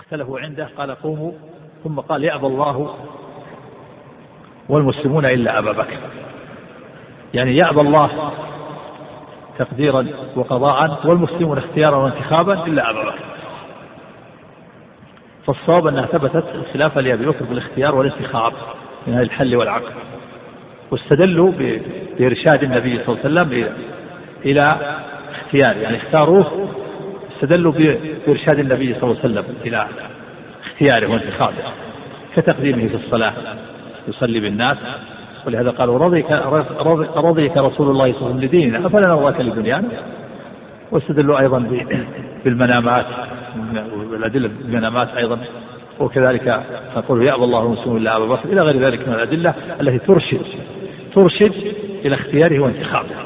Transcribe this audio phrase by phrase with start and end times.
[0.00, 1.32] واختلفوا عنده قال قوموا.
[1.84, 2.94] ثم قال يأبى الله
[4.68, 5.98] والمسلمون إلا أبا بكر.
[7.34, 8.32] يعني يأبى الله
[9.58, 13.24] تقديرا وقضاء والمسلمون اختيارا وانتخابا إلا أبا بكر.
[15.46, 18.52] فالصواب أنها ثبتت الخلافة لأبي بكر بالاختيار والانتخاب
[19.06, 19.92] من هذا الحل والعقد
[20.90, 21.52] واستدلوا
[22.18, 23.74] بإرشاد النبي صلى الله عليه وسلم
[24.44, 24.96] إلى
[25.30, 26.68] اختيار يعني اختاروه
[27.40, 29.86] استدلوا بإرشاد النبي صلى الله عليه وسلم إلى
[30.64, 31.56] اختياره وانتخابه
[32.36, 33.32] كتقديمه في الصلاة
[34.08, 34.76] يصلي بالناس.
[35.46, 36.30] ولهذا قالوا رضيك
[37.16, 39.88] رضيك رسول الله صلى الله عليه وسلم لديننا أفلا نرضاك لدنيانا
[40.90, 41.58] واستدلوا أيضا
[42.44, 43.06] بالمنامات
[44.10, 45.38] والأدلة بالمنامات أيضا.
[46.00, 46.62] وكذلك
[46.96, 50.40] نقول يأبى الله المسلمون الا ابا بكر إلى غير ذلك من الأدلة التي ترشد
[51.14, 51.54] ترشد
[52.04, 53.16] إلى اختياره وانتخابه.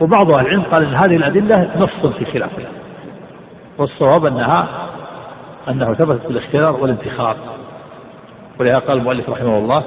[0.00, 2.64] وبعض أهل العلم قال إن هذه الأدلة نص في خلافه
[3.78, 4.68] والصواب انها
[5.68, 7.36] أنه ثبت الاختيار والانتخاب.
[8.60, 9.84] ولهذا قال المؤلف رحمه الله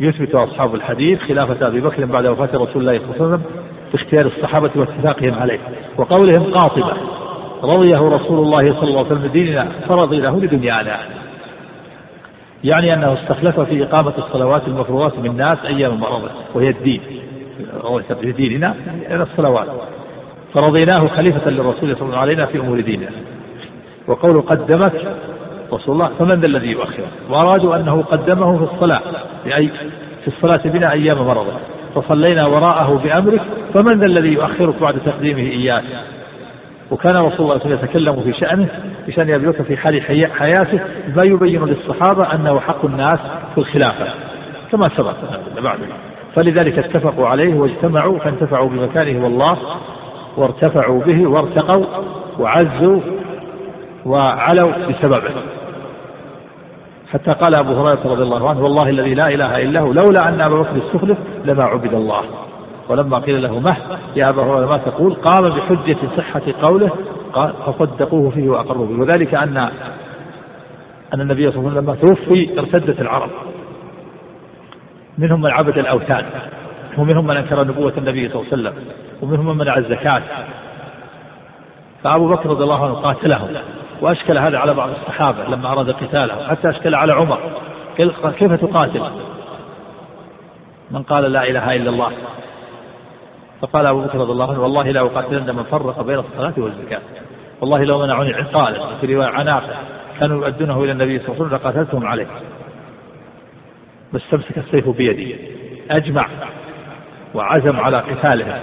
[0.00, 3.42] يثبت أصحاب الحديث خلافة أبي بكر بعد وفاة رسول الله صلى الله عليه وسلم
[3.92, 5.58] باختيار الصحابة واتفاقهم عليه.
[5.96, 6.92] وقولهم قاطبة
[7.62, 11.00] رضيه رسول الله صلى الله عليه وسلم ديننا فرضي له لدنيانا.
[12.64, 17.00] يعني أنه استخلف في إقامة الصلوات المفروضات بالناس أيام مرضه وهي الدين.
[18.20, 18.74] في ديننا
[19.10, 19.66] إلى الصلوات.
[20.54, 23.10] فرضيناه خليفة للرسول صلى الله عليه وسلم علينا في أمور ديننا.
[24.08, 25.16] وقول قدمت
[25.72, 29.00] رسول الله فمن ذا الذي يؤخره وأرادوا أنه قدمه في الصلاة
[29.44, 29.68] بأي
[30.20, 31.52] في الصلاة بنا أيام مرضه
[31.94, 33.42] فصلينا وراءه بأمرك
[33.74, 35.84] فمن ذا الذي يؤخرك بعد تقديمه إياك؟
[36.90, 38.68] وكان رسول الله صلى الله عليه وسلم يتكلم في شأنه
[39.06, 40.80] في شأن أبي في حال حياته
[41.16, 43.18] ما يبين للصحابة أنه حق الناس
[43.54, 44.14] في الخلافة.
[44.72, 45.14] كما سبق.
[45.62, 45.78] بعد
[46.38, 49.58] فلذلك اتفقوا عليه واجتمعوا فانتفعوا بمكانه والله
[50.36, 51.84] وارتفعوا به وارتقوا
[52.38, 53.00] وعزوا
[54.06, 55.30] وعلوا بسببه.
[57.12, 60.40] حتى قال أبو هريرة رضي الله عنه والله الذي لا إله إلا هو لولا أن
[60.40, 62.20] أبا بكر استخلف لما عبد الله.
[62.88, 63.76] ولما قيل له مه
[64.16, 66.90] يا أبا هريرة ما تقول؟ قام بحجة صحة قوله
[67.32, 69.00] قال فصدقوه فيه وأقروا به.
[69.00, 69.56] وذلك أن
[71.14, 73.30] أن النبي صلى الله عليه وسلم لما توفي ارتدت العرب.
[75.18, 76.24] منهم من عبد الأوثان
[76.98, 78.74] ومنهم من أنكر نبوة النبي صلى الله عليه وسلم
[79.22, 80.22] ومنهم من منع الزكاة.
[82.04, 83.48] فأبو بكر رضي الله عنه قاتلهم
[84.00, 87.38] وأشكل هذا على بعض الصحابة لما أراد قتاله حتى أشكل على عمر.
[88.38, 89.02] كيف تقاتل؟
[90.90, 92.12] من قال لا إله إلا الله.
[93.60, 97.00] فقال أبو بكر رضي الله عنه والله لا أقاتلن من فرق بين الصلاة والزكاة
[97.60, 99.76] والله لو منعوني عقالا في رواية عناقة
[100.20, 102.26] كانوا يؤدونه إلى النبي صلى الله عليه وسلم لقاتلتهم عليه.
[104.12, 105.36] بس تمسك السيف بيدي.
[105.90, 106.26] أجمع
[107.34, 108.60] وعزم على قتالهم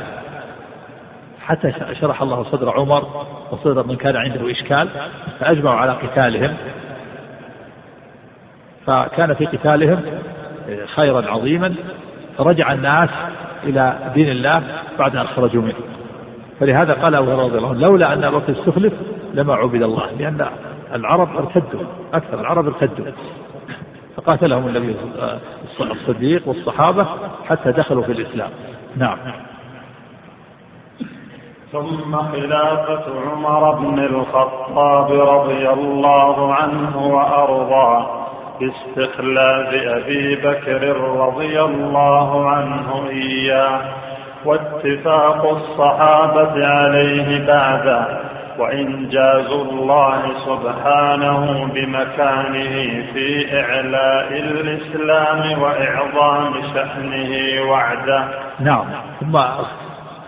[1.42, 4.90] حتى شرح الله صدر عمر وصدر من كان عنده إشكال
[5.40, 6.58] فأجمعوا على قتالهم.
[8.86, 10.02] فكان في قتالهم
[10.86, 11.76] خيرا عظيما
[12.38, 13.10] فرجع الناس
[13.64, 14.64] إلى دين الله
[15.00, 15.76] بعد أن خرجوا منه.
[16.60, 18.94] فلهذا قال أبو هريرة رضي الله عنه لولا أن أبو استخلف
[19.34, 20.48] لما عبد الله لأن
[20.94, 23.06] العرب ارتدوا أكثر العرب ارتدوا.
[24.18, 24.96] فقاتلهم النبي
[25.80, 27.08] الصديق والصحابة
[27.50, 28.50] حتى دخلوا في الإسلام.
[28.98, 29.18] نعم.
[31.72, 38.26] ثم خلافة عمر بن الخطاب رضي الله عنه وأرضاه
[38.59, 43.82] باستخلاف أبي بكر رضي الله عنه إياه
[44.46, 58.28] واتفاق الصحابة عليه بعده وإنجاز الله سبحانه بمكانه في إعلاء الإسلام وإعظام شأنه وعده.
[58.60, 58.86] نعم.
[59.20, 59.40] ثم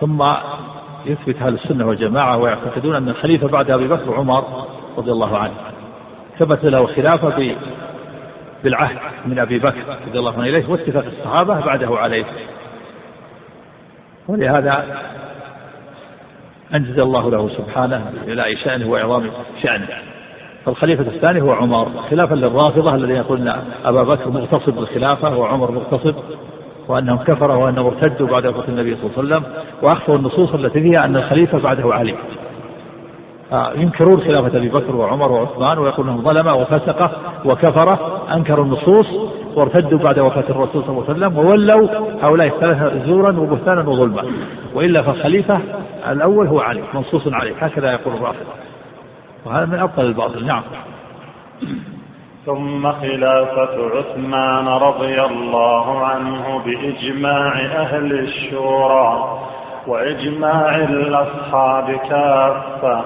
[0.00, 0.22] ثم
[1.06, 4.44] يثبت أهل السنة والجماعة ويعتقدون أن الخليفة بعد أبي بكر عمر
[4.98, 5.54] رضي الله عنه.
[6.38, 7.56] ثبت له خلافة
[8.64, 8.96] بالعهد
[9.26, 12.24] من أبي بكر رضي الله عنه إليه واتفاق الصحابة بعده عليه.
[14.28, 14.84] ولهذا
[16.74, 19.30] أنجز الله له سبحانه بإلاء شأنه وإعظام
[19.62, 19.88] شأنه.
[20.64, 23.52] فالخليفة الثاني هو عمر خلافا للرافضة الذين يقولون
[23.84, 26.14] أبا بكر مغتصب بالخلافة وعمر مغتصب
[26.88, 31.04] وأنهم كفروا وأنهم ارتدوا بعد وفاة النبي صلى الله عليه وسلم وأخفوا النصوص التي فيها
[31.04, 32.14] أن الخليفة بعده علي.
[33.74, 37.10] ينكرون خلافة أبي بكر وعمر وعثمان ويقولون ظلمة وفسقة
[37.44, 39.06] وكفرة أنكروا النصوص
[39.58, 41.88] وارتدوا بعد وفاة الرسول صلى الله عليه وسلم وولوا
[42.22, 44.22] هؤلاء الثلاثة زورا وبهتانا وظلما.
[44.74, 45.60] وإلا فالخليفة
[46.08, 48.52] الأول هو علي منصوص عليه هكذا يقول الرافضة
[49.46, 50.46] وهذا من أبطل الباطل.
[50.46, 50.62] نعم.
[52.46, 59.38] ثم خلافة عثمان رضي الله عنه بإجماع أهل الشورى
[59.86, 63.04] وإجماع الأصحاب كافة.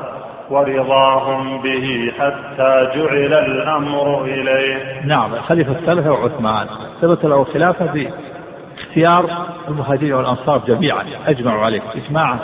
[0.53, 5.01] ورضاهم به حتى جعل الأمر إليه.
[5.05, 6.67] نعم الخليفة الثالثة وعثمان
[7.01, 9.25] ثبت له خلافة باختيار
[9.69, 11.05] المهاجرين والأنصار جميعا.
[11.27, 12.39] أجمعوا عليه إجماعا.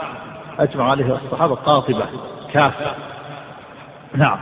[0.58, 2.06] أجمع عليه الصحابة قاطبة
[2.52, 2.94] كافة.
[4.14, 4.38] نعم.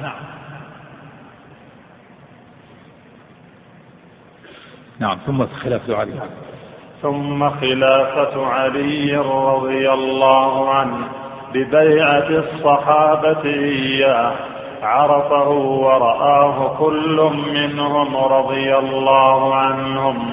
[4.99, 6.13] نعم ثم خلافة علي.
[7.03, 11.26] ثم خلافة علي رضي الله عنه.
[11.55, 14.33] ببيعة الصحابة إياه
[14.83, 20.33] عرفه ورآه كل منهم رضي الله عنهم.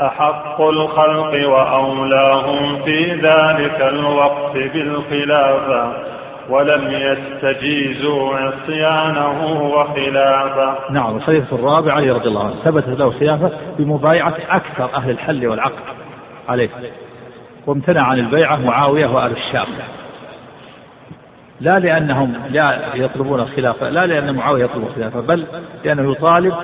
[0.00, 5.92] أحق الخلق وأولاهم في ذلك الوقت بالخلافة
[6.50, 10.74] ولم يستجيزوا عصيانه وخلافة.
[10.90, 15.82] نعم الخليفة الرابع علي رضي الله عنه ثبتت له خلافة بمبايعة أكثر أهل الحل والعقد.
[16.48, 16.70] عليه.
[17.66, 19.66] وامتنع عن البيعة معاوية وأهل الشام.
[21.62, 25.46] لا لأنهم لا يطلبون الخلافة لا لأن معاوية يطلب الخلافة بل
[25.84, 26.54] لأنه يطالب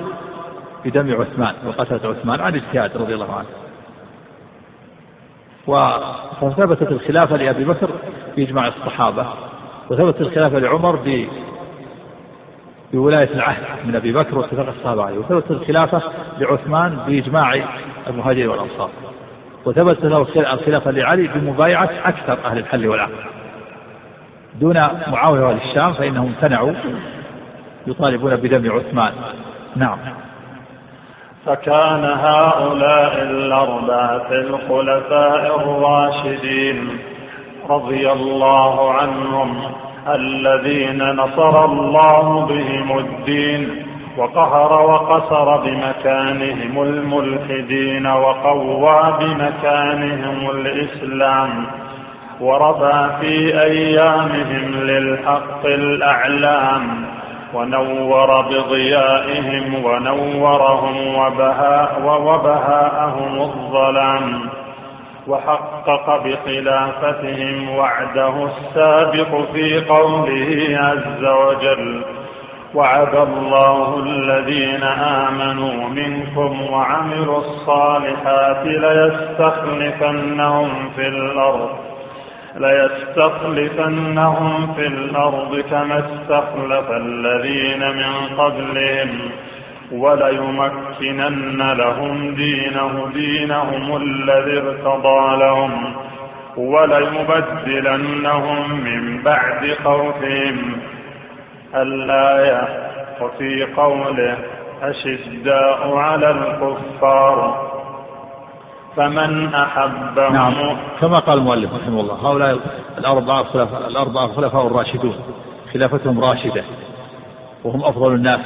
[0.85, 3.47] بدم عثمان وقتلة عثمان عن اجتهاد رضي الله عنه.
[6.41, 7.89] وثبتت الخلافة لأبي بكر
[8.37, 9.25] بإجماع الصحابة
[9.89, 11.27] وثبتت الخلافة لعمر ب
[12.93, 16.01] بولاية العهد من أبي بكر واتفاق الصحابة عليه وثبتت الخلافة
[16.39, 17.55] لعثمان بإجماع
[18.07, 18.89] المهاجرين والأنصار
[19.65, 20.21] وثبتت له
[20.53, 23.38] الخلافة لعلي بمبايعة أكثر أهل الحل والعقد
[24.55, 24.75] دون
[25.07, 26.73] معاوية وأهل الشام فإنهم امتنعوا
[27.87, 29.11] يطالبون بدم عثمان.
[29.75, 29.97] نعم.
[31.45, 36.89] فكان هؤلاء الأربعة الخلفاء الراشدين
[37.69, 39.61] رضي الله عنهم
[40.07, 43.85] الذين نصر الله بهم الدين
[44.17, 51.65] وقهر وقصر بمكانهم الملحدين وقوى بمكانهم الإسلام.
[52.41, 57.05] ورفع في أيامهم للحق الأعلام
[57.53, 64.49] ونور بضيائهم ونورهم وبهاء وبهاءهم الظلام.
[65.27, 72.03] وحقق بخلافتهم وعده السابق في قوله عز وجل
[72.75, 78.65] وعد الله الذين آمنوا منكم وعملوا الصالحات
[79.59, 81.88] ليستخلفنهم في الأرض
[82.59, 89.19] ليستخلفنهم في الأرض كما استخلف الذين من قبلهم
[89.91, 95.93] وليمكنن لهم دينه دينهم الذي ارتضى لهم
[96.57, 97.99] وليبدلنهم
[98.83, 100.77] من بعد خوفهم
[101.75, 102.67] الآية
[103.21, 104.37] وفي قوله
[104.81, 107.68] أشداء على الكفار
[108.99, 110.33] فمن أحبهم.
[110.33, 110.53] نعم.
[111.01, 112.59] كما قال المؤلف رحمه الله هؤلاء
[112.97, 115.15] الأربعة خلفاء الأربعة الخلفاء الراشدون
[115.73, 116.63] خلافتهم راشدة
[117.63, 118.39] وهم أفضل الناس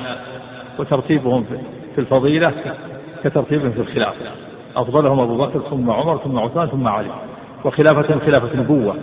[0.80, 1.46] وترتيبهم
[1.96, 2.54] في الفضيلة
[3.24, 4.26] كترتيبهم في الخلافة
[4.76, 7.12] أفضلهم أبو بكر ثم عمر ثم عثمان ثم علي.
[7.66, 8.96] وخلافتهم خلافة نبوة.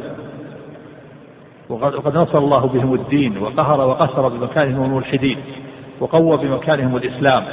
[1.69, 5.38] وقد نصر الله بهم الدين وقهر وقصر بمكانهم الملحدين
[6.00, 7.44] وقوى بمكانهم الإسلام.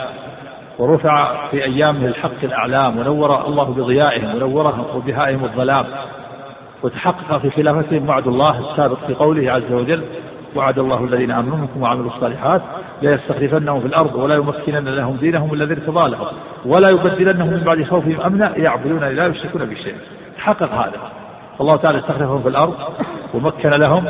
[0.80, 5.86] ورفع في أيامه الحق الأعلام ونور الله بضيائهم ونورهم وبهائهم الظلام
[6.84, 10.04] وتحقق في خلافتهم وعد الله السابق في قوله عز وجل
[10.56, 12.62] وعد الله الذين آمنوا منكم وعملوا الصالحات
[13.02, 16.28] ليستخلفنهم في الأرض ولا يمكنن لهم دينهم الذي ارتضى لهم
[16.66, 19.96] ولا يبدلنهم من بعد خوفهم أمنا يعبدون لا يشركون بشيء.
[20.38, 21.12] تحقق هذا.
[21.62, 22.76] الله تعالى استخلفهم في الأرض
[23.34, 24.06] ومكن لهم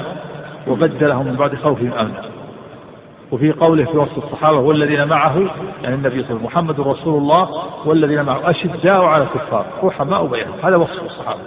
[0.68, 2.37] وبدلهم من بعد خوفهم أمنا.
[3.32, 5.36] وفي قوله في وصف الصحابة والذين معه
[5.84, 7.50] يعني النبي صلى الله عليه وسلم محمد رسول الله
[7.86, 9.66] والذين معه أشداء على الكفار.
[9.84, 10.60] رحماء بينهم.
[10.64, 11.42] هذا وصف الصحابة.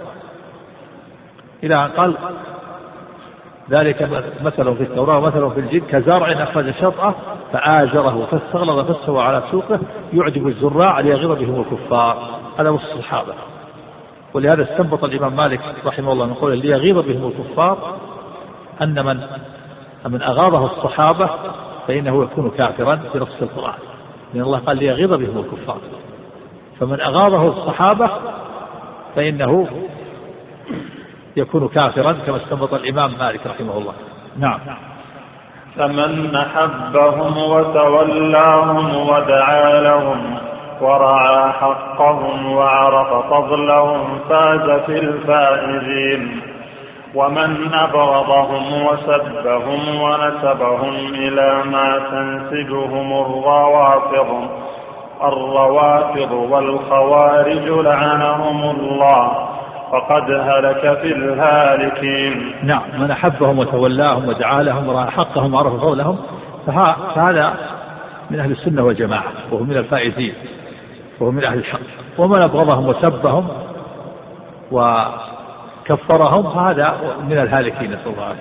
[1.63, 2.15] إلى أن قال
[3.69, 4.01] ذلك
[4.41, 7.15] مثل في التوراة ومثل في الجن كزرع أخرج شطأه
[7.53, 9.79] فآزره فاستغلظ فاستوى على سوقه
[10.13, 12.39] يعجب الزراع ليغيظ بهم الكفار.
[12.59, 13.33] هذا وصف الصحابة.
[14.33, 17.95] ولهذا استنبط الإمام مالك رحمه الله من قوله ليغيظ بهم الكفار
[18.81, 19.19] أن من
[20.05, 21.29] من أغاظه الصحابة
[21.87, 23.79] فإنه يكون كافرا بنص القرآن.
[24.33, 25.77] لأن الله قال ليغيظ بهم الكفار.
[26.79, 28.09] فمن أغاظه الصحابة
[29.15, 29.67] فإنه
[31.37, 33.93] يكون كافرا كما استنبط الإمام مالك رحمه الله.
[34.37, 34.59] نعم.
[35.77, 40.37] فمن أحبهم وتولاهم ودعا لهم
[40.81, 46.50] ورعى حقهم وعرف فضلهم فاز في الفائزين.
[47.15, 54.49] ومن أبغضهم وسبهم ونسبهم إلى ما تنسجهم الروافض
[55.23, 59.47] الروافض والخوارج لعنهم الله.
[59.91, 62.55] فقد هلك في الهالكين.
[62.63, 66.17] نعم من أحبهم وتولاهم ودعا لهم ورأى حقهم وعرف فضلهم
[67.15, 67.53] فهذا
[68.29, 70.33] من أهل السنة والجماعة وهو من الفائزين
[71.19, 71.79] وهو من أهل الحق.
[72.17, 73.47] ومن أبغضهم وسبهم
[75.81, 76.95] وكفرهم فهذا
[77.29, 78.35] من الهالكين نسأل الله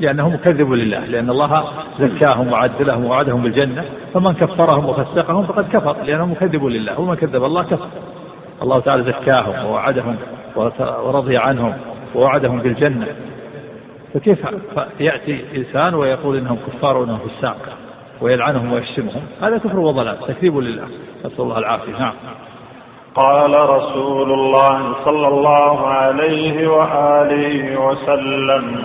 [0.00, 1.64] لأنهم كذبوا لله لأن الله
[1.98, 7.62] زكاهم وعدلهم ووعدهم بالجنة فمن كفرهم وفسقهم فقد كفر لأنهم كذبوا لله ومن كذب الله
[7.62, 7.86] كفر.
[8.62, 10.16] الله تعالى زكاهم ووعدهم
[11.04, 11.74] ورضي عنهم
[12.14, 13.06] ووعدهم بالجنة.
[14.14, 14.38] فكيف
[15.00, 17.68] يأتي إنسان ويقول إنهم كفار وإنهم فساق
[18.20, 20.84] ويلعنهم ويشتمهم؟ هذا كفر وضلال تكذيب لله.
[21.24, 21.98] نسأل الله العافية.
[21.98, 22.12] نعم.
[23.14, 28.84] قال رسول الله صلى الله عليه وآله وسلم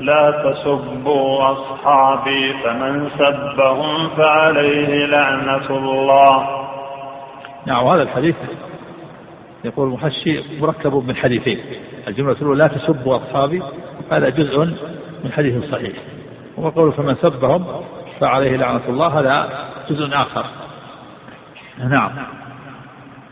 [0.00, 6.66] لا تسبوا أصحابي فمن سبهم فعليه لعنة الله.
[7.66, 8.36] نعم وهذا الحديث
[9.64, 11.58] يقول المحشي مركب من حديثين.
[12.08, 13.62] الجملة الأولى لا تسبوا أصحابي
[14.12, 14.64] هذا جزء
[15.24, 15.92] من حديث صحيح.
[16.58, 17.64] وقوله فمن سبهم
[18.20, 19.48] فعليه لعنة الله هذا
[19.90, 20.44] جزء آخر.
[21.78, 22.39] نعم.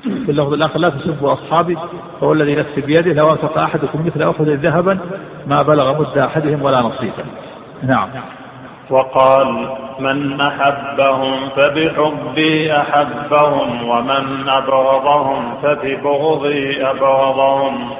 [0.02, 1.78] في اللفظ الآخر لا تسبوا أصحابي
[2.20, 4.98] فهو الذي نفسي بيده لو أنفق أحدكم مثل أحد ذهبا
[5.46, 7.24] ما بلغ مد أحدهم ولا نصيبا.
[7.82, 8.08] نعم.
[8.90, 17.90] وقال من أحبهم فبحبي أحبهم ومن أبغضهم فببغضي أبغضهم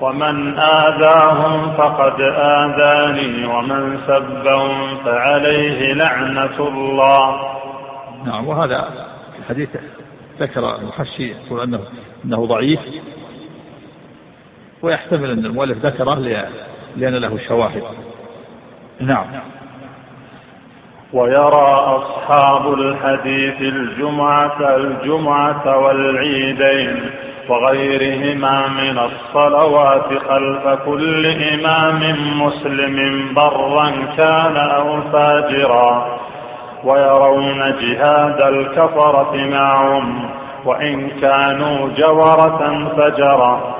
[0.00, 7.40] ومن آذاهم فقد آذاني ومن سبهم فعليه لعنة الله.
[8.26, 8.88] نعم وهذا
[9.38, 9.68] الحديث
[10.40, 11.80] ذكر المحشي يقول أنه
[12.24, 12.80] أنه ضعيف.
[14.82, 16.14] ويحتمل أن المؤلف ذكره
[16.96, 17.82] لأن له شواهد.
[19.00, 19.26] نعم.
[21.12, 27.10] ويرى أصحاب الحديث الجمعة الجمعة والعيدين
[27.48, 32.00] وغيرهما من الصلوات خلف كل إمام
[32.42, 36.18] مسلم برا كان أو فاجرا.
[36.84, 40.28] ويرون جهاد الكفرة معهم
[40.64, 43.74] وإن كانوا جورة فجرا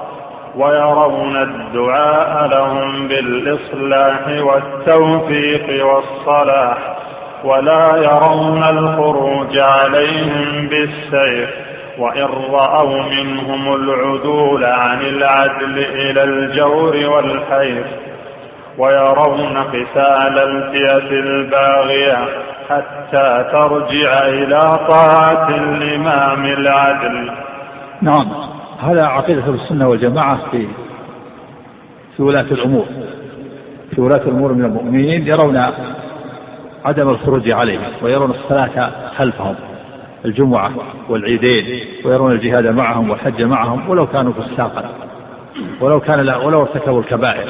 [0.57, 6.79] ويرون الدعاء لهم بالإصلاح والتوفيق والصلاح
[7.45, 11.51] ولا يرون الخروج عليهم بالسيف.
[11.99, 17.87] وإن رأوا منهم العدول عن العدل إلى الجور والحيف.
[18.79, 22.29] ويرون قتال الفئة الباغية
[22.69, 27.31] حتى ترجع إلى طاعة الإمام العدل.
[28.03, 28.27] نعم.
[28.81, 30.67] هذا عقيدة السنة والجماعة في
[32.17, 32.87] في ولاة الأمور.
[33.95, 35.57] في ولاة الأمور من المؤمنين يرون
[36.85, 39.55] عدم الخروج عليهم ويرون الصلاة خلفهم
[40.25, 40.71] الجمعة
[41.09, 41.65] والعيدين
[42.05, 44.91] ويرون الجهاد معهم والحج معهم ولو كانوا فساقا
[45.81, 47.49] ولو كان لا ولو ارتكبوا الكبائر.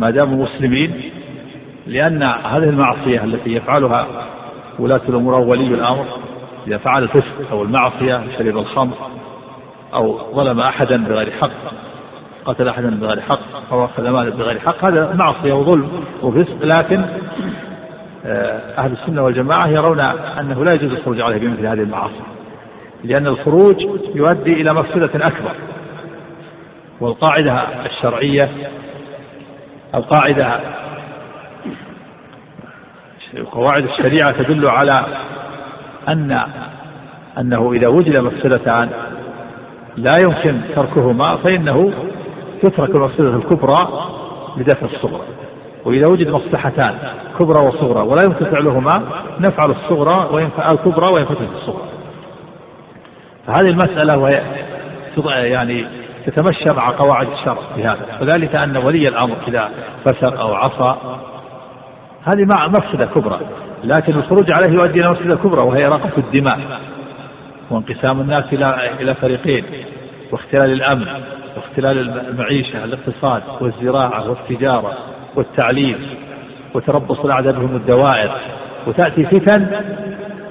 [0.00, 1.10] ما داموا مسلمين
[1.86, 4.06] لأن هذه المعصية التي يفعلها
[4.78, 6.04] ولاة الأمور أو ولي الأمر
[6.66, 8.96] إذا فعل الفسق أو المعصية شرب الخمر
[9.94, 11.50] أو ظلم أحدا بغير حق
[12.44, 15.88] قتل أحدا بغير حق أو أخذ مالا بغير حق هذا معصية وظلم
[16.22, 16.56] وفسق.
[16.62, 17.04] لكن
[18.24, 20.00] آه، أهل السنة والجماعة يرون
[20.40, 22.22] أنه لا يجوز الخروج عليه بمثل هذه المعاصي
[23.04, 23.82] لأن الخروج
[24.14, 25.52] يؤدي إلى مفسدة أكبر
[27.00, 27.52] والقاعدة
[27.86, 28.50] الشرعية
[29.94, 30.60] القاعدة.
[33.52, 35.06] قواعد الشريعة تدل على
[36.08, 36.40] أن
[37.38, 38.90] أنه إذا وجد مفسدتان
[39.96, 41.92] لا يمكن تركهما فإنه
[42.62, 43.88] تترك المفسدة الكبرى
[44.56, 45.24] بدفع الصغرى.
[45.84, 46.94] وإذا وجد مصلحتان
[47.38, 49.02] كبرى وصغرى ولا يمكن فعلهما
[49.40, 51.88] نفعل الصغرى وينفع الكبرى وينفتح الصغرى.
[53.46, 54.42] فهذه المسألة وهي
[55.26, 55.86] يعني
[56.26, 59.70] تتمشى مع قواعد الشرع في هذا وذلك أن ولي الأمر إذا
[60.04, 60.96] فسق أو عصى
[62.24, 63.40] هذه مع مفسدة كبرى
[63.84, 66.80] لكن الخروج عليه يؤدي إلى مفسدة كبرى وهي إراقة الدماء
[67.70, 69.64] وانقسام الناس إلى إلى فريقين
[70.32, 71.06] واختلال الأمن
[71.56, 74.92] واختلال المعيشة الاقتصاد والزراعة والتجارة
[75.36, 75.98] والتعليم
[76.74, 78.30] وتربص الأعداء بهم الدوائر
[78.86, 79.66] وتأتي فتن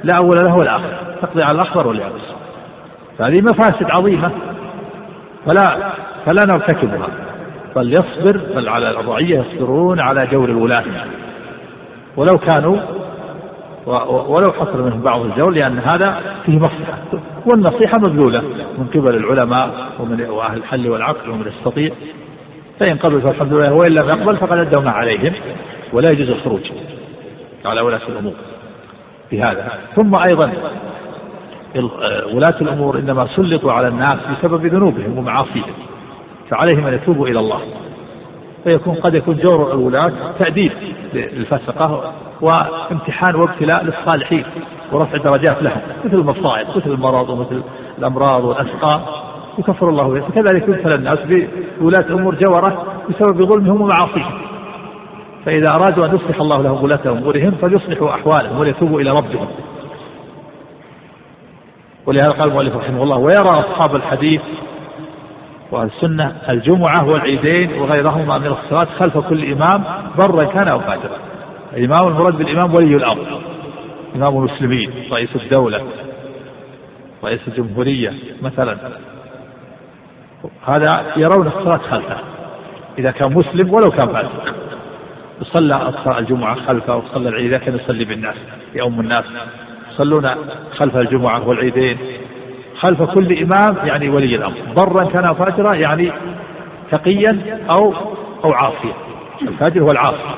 [0.04, 2.22] لا أول له ولا آخر تقضي على الأخضر واليابس
[3.18, 4.32] فهذه مفاسد عظيمة
[5.46, 5.94] فلا
[6.26, 7.08] فلا نرتكبها
[7.76, 10.86] بل يصبر بل على الرعية يصبرون على جور الولاة.
[12.18, 12.78] ولو كانوا
[14.06, 16.98] ولو حصل منهم بعض الجور لأن هذا فيه مصلحة.
[17.52, 18.42] والنصيحة مبذولة
[18.78, 19.70] من قبل العلماء
[20.00, 21.92] ومن وأهل الحل والعقل ومن يستطيع
[22.80, 25.34] فإن قبل فالحمد لله وإن لم يقبل فقد أدوا ما عليهم
[25.94, 26.72] ولا يجوز الخروج.
[27.66, 28.34] على ولاة الأمور
[29.32, 29.72] بهذا.
[29.96, 30.52] ثم أيضا
[32.34, 35.74] ولاة الأمور إنما سلطوا على الناس بسبب ذنوبهم ومعاصيهم
[36.50, 37.60] فعليهم أن يتوبوا إلى الله.
[38.64, 40.72] فيكون قد يكون جور الولاة تأديب
[41.14, 44.46] للفسقة وامتحان وابتلاء للصالحين
[44.92, 47.62] ورفع درجات لهم مثل المصائب مثل المرض ومثل
[47.98, 49.02] الأمراض والأسقام
[49.60, 50.20] يكفر الله به.
[50.20, 51.20] فكذلك يبتلى الناس
[51.80, 54.42] بولاة أمور جورة بسبب ظلمهم ومعاصيهم.
[55.46, 59.48] فإذا أرادوا أن يصلح الله لهم ولاة أمورهم فليصلحوا أحوالهم وليتوبوا إلى ربهم.
[62.10, 64.42] ولهذا قال المؤلف رحمه الله ويرى أصحاب الحديث
[65.72, 69.84] والسنة الجمعة والعيدين وغيرهما من الصلاة خلف كل إمام
[70.18, 71.18] برا كان أو فاجرا
[71.74, 73.42] الإمام المراد بالإمام ولي الأمر
[74.16, 75.84] إمام المسلمين رئيس الدولة
[77.24, 78.78] رئيس الجمهورية مثلا.
[80.66, 82.18] هذا يرون الصلاة خلفه
[83.00, 84.56] إذا كان مسلم ولو كان فاسق.
[85.42, 88.36] يصلى الجمعة خلفه وصلى العيد إذا كان يصلي بالناس
[88.76, 89.26] يؤم الناس.
[90.00, 90.30] يصلون
[90.78, 91.98] خلف الجمعة والعيدين
[92.76, 96.12] خلف كل إمام يعني ولي الأمر برا كان فاجرا يعني
[96.92, 97.94] تقيا أو
[98.46, 98.94] أو عاصيا
[99.42, 100.36] الفاجر هو العاصي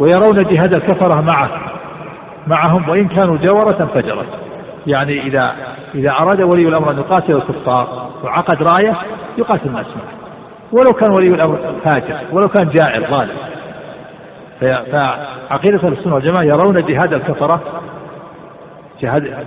[0.00, 1.50] ويرون جهاد الكفرة معه
[2.46, 4.26] معهم وإن كانوا جورة فجرة
[4.86, 5.52] يعني إذا
[5.94, 8.96] إذا أراد ولي الأمر أن يقاتل الكفار وعقد راية
[9.38, 10.24] يقاتل الناس معه
[10.72, 13.36] ولو كان ولي الأمر فاجر ولو كان جائر ظالم
[14.60, 17.60] فعقيدة السنة والجماعة يرون جهاد الكفرة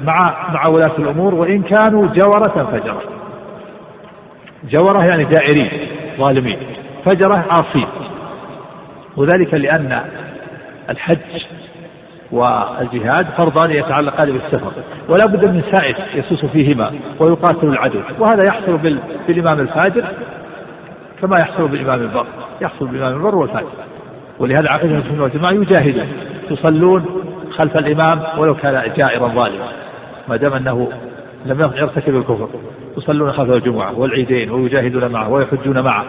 [0.04, 3.01] مع مع ولاة الأمور وإن كانوا جورة فجرة.
[4.70, 5.70] جورة يعني جائرين
[6.18, 6.58] ظالمين.
[7.06, 7.88] فجرة عاصين
[9.18, 10.01] وذلك لأن
[10.89, 11.44] الحج
[12.32, 14.72] والجهاد فرضان يتعلقان بالسفر.
[15.10, 18.00] ولا بد من سائس يسوس فيهما ويقاتل العدو.
[18.20, 18.77] وهذا يحصل
[19.27, 20.06] بالإمام الفاجر
[21.22, 22.25] كما يحصل بالإمام البر.
[22.62, 23.68] يحصل بالإمام البر والفاجر.
[24.39, 26.08] ولهذا عقيدة المسلمين والجماعة يجاهدون
[26.51, 27.06] يصلون
[27.51, 29.68] خلف الإمام ولو كان جائرا ظالما
[30.27, 30.89] ما دام أنه
[31.46, 32.50] لم يرتكب الكفر.
[32.98, 36.06] يصلون خلف الجمعة والعيدين ويجاهدون معه ويحجون معه.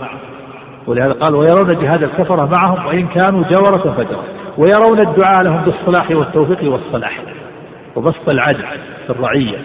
[0.86, 4.24] ولهذا قال ويرون جهاد الكفرة معهم وإن كانوا جورة فجرة
[4.58, 7.22] ويرون الدعاء لهم بالصلاح والتوفيق والصلاح.
[7.96, 8.64] وبسط العدل
[9.06, 9.58] في الرعية.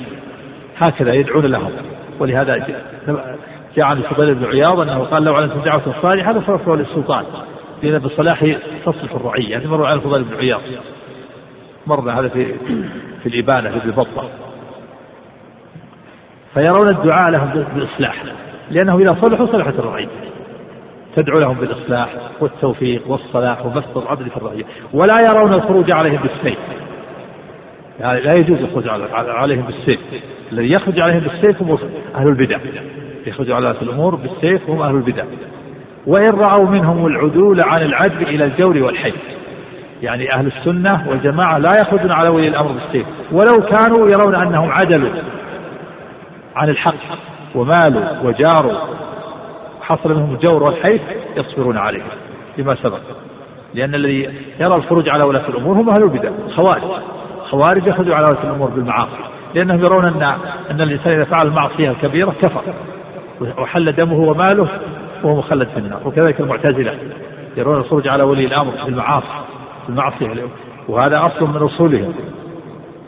[0.78, 1.72] هكذا يدعون لهم.
[2.20, 2.68] ولهذا
[3.76, 7.24] جاء عن الفضيل بن عياض أنه قال لو علمتم دعوة صالحة لصرفوا للسلطان.
[7.84, 8.46] لأن بالصلاح
[8.86, 9.58] تصلح الرعية.
[9.58, 10.62] هذه مروا على الفضيل بن عياض.
[11.88, 12.46] مرنا هذا في
[13.24, 14.30] في الإبانة في البطة
[16.54, 18.24] فيرون الدعاء لهم بالإصلاح.
[18.72, 20.08] لأنه إذا صلحوا صلحت الرعية.
[21.16, 22.10] تدعو لهم بالإصلاح
[22.42, 24.64] والتوفيق والصلاح وبسط العدل في الرعية.
[24.94, 26.60] ولا يرون الخروج عليهم بالسيف.
[28.00, 30.00] يعني لا يجوز الخروج عليهم بالسيف.
[30.52, 31.78] الذي يخرج عليهم بالسيف هم
[32.16, 32.58] أهل البدع.
[33.28, 35.24] يخرج على الأمور بالسيف هم أهل البدع.
[36.08, 39.14] وإن رأوا منهم العدول عن العدل إلى الجور والحي
[40.04, 45.10] يعني أهل السنة والجماعة لا يخرجون على ولي الأمر بالسيف ولو كانوا يرون أنهم عدلوا
[46.56, 47.18] عن الحق
[47.56, 48.74] ومالوا وجاروا
[49.82, 51.02] حصل منهم الجور والحيف
[51.38, 52.04] يصبرون عليه
[52.58, 53.00] لما سبق
[53.74, 54.22] لأن الذي
[54.60, 56.82] يرى الخروج على ولاة الأمور هم أهل البدع خوارج
[57.44, 59.18] خوارج يخرجوا على ولاة الأمور بالمعاصي
[59.56, 60.24] لأنهم يرون أن
[60.72, 62.62] أن الإنسان إذا فعل المعصية الكبيرة كفر
[63.58, 64.68] وحل دمه وماله
[65.24, 66.98] وهو مخلد في النار وكذلك المعتزلة
[67.58, 69.43] يرون الخروج على ولي الأمر بالمعاصي.
[69.88, 70.48] بالمعصية
[70.88, 72.14] وهذا أصل من أصولهم.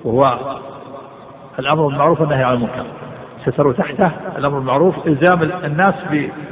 [0.03, 0.37] وهو
[1.59, 2.85] الأمر بالمعروف والنهي عن المنكر.
[3.45, 5.93] ستروا تحته الأمر بالمعروف إلزام الناس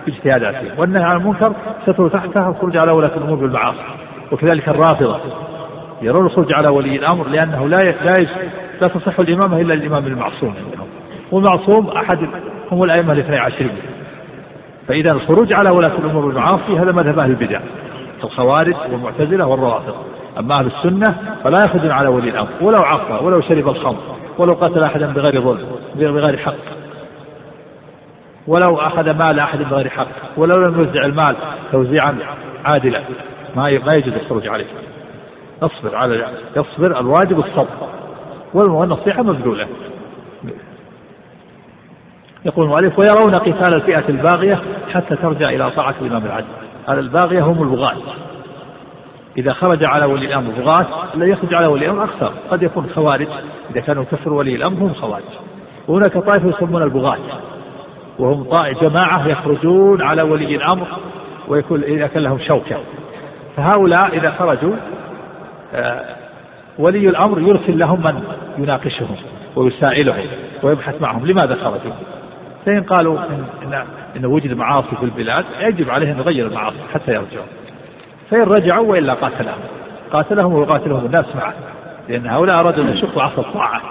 [0.05, 0.79] باجتهاداتهم.
[0.79, 3.83] والنهي عن المنكر ستروا تحته الخروج على ولاة الأمور بالمعاصي.
[4.31, 5.19] وكذلك الرافضة.
[6.01, 8.13] يرون الخروج على ولي الأمر لأنه لا لا
[8.81, 10.55] لا تصح الإمامة إلا الإمام المعصوم
[11.31, 12.17] والمعصوم أحد
[12.71, 13.77] هم الأئمة الاثني عشرين.
[14.87, 17.59] فإذا الخروج على ولاة الأمور بالمعاصي هذا مذهب أهل البدع.
[18.23, 19.95] الخوارج والمعتزلة والروافض.
[20.39, 24.03] أما أهل السنة فلا يخرجون على ولي الأمر ولو عصى ولو شرب الخمر
[24.37, 26.55] ولو قتل أحدا بغير ظلم بغير حق.
[28.47, 30.07] ولو أخذ مال أحد بغير حق
[30.37, 31.35] ولو لم يوزع المال
[31.71, 32.17] توزيعا
[32.65, 33.01] عادلا.
[33.55, 34.67] ما ما يجوز الخروج عليه.
[35.61, 37.67] اصبر على يصبر الواجب الصبر.
[38.53, 39.67] والنصيحة مبذولة.
[42.45, 44.61] يقول المؤلف ويرون قتال الفئة الباغية
[44.93, 46.62] حتى ترجع إلى طاعة الإمام العدل.
[46.87, 47.97] هذا الباغية هم البغاة.
[49.37, 52.33] إذا خرج على ولي الأمر بغاة لا يخرج على ولي الأمر أكثر.
[52.51, 53.27] قد يكون خوارج.
[53.71, 55.23] إذا كانوا كفر ولي الأمر هم خوارج.
[55.87, 57.17] وهناك طائفة يسمون البغاة.
[58.19, 58.47] وهم
[58.81, 60.87] جماعة يخرجون على ولي الأمر
[61.47, 62.77] ويكون إذا كان لهم شوكة.
[63.57, 64.75] فهؤلاء إذا خرجوا
[65.73, 66.15] آه،
[66.79, 68.23] ولي الأمر يرسل لهم من
[68.57, 69.15] يناقشهم
[69.55, 70.27] ويسائلهم
[70.63, 71.93] ويبحث معهم لماذا خرجوا.
[72.65, 73.19] فإن قالوا
[73.63, 73.73] إن,
[74.15, 77.45] إن, إن وجد معاصي في البلاد يجب عليهم يغير المعاصي حتى يرجعوا
[78.31, 79.59] فإن رجعوا وإلا قاتلهم.
[80.11, 81.53] قاتلهم ويقاتلهم الناس معه.
[82.09, 83.81] لأن هؤلاء أرادوا أن يشقوا عصا الطاعة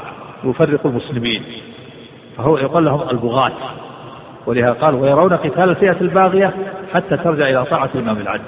[0.45, 1.43] ويفرقوا المسلمين.
[2.37, 3.53] فهو يقول لهم البغاة.
[4.47, 6.55] ولهذا قال ويرون قتال الفئة الباغية
[6.95, 8.43] حتى ترجع إلى طاعة الإمام العدل.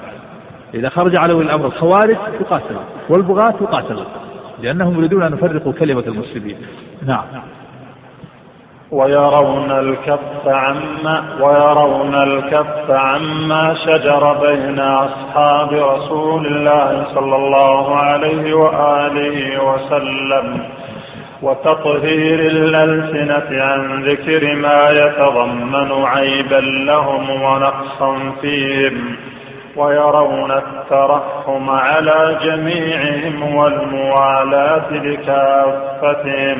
[0.73, 2.83] إذا خرج على ولي الأمر الخوارج يقاتلون.
[3.09, 4.05] والبغاة يقاتلون.
[4.61, 6.57] لأنهم يريدون أن يفرقوا كلمة المسلمين.
[7.05, 7.25] نعم.
[8.91, 19.63] ويرون الكف عما ويرون الكف عما شجر بين أصحاب رسول الله صلى الله عليه وآله
[19.63, 20.59] وسلم
[21.41, 29.15] وتطهير الألسنة عن ذكر ما يتضمن عيبا لهم ونقصا فيهم
[29.75, 36.57] ويرون الترحم على جميعهم والموالاة لكافتهم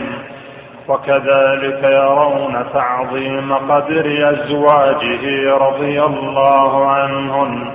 [0.89, 7.71] وكذلك يرون تعظيم قدر أزواجه رضي الله عنهن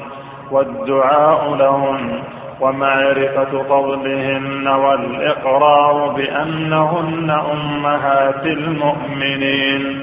[0.51, 2.23] والدعاء لهن
[2.61, 10.03] ومعرفة فضلهن والإقرار بأنهن أمهات المؤمنين.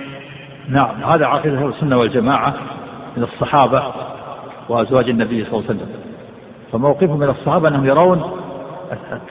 [0.69, 2.53] نعم هذا عقيدة السنة والجماعة
[3.17, 3.83] من الصحابة
[4.69, 5.89] وأزواج النبي صلى الله عليه وسلم.
[6.71, 8.31] فموقفهم من الصحابة أنهم يرون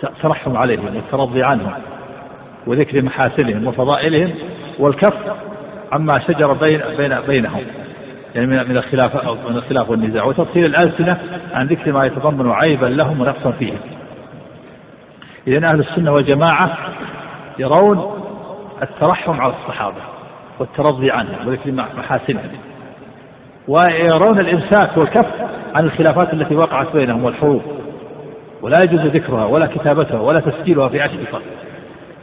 [0.05, 1.73] الترحم عليهم والترضي عنهم.
[2.67, 4.35] وذكر محاسنهم وفضائلهم
[4.79, 5.15] والكف
[5.93, 7.63] عما شجر بين بين بينهم
[8.35, 11.19] يعني من الخلاف أو من الخلاف والنزاع وتفصيل الألسنة
[11.53, 13.79] عن ذكر ما يتضمن عيبا لهم ونقصا فيهم.
[15.47, 16.79] إذا أهل السنة والجماعة
[17.59, 18.23] يرون
[18.83, 20.01] الترحم على الصحابة
[20.59, 22.51] والترضي عنهم وذكر محاسنهم.
[23.69, 25.27] ويرون الإمساك والكف
[25.75, 27.63] عن الخلافات التي وقعت بينهم والحروب
[28.63, 31.41] ولا يجوز ذكرها ولا كتابتها ولا تسجيلها في أشرطة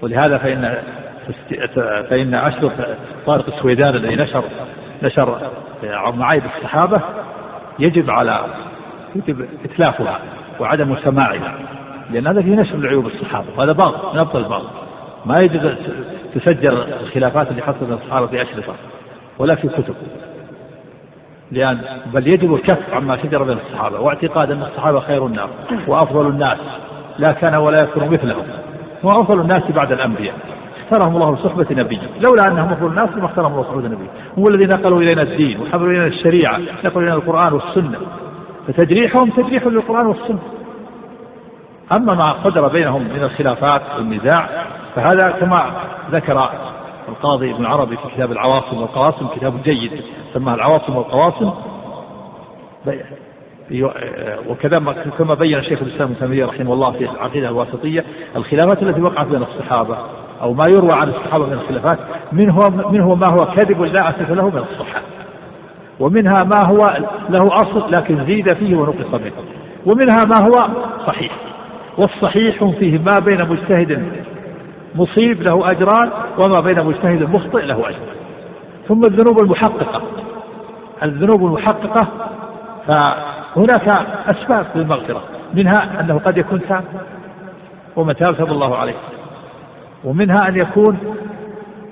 [0.01, 0.77] ولهذا فإن
[2.09, 2.71] فإن أشرف
[3.25, 4.43] طارق السويدان الذي نشر
[5.03, 5.39] نشر
[6.13, 7.01] معايب الصحابة
[7.79, 8.45] يجب على
[9.15, 10.19] يجب إتلافها
[10.59, 11.55] وعدم سماعها
[12.11, 14.67] لأن هذا فيه نشر لعيوب الصحابة وهذا باطل من أبطل الباطل.
[15.25, 15.75] ما يجب
[16.35, 18.75] تسجل الخلافات اللي حصلت بين الصحابة في أشرطة
[19.39, 19.95] ولا في كتب.
[21.51, 21.81] لأن
[22.13, 25.49] بل يجب الكف عما شجر بين الصحابة واعتقاد أن الصحابة خير الناس
[25.87, 26.57] وأفضل الناس
[27.17, 28.45] لا كان ولا يكون مثلهم.
[29.05, 30.35] هو أفضل الناس بعد الأنبياء.
[30.83, 34.69] اختارهم الله لصحبة نبيه لولا أنهم أفضل الناس لما اختارهم الله صحبة نبيه هم الذين
[34.69, 37.99] نقلوا إلينا الدين وحملوا إلينا الشريعة نقلوا إلينا القرآن والسنة.
[38.67, 40.39] فتجريحهم تجريح للقرآن والسنة.
[41.97, 44.49] أما ما قدر بينهم من الخلافات والنزاع
[44.95, 45.65] فهذا كما
[46.11, 46.49] ذكر
[47.09, 50.01] القاضي ابن عربي في كتاب العواصم والقواصم كتاب جيد
[50.33, 51.53] سماه العواصم والقواصم.
[54.49, 54.79] وكذا
[55.17, 58.03] كما بين الشيخ الإسلام ابن تيمية رحمه الله في العقيدة الواسطية
[58.35, 59.97] الخلافات التي وقعت بين الصحابة
[60.41, 61.99] أو ما يروى عن الصحابة من الخلافات
[62.31, 62.59] منه
[62.91, 65.01] منه ما هو كذب لا أساس له من الصحة.
[65.99, 66.85] ومنها ما هو
[67.29, 69.31] له أصل لكن زيد فيه ونقص منه.
[69.85, 70.67] ومنها ما هو
[71.07, 71.31] صحيح.
[71.97, 74.03] والصحيح فيه ما بين مجتهد
[74.95, 77.97] مصيب له أجران وما بين مجتهد مخطئ له اجر
[78.87, 80.01] ثم الذنوب المحققة.
[81.03, 82.07] الذنوب المحققة
[83.55, 86.83] فهناك أسباب للمغفرة منها أنه قد يكون تاب
[87.95, 88.95] ومن تاب تاب الله عليه
[90.03, 90.97] ومنها أن يكون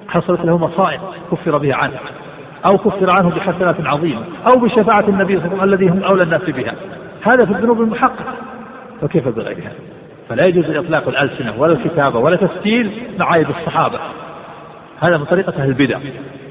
[0.08, 1.00] حصلت له مصائب
[1.32, 2.00] كفر بها عنه
[2.66, 6.24] أو كفر عنه بحسنات عظيمة أو بشفاعة النبي صلى الله عليه وسلم الذي هم أولى
[6.24, 6.74] الناس بها.
[7.22, 8.34] هذا في الذنوب المحققة.
[9.02, 9.72] فكيف بغيرها؟
[10.30, 14.00] فلا يجوز إطلاق الألسنة ولا الكتابة ولا تسجيل معايب الصحابة.
[15.00, 16.00] هذا من طريقة أهل البدع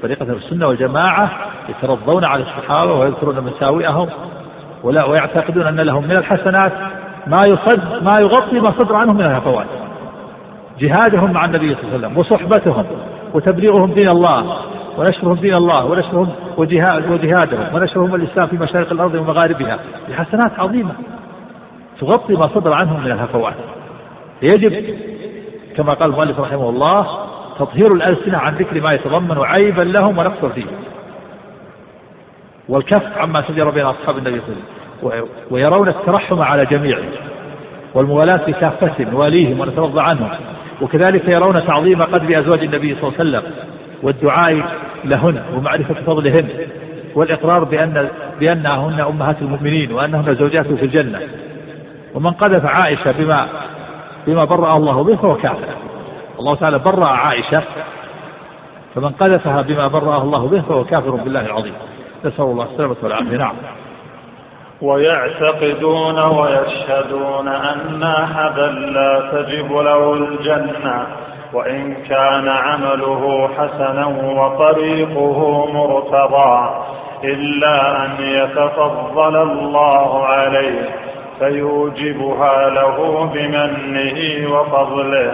[0.01, 1.31] طريقة أهل السنة والجماعة
[1.69, 4.09] يترضون على الصحابة ويذكرون مساوئهم
[4.83, 6.73] ولا ويعتقدون أن لهم من الحسنات
[7.27, 9.65] ما يصد ما يغطي ما صدر عنهم من الهفوات
[10.79, 12.85] جهادهم مع النبي صلى الله عليه وسلم وصحبتهم
[13.33, 14.57] وتبليغهم دين الله
[14.97, 19.79] ونشرهم دين الله ونشرهم وجهاد وجهادهم ونشرهم الإسلام في مشارق الأرض ومغاربها.
[20.09, 20.91] بحسنات عظيمة
[21.99, 23.53] تغطي ما صدر عنهم من الهفوات
[24.41, 24.95] يجب
[25.77, 27.07] كما قال المؤلف رحمه الله
[27.59, 30.65] تطهير الألسنة عن ذكر ما يتضمن عيبا لهم ونقصا فيه
[32.71, 34.55] والكف عما شجر بين أصحاب النبي صلى
[35.03, 35.29] الله عليه وسلم.
[35.51, 37.11] ويرون الترحم على جميعهم.
[37.93, 40.29] والموالاة بكافة نواليهم ونترضى عنهم.
[40.81, 43.43] وكذلك يرون تعظيم قدر أزواج النبي صلى الله عليه وسلم.
[44.03, 44.63] والدعاء
[45.03, 46.49] لهن ومعرفة فضلهن.
[47.15, 51.19] والإقرار بأن بأنهن أمهات المؤمنين وأنهن زوجاته في الجنة.
[52.13, 53.47] ومن قذف عائشة بما
[54.27, 55.67] بما برأ الله به فهو كافر.
[56.39, 57.63] الله تعالى برأ عائشة.
[58.95, 61.73] فمن قذفها بما برأه الله به فهو كافر بالله العظيم.
[62.25, 63.37] نسأل الله السلامة والعافية.
[63.37, 63.55] نعم.
[64.81, 71.07] ويعتقدون ويشهدون أن أحدا لا تجب له الجنة
[71.53, 76.69] وإن كان عمله حسنا وطريقه مرتضى
[77.23, 80.89] إلا أن يتفضل الله عليه
[81.39, 85.33] فيوجبها له بمنه وفضله.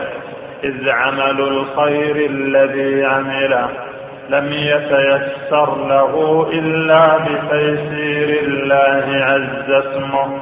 [0.63, 3.86] إذ عمل الخير الذي عمله
[4.29, 10.39] لم يتيسر له إلا بتيسير الله عز اسمه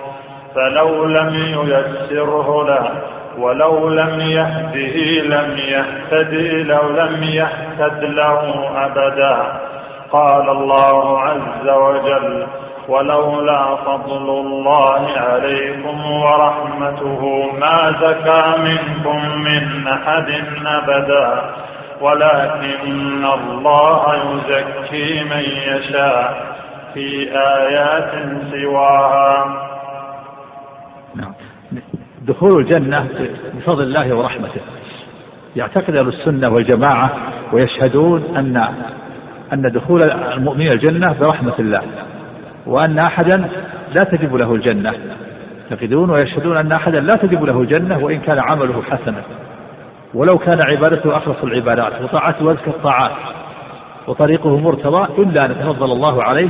[0.56, 2.90] فلو لم ييسره له
[3.38, 9.60] ولو لم يهده لم يهتدي لو لم يهتد له أبدا.
[10.12, 12.48] قال الله عز وجل
[12.88, 20.30] ولولا فضل الله عليكم ورحمته ما زكى منكم من أحد
[20.66, 21.42] أبدا.
[22.06, 26.56] ولكن الله يزكي من يشاء
[26.94, 28.12] في آيات
[28.52, 29.62] سواها.
[31.16, 31.34] نعم.
[32.22, 33.08] دخول الجنة
[33.54, 34.62] بفضل الله ورحمته.
[35.56, 37.10] يعتقد أهل السنة والجماعة
[37.54, 38.58] ويشهدون أن
[39.54, 41.82] أن دخول المؤمنين الجنة برحمة الله
[42.66, 43.50] وأن أحدا
[43.98, 44.94] لا تجب له الجنة.
[45.72, 49.22] يعتقدون ويشهدون أن أحدا لا تجب له الجنة وإن كان عمله حسنا.
[50.16, 53.12] ولو كان عبادته أخلص العبادات وطاعته أزكى الطاعات
[54.08, 56.50] وطريقه مرتضى إلا أن يتفضل الله عليه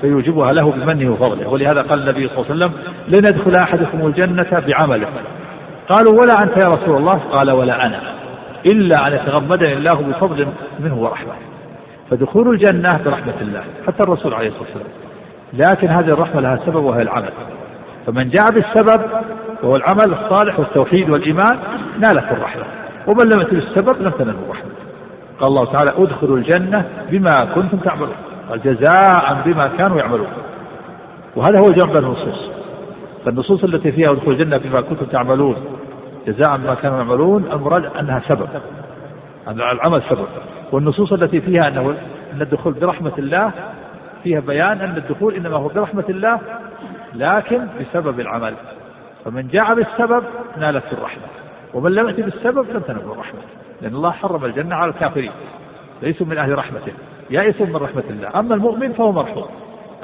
[0.00, 1.48] فيوجبها له بمنه وفضله.
[1.48, 2.72] ولهذا قال النبي صلى الله عليه وسلم
[3.08, 5.08] لن يدخل أحدكم الجنة بعمله.
[5.88, 8.00] قالوا ولا أنت يا رسول الله؟ قال ولا أنا.
[8.66, 10.46] إلا أن يتغمدني الله بفضل
[10.80, 11.32] منه ورحمة.
[12.10, 14.92] فدخول الجنة برحمة الله حتى الرسول عليه الصلاة والسلام.
[15.52, 17.32] لكن هذه الرحمة لها سبب وهي العمل.
[18.06, 19.00] فمن جاء بالسبب
[19.62, 21.58] وهو العمل الصالح والتوحيد والإيمان
[21.98, 22.64] نالت الرحمة.
[23.06, 24.70] ومن لم يأتي بالسبب لم تنله الرحمة
[25.40, 28.14] قال الله تعالى أدخلوا الجنة بما كنتم تعملون.
[28.48, 30.28] قال جزاء بما كانوا يعملون.
[31.36, 32.50] وهذا هو جمع النصوص.
[33.24, 35.56] فالنصوص التي فيها أدخلوا الجنة بما كنتم تعملون
[36.26, 38.48] جزاء بما كانوا يعملون المراد أنها سبب.
[39.48, 40.26] أن العمل سبب.
[40.72, 41.94] والنصوص التي فيها أنه
[42.34, 43.50] أن الدخول برحمة الله
[44.22, 46.40] فيها بيان أن الدخول إنما هو برحمة الله
[47.14, 48.54] لكن بسبب العمل.
[49.24, 50.24] فمن جاء بالسبب
[50.58, 51.43] نالت الرحمة.
[51.74, 53.40] ومن لم يأتي بالسبب لم تنل الرحمة
[53.82, 55.30] لأن الله حرم الجنة على الكافرين
[56.02, 56.92] ليسوا من أهل رحمته
[57.30, 59.46] يائسون من رحمة الله أما المؤمن فهو مرحوم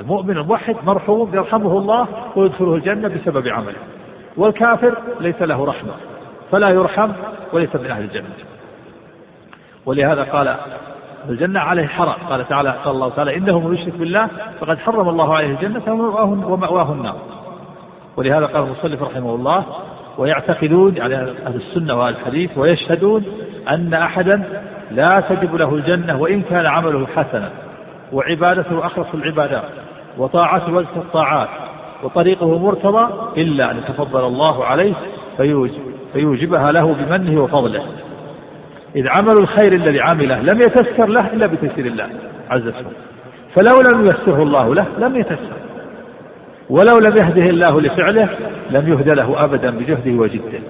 [0.00, 2.06] المؤمن الموحد مرحوم يرحمه الله
[2.36, 3.78] ويدخله الجنة بسبب عمله
[4.36, 5.92] والكافر ليس له رحمة
[6.52, 7.12] فلا يرحم
[7.52, 8.34] وليس من أهل الجنة.
[9.86, 10.56] ولهذا قال
[11.28, 14.28] الجنة عليه حرام قال تعالى قال الله تعالى إنه من يشرك بالله
[14.60, 17.16] فقد حرم الله عليه الجنة ومأواه النار.
[18.16, 19.64] ولهذا قال المصنف رحمه الله
[20.20, 23.24] ويعتقدون يعني أهل السنة وأهل الحديث ويشهدون
[23.70, 27.50] أن أحدا لا تجب له الجنة وإن كان عمله حسنا.
[28.12, 29.64] وعبادته أخلص العبادات
[30.18, 31.48] وطاعته وزن الطاعات
[32.02, 33.08] وطريقه مرتضى
[33.42, 34.94] إلا أن يتفضل الله عليه
[35.36, 35.80] فيوجب
[36.12, 37.84] فيوجبها له بمنه وفضله.
[38.96, 42.08] إذ عمل الخير الذي عمله لم يتسر له إلا بتيسير الله
[42.50, 42.86] عز وجل.
[43.54, 45.59] فلو لم ييسره الله له لم يتسر
[46.70, 48.28] ولو لم يهده الله لفعله
[48.70, 50.60] لم يهد له أبدا بجهده وجده.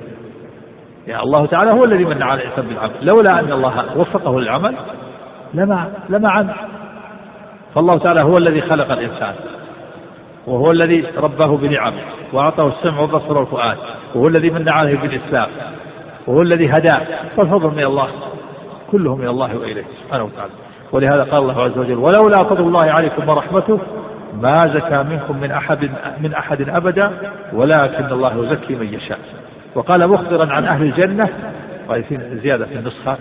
[1.07, 2.93] يعني الله تعالى هو الذي من على الإنسان بالعمل.
[3.03, 4.75] لولا أن الله وفقه للعمل
[5.55, 6.55] لما لما عمل.
[7.75, 9.35] فالله تعالى هو الذي خلق الإنسان.
[10.47, 12.03] وهو الذي رباه بنعمه.
[12.33, 13.77] وأعطاه السمع والبصر والفؤاد.
[14.15, 15.49] وهو الذي من عليه بالإسلام.
[16.27, 17.01] وهو الذي هداه.
[17.37, 18.09] فالفضل من الله.
[18.91, 19.85] كله من الله وإليه.
[20.05, 20.53] سبحانه وتعالى.
[20.93, 23.79] ولهذا قال الله عز وجل ولولا فضل الله عليكم ورحمته
[24.35, 25.91] ما زكى منكم من أحد
[26.21, 27.11] من أحد أبدا
[27.53, 29.19] ولكن الله يزكي من يشاء.
[29.75, 31.29] وقال مخبرا عن أهل الجنة
[32.43, 33.17] زيادة في النسخة.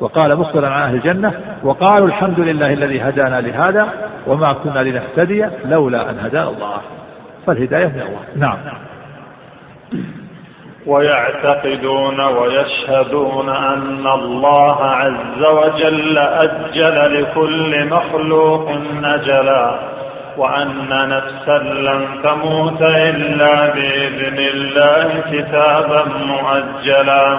[0.00, 1.32] وقال مخبرا عن أهل الجنة
[1.64, 3.88] وقالوا الحمد لله الذي هدانا لهذا
[4.26, 6.80] وما كنا لنهتدي لولا أن هدانا الله.
[7.46, 8.22] فالهداية من الله.
[8.36, 8.58] نعم.
[10.86, 19.78] ويعتقدون ويشهدون أن الله عز وجل أجل لكل مخلوق نجلا
[20.38, 27.38] وأن نفسا لن تموت إلا بإذن الله كتابا مؤجلا.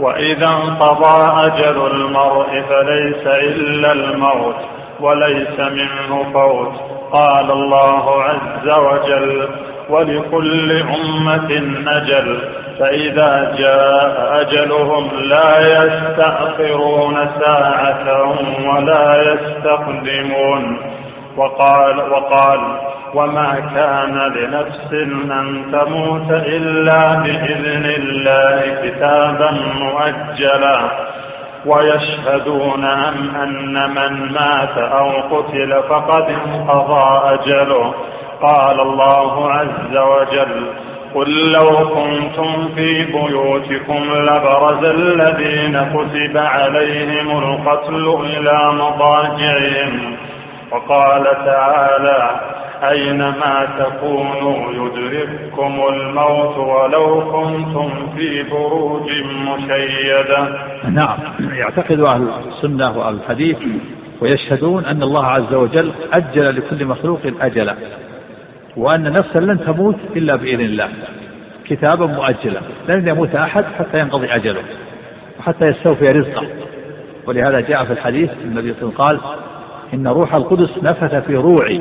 [0.00, 4.56] وإذا انقضى أجل المرء فليس إلا الموت
[5.00, 6.72] وليس منه فوت.
[7.12, 9.48] قال الله عز وجل
[9.88, 12.38] ولكل أمة أجل.
[12.78, 17.14] فإذا جاء أجلهم لا يستأخرون
[17.44, 18.22] ساعة
[18.68, 20.78] ولا يستقدمون.
[21.38, 22.60] وقال وقال
[23.14, 24.92] وما كان لنفس
[25.30, 30.90] أن تموت إلا بإذن الله كتابا مؤجلا.
[31.66, 37.94] ويشهدون أم أن من مات أو قتل فقد انقضى أجله.
[38.42, 40.66] قال الله عز وجل
[41.14, 50.16] قل لو كنتم في بيوتكم لبرز الذين كتب عليهم القتل إلى مضاجعهم.
[50.72, 52.40] وقال تعالى
[52.90, 59.10] أينما تكونوا يدرككم الموت ولو كنتم في بروج
[59.48, 60.48] مشيدة.
[60.88, 61.18] نعم
[61.52, 63.56] يعتقد أهل السنة وأهل الحديث
[64.20, 67.74] ويشهدون أن الله عز وجل أجل لكل مخلوق أجلا
[68.76, 70.88] وأن نفسا لن تموت إلا بإذن الله
[71.66, 74.62] كتابا مؤجلا لن يموت أحد حتى ينقضي أجله
[75.38, 76.46] وحتى يستوفي رزقه.
[77.26, 79.20] ولهذا جاء في الحديث النبي صلى الله عليه وسلم قال
[79.94, 81.80] إن روح القدس نفث في روعي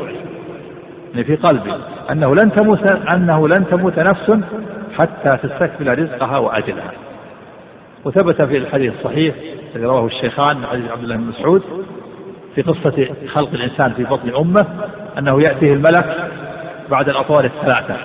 [1.14, 1.74] يعني في قلبي.
[2.12, 4.40] أنه لن تموت أنه لن تموت نفس
[4.98, 6.92] حتى تستكمل رزقها وأجلها.
[8.06, 9.36] وثبت في الحديث الصحيح
[9.76, 11.64] الذي رواه الشيخان حديث عبد الله بن مسعود
[12.56, 14.66] في قصة خلق الإنسان في بطن أمه
[15.18, 16.32] أنه يأتيه الملك
[16.90, 17.96] بعد الأطوار الثلاثة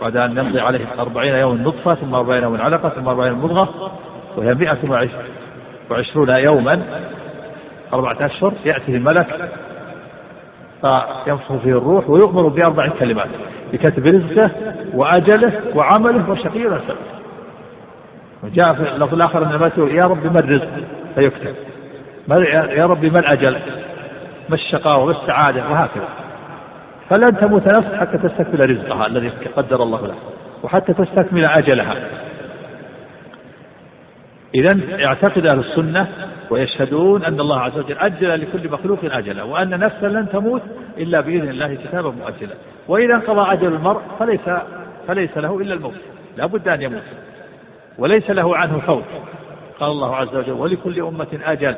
[0.00, 3.92] بعد أن يمضي عليه أربعين يوم نطفة ثم أربعين يوم علقة ثم أربعين مضغة
[4.36, 5.08] وهي مئة
[5.90, 6.82] وعشرون يوما.
[7.94, 9.50] أربعة أشهر يأتيه الملك
[10.80, 13.28] فينفخ فيه الروح ويؤمر بأربع كلمات
[13.72, 14.50] بكتب رزقه
[14.94, 16.96] وأجله وعمله وشقي سعيد
[18.42, 19.50] وجاء في اللفظ الآخر أن
[19.88, 20.68] يا رب ما الرزق؟
[21.14, 21.54] فيكتب.
[22.70, 23.52] يا رب ما الأجل؟
[24.48, 26.08] ما الشقاوة؟ ما السعادة؟ وهكذا.
[27.10, 30.16] فلن تموت نفس حتى تستكمل رزقها الذي قدر الله لها
[30.62, 31.94] وحتى تستكمل أجلها.
[34.54, 36.08] إذا اعتقد أهل السنة
[36.50, 40.62] ويشهدون أن الله عز وجل أجل لكل مخلوق أجلا وأن نفسا لن تموت
[40.98, 42.54] إلا بإذن الله كتابا مؤجلا.
[42.88, 44.40] وإذا انقضى أجل المرء فليس
[45.08, 45.94] فليس له إلا الموت
[46.36, 47.02] لا بد أن يموت.
[47.98, 49.04] وليس له عنه فوت
[49.80, 51.74] قال الله عز وجل ولكل أمة أجل.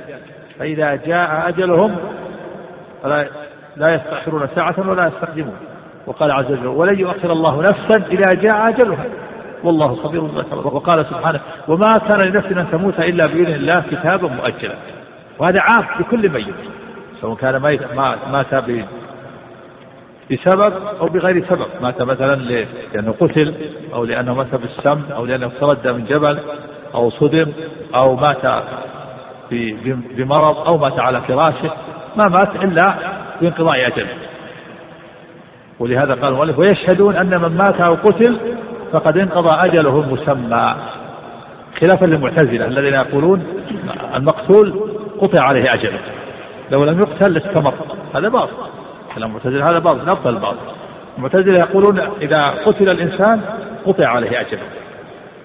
[0.58, 1.96] فإذا جاء أجلهم
[3.02, 3.28] فلا
[3.76, 5.56] لا يستأخرون ساعة ولا يستقدمون.
[6.06, 9.04] وقال عز وجل ولن يؤخر الله نفسا إذا جاء أجلها.
[9.64, 14.28] والله خبير بما تعملون وقال سبحانه وما كان لنفس أن تموت إلا بإذن الله كتابا
[14.28, 14.74] مؤجلا.
[15.38, 16.54] وهذا عام لكل ميت
[17.20, 17.80] سواء كان ميت
[18.32, 18.54] مات
[20.30, 21.66] بسبب أو بغير سبب.
[21.82, 22.34] مات مثلا
[22.94, 23.54] لأنه قتل
[23.94, 26.38] أو لأنه مات بالسم أو لأنه تردى من جبل
[26.94, 27.52] أو صدم
[27.94, 28.62] أو مات
[30.16, 31.70] بمرض أو مات على فراشه.
[32.16, 32.94] ما مات إلا
[33.40, 34.08] بانقضاء أجله
[35.78, 38.40] ولهذا قال المؤلف ويشهدون أن من مات أو قتل
[38.92, 40.74] فقد انقضى أجله المسمى
[41.80, 43.44] خلافا للمعتزلة الذين يقولون
[44.14, 45.98] المقتول قطع عليه أجله.
[46.70, 47.74] لو لم يقتل استمر.
[48.14, 48.52] هذا باطل.
[49.14, 50.10] كلام المعتزلة هذا باطل.
[50.10, 50.56] أبطل الباطل.
[51.18, 53.40] المعتزلة يقولون إذا قتل الإنسان
[53.86, 54.62] قطع عليه أجله.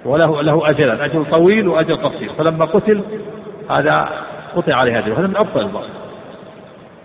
[0.05, 1.05] وله له أجلا.
[1.05, 2.29] أجل طويل وأجل قصير.
[2.37, 3.01] فلما قتل
[3.69, 4.09] هذا
[4.55, 5.19] قطع عليه أجله.
[5.19, 5.89] هذا من أبطل الباطل.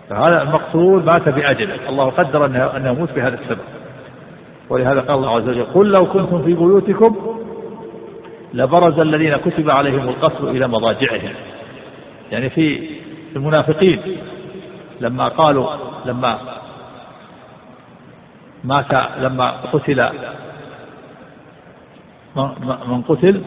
[0.09, 1.89] فهذا المقتول مات بأجله.
[1.89, 3.63] الله قدر أنه يموت بهذا السبب.
[4.69, 7.37] ولهذا قال الله عز وجل قل لو كنتم في بيوتكم
[8.53, 11.33] لبرز الذين كتب عليهم القتل إلى مضاجعهم.
[12.31, 12.89] يعني في
[13.35, 14.01] المنافقين
[15.01, 15.67] لما قالوا
[16.05, 16.39] لما
[18.63, 20.09] مات لما قتل
[22.87, 23.41] من قتل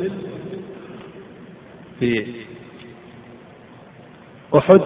[2.01, 2.27] في
[4.59, 4.81] أحد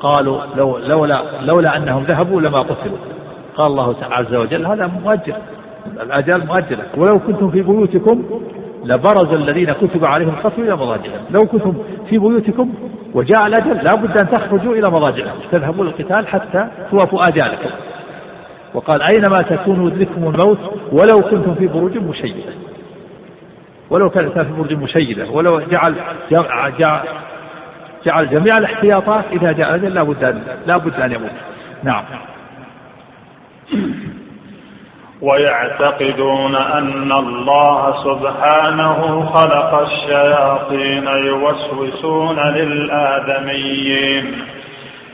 [0.00, 2.98] قالوا لو لولا لولا أنهم ذهبوا لما قتلوا.
[3.58, 5.34] قال الله عز وجل هذا مؤجل
[6.02, 6.84] الأجال مؤجلة.
[6.96, 8.24] ولو كنتم في بيوتكم
[8.84, 11.24] لبرز الذين كتب عليهم القتل إلى مضاجعهم.
[11.30, 11.74] لو كنتم
[12.08, 12.74] في بيوتكم
[13.14, 17.70] وجاء الأجل لا بد أن تخرجوا إلى مضاجعكم تذهبوا للقتال حتى توافوا آجالكم.
[18.74, 20.58] وقال أينما تكونوا يدرككم الموت
[20.92, 22.52] ولو كنتم في بروج مشيدة.
[23.90, 25.94] ولو كانت في برج مشيدة ولو جعل
[26.30, 26.72] جعل,
[28.06, 31.30] جعل جميع الاحتياطات إذا جاء الأجل لا بد أن لا بد أن يموت.
[31.82, 32.04] نعم.
[35.22, 44.38] ويعتقدون أن الله سبحانه خلق الشياطين يوسوسون للآدميين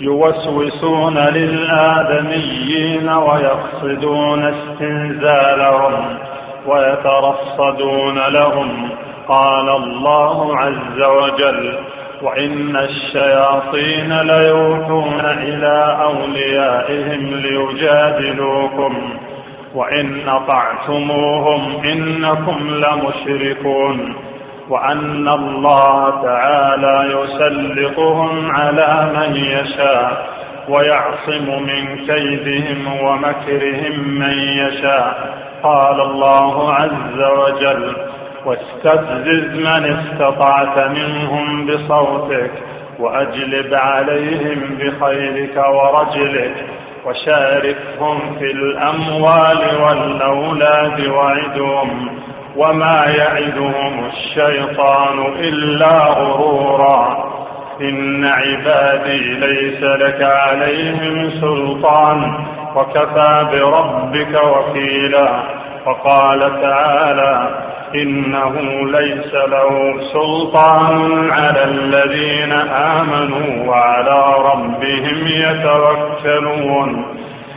[0.01, 6.19] يوسوسون للآدميين ويقصدون استنزالهم
[6.67, 8.91] ويترصدون لهم.
[9.29, 11.79] قال الله عز وجل
[12.23, 19.24] وإن الشياطين ليوحون إلى أوليائهم ليجادلوكم.
[19.75, 24.15] وإن أطعتموهم إنكم لمشركون
[24.69, 30.27] وأن الله تعالى يسلطهم على من يشاء
[30.69, 35.35] ويعصم من كيدهم ومكرهم من يشاء.
[35.63, 37.97] قال الله عز وجل
[38.47, 42.51] واستفزز من استطعت منهم بصوتك
[42.99, 46.55] وأجلب عليهم بخيلك ورجلك
[47.07, 52.19] وشاركهم في الأموال والأولاد وعدهم
[52.57, 57.35] وما يعدهم الشيطان إلا غرورا.
[57.81, 62.45] إن عبادي ليس لك عليهم سلطان
[62.77, 65.64] وكفى بربك وكيلا.
[65.87, 67.65] وقال تعالى
[67.95, 68.61] إنه
[68.91, 77.05] ليس له سلطان على الذين آمنوا وعلى ربهم يتوكلون.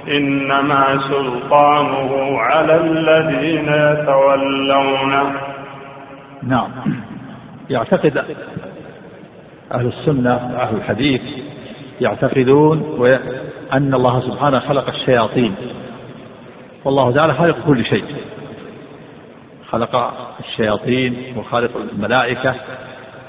[0.08, 5.34] إنما سلطانه على الذين يتولونه.
[6.44, 6.72] نعم.
[7.70, 8.18] يعتقد
[9.72, 11.22] أهل السنة أهل الحديث
[12.02, 12.84] يعتقدون
[13.74, 15.56] أن الله سبحانه خلق الشياطين.
[16.88, 18.06] والله تعالى خالق كل شيء.
[19.70, 19.96] خلق
[20.40, 22.56] الشياطين وخالق الملائكة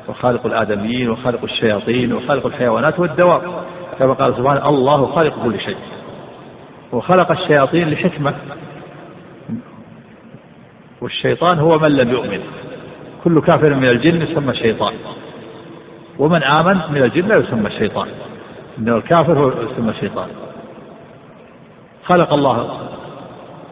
[0.08, 3.42] وخالق الآدميين وخالق الشياطين وخالق الحيوانات والدواب.
[3.98, 5.76] كما قال سبحانه الله خالق كل شيء.
[6.92, 8.34] وخلق الشياطين لحكمة.
[11.02, 12.40] والشيطان هو من لم يؤمن.
[13.24, 14.94] كل كافر من الجن يسمى شيطان.
[16.18, 18.08] ومن آمن من الجن لا يسمى الشيطان
[18.78, 20.28] إنه الكافر هو يسمى الشيطان
[22.04, 22.88] خلق الله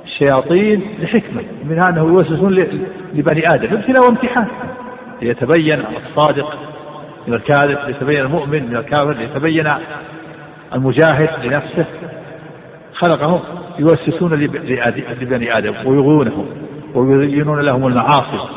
[0.07, 1.43] الشياطين لحكمة.
[1.65, 2.53] منها أنه يوسوسون
[3.15, 3.77] لبني آدم.
[3.77, 4.47] ابتلاء وامتحان.
[5.23, 6.59] ليتبين الصادق
[7.27, 9.73] من الكاذب ليتبين المؤمن من الكافر ليتبين
[10.75, 11.87] المجاهد لنفسه.
[12.95, 13.41] خلقهم
[13.79, 16.47] يوسوسون لبني آدم ويغونهم
[16.95, 18.49] ويزينون لهم المعاصي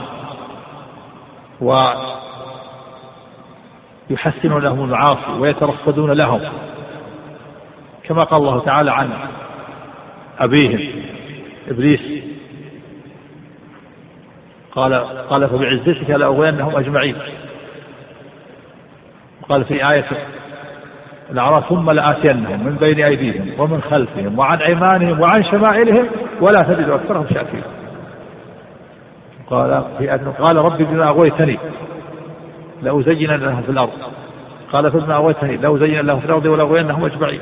[4.09, 6.41] ويحسنون لهم المعاصي ويترصدون لهم.
[8.03, 9.09] كما قال الله تعالى عن
[10.39, 10.79] أبيهم.
[11.69, 12.23] إبليس.
[14.71, 14.93] قال
[15.29, 17.15] قال فبعزتك لأغوينهم أجمعين.
[19.49, 20.05] قال في آية
[21.31, 26.07] الأعراف ثم لآتينهم من بين أيديهم ومن خلفهم وعن أيمانهم وعن شمائلهم
[26.41, 27.63] ولا تجد أكثرهم شاكرين.
[29.49, 30.07] قال في
[30.39, 31.57] قال ربي بما أغويتني
[32.81, 33.99] لأزين لهم في الأرض.
[34.73, 37.41] قال فبما أغويتني لأزين لهم في الأرض ولأغوينهم أجمعين.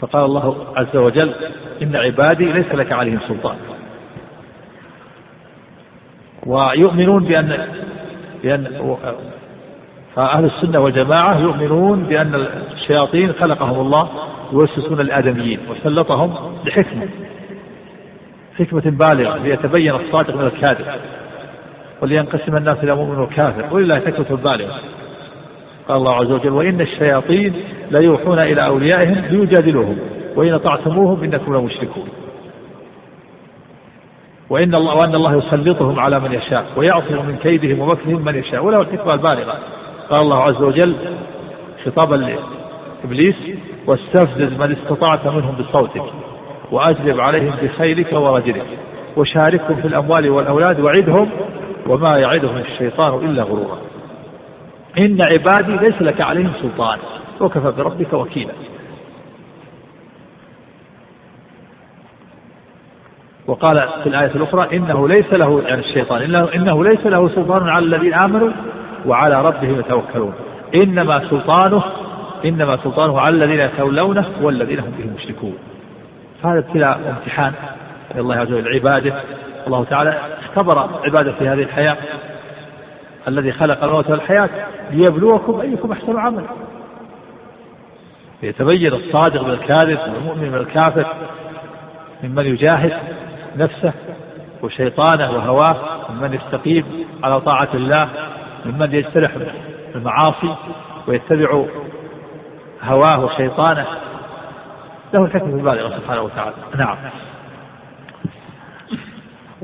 [0.00, 1.34] فقال الله عز وجل
[1.82, 3.56] إن عبادي ليس لك عليهم سلطان.
[6.46, 7.68] ويؤمنون بأن
[8.42, 8.66] بأن
[10.14, 12.34] فأهل السنة والجماعة يؤمنون بأن
[12.72, 14.08] الشياطين خلقهم الله
[14.52, 16.34] يوسوسون الآدميين وسلطهم
[16.64, 17.08] لحكمة
[18.58, 20.86] حكمة بالغة ليتبين الصادق من الكاذب
[22.02, 23.74] ولينقسم الناس إلى مؤمن وكافر.
[23.74, 24.80] ولله حكمة بالغة.
[25.88, 27.52] قال الله عز وجل وإن الشياطين
[27.90, 29.98] ليوحون إلى أوليائهم ليجادلوهم
[30.36, 32.08] وإن أطعتموهم إنكم لمشركون.
[34.50, 38.80] وإن الله وأن الله يسلطهم على من يشاء ويعصم من كيدهم ومكرهم من يشاء وله
[38.80, 39.58] الحكمة البالغة
[40.10, 40.96] قال الله عز وجل
[41.84, 43.36] خطابا لإبليس
[43.86, 46.02] واستفزز من استطعت منهم بصوتك
[46.72, 48.66] وأجلب عليهم بخيلك ورجلك
[49.16, 51.30] وشاركهم في الأموال والأولاد وعدهم
[51.88, 53.78] وما يعدهم الشيطان إلا غرورا.
[54.98, 56.98] إن عبادي ليس لك عليهم سلطان.
[57.40, 58.52] وكفى بربك وكيلا.
[63.46, 67.84] وقال في الآية الأخرى إنه ليس له يعني الشيطان إنه, إنه ليس له سلطان على
[67.84, 68.50] الذين آمنوا
[69.06, 70.34] وعلى ربهم يتوكلون.
[70.74, 71.82] إنما سلطانه
[72.44, 75.54] إنما سلطانه على الذين يتولونه والذين هم به مشركون.
[76.44, 77.52] هذا ابتلاء وامتحان
[78.14, 79.20] من الله عز وجل عباده
[79.66, 81.96] الله تعالى اختبر عباده في هذه الحياة.
[83.28, 84.50] الذي خلق الموت والحياة
[84.90, 86.46] ليبلوكم أيكم أحسن عملا.
[88.42, 91.06] ليتبين الصادق من الكاذب والمؤمن من الكافر
[92.22, 92.92] ممن يجاهد
[93.56, 93.92] نفسه
[94.62, 95.76] وشيطانه وهواه
[96.10, 96.84] ممن يستقيم
[97.24, 98.08] على طاعة الله
[98.66, 99.30] ممن يجترح
[99.94, 100.56] المعاصي
[101.08, 101.64] ويتبع
[102.82, 103.86] هواه وشيطانه.
[105.14, 106.54] له الحكمة البالغة سبحانه وتعالى.
[106.76, 106.96] نعم.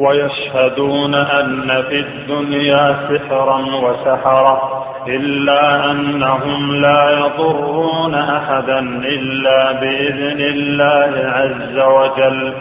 [0.00, 11.78] ويشهدون أن في الدنيا سحرا وسحرة إلا أنهم لا يضرون أحدا إلا بإذن الله عز
[11.78, 12.54] وجل.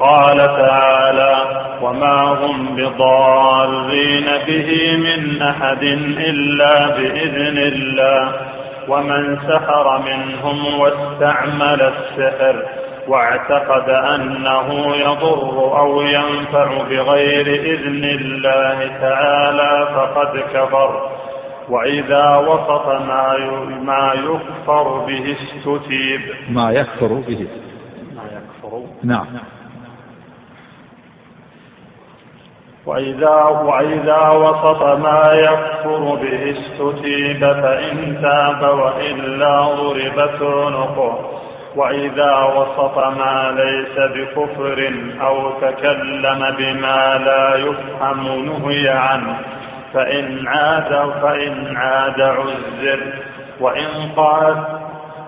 [0.00, 1.36] قال تعالى
[1.82, 5.82] وما هم بضارين به من أحد
[6.18, 8.32] إلا بإذن الله.
[8.88, 12.62] ومن سحر منهم واستعمل السحر
[13.08, 21.10] واعتقد أنه يضر أو ينفع بغير إذن الله تعالى فقد كفر.
[21.68, 23.38] وإذا وصف ما
[23.82, 26.20] ما يكفر به استتيب.
[26.50, 27.48] ما يكفر به.
[28.16, 28.82] ما يكفر.
[29.02, 29.26] نعم.
[32.86, 41.40] وإذا, وإذا وصف ما يكفر به استتيب فإن تاب وإلا ضربت عنقه
[41.76, 49.36] وإذا وصف ما ليس بكفر أو تكلم بما لا يفهم نهي عنه
[49.94, 53.00] فإن عاد فإن عاد عزر.
[53.60, 54.64] وإن قال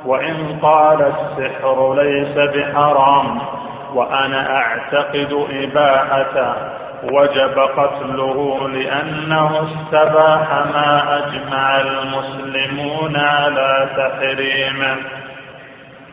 [0.06, 3.40] وإن قال السحر ليس بحرام
[3.94, 6.54] وأنا أعتقد إباحته
[7.12, 14.96] وجب قتله لأنه استباح ما أجمع المسلمون على تحريمه.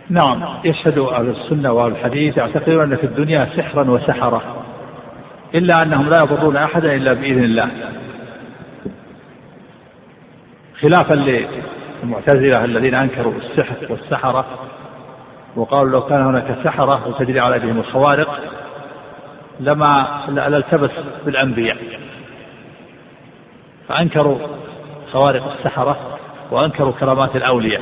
[0.09, 4.63] نعم يشهد أهل السنة وأهل الحديث يعتقدون أن في الدنيا سحرا وسحرة
[5.55, 7.69] إلا أنهم لا يضرون أحدا إلا بإذن الله.
[10.81, 14.45] خلافا للمعتزلة الذين أنكروا السحر والسحرة
[15.55, 18.39] وقالوا لو كان هناك سحرة وتجري على أيديهم الخوارق
[19.59, 20.91] لما لالتبس
[21.25, 21.77] بالأنبياء.
[23.87, 24.37] فأنكروا
[25.11, 26.17] خوارق السحرة
[26.51, 27.81] وأنكروا كرامات الأولياء.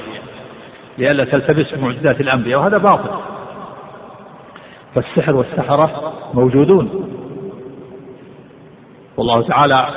[0.97, 3.09] لئلا تلتبس بمعجزات الأنبياء وهذا باطل.
[4.95, 7.07] فالسحر والسحرة موجودون.
[9.17, 9.87] والله تعالى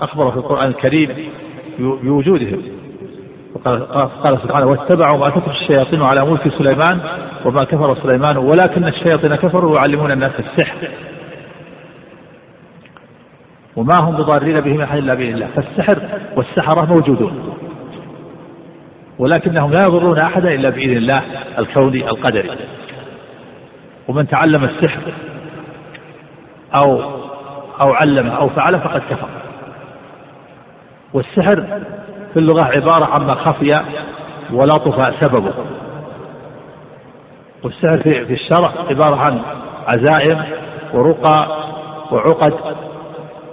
[0.00, 1.30] أخبر في القرآن الكريم
[1.78, 2.62] بوجودهم.
[4.24, 7.00] قال سبحانه واتبعوا ما تتلو الشياطين على ملك سليمان
[7.44, 10.88] وما كفر سليمان ولكن الشياطين كفروا يعلمون الناس السحر.
[13.76, 15.46] وما هم بضارين به من أحد إلا بإذن الله.
[15.46, 15.98] فالسحر
[16.36, 17.53] والسحرة موجودون.
[19.18, 21.22] ولكنهم لا يضرون أحدا إلا بإذن الله
[21.58, 22.50] الكوني القدري.
[24.08, 25.12] ومن تعلم السحر
[26.82, 27.00] أو
[27.86, 29.28] أو علمه أو فعله فقد كفر.
[31.12, 31.80] والسحر
[32.32, 33.80] في اللغة عبارة عما خفي
[34.52, 35.54] ولطف سببه.
[37.64, 39.40] والسحر في الشرع عبارة عن
[39.86, 40.44] عزائم
[40.94, 41.64] ورقى
[42.10, 42.54] وعقد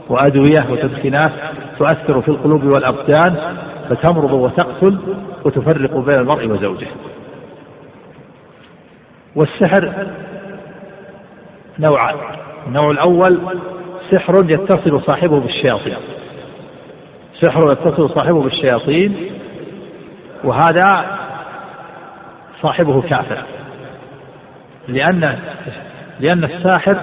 [0.10, 1.32] وأدوية وتدخينات
[1.80, 3.58] تؤثر في القلوب والأبدان
[3.92, 4.98] فتمرض وتقتل
[5.46, 6.88] وتفرق بين المرء وزوجه.
[9.36, 10.08] والسحر
[11.80, 12.16] نوعان.
[12.68, 13.40] النوع الأول
[14.12, 15.98] سحر يتصل صاحبه بالشياطين.
[17.34, 19.16] سحر يتصل صاحبه بالشياطين
[20.44, 21.18] وهذا
[22.62, 23.44] صاحبه كافر.
[24.88, 25.40] لأن
[26.20, 26.98] لأن الساحر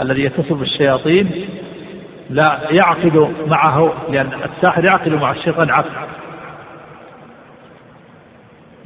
[0.00, 1.48] الذي يتصل بالشياطين
[2.30, 5.90] لا يعقد معه لأن الساحر يعقد مع الشيطان عقد.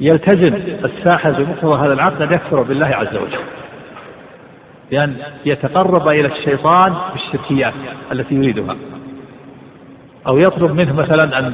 [0.01, 3.39] يلتزم الساحر بمقتضى هذا العقد أن يكفر بالله عز وجل.
[4.91, 7.73] لأن يتقرب إلى الشيطان بالشركيات
[8.11, 8.75] التي يريدها.
[10.27, 11.53] أو يطلب منه مثلا أن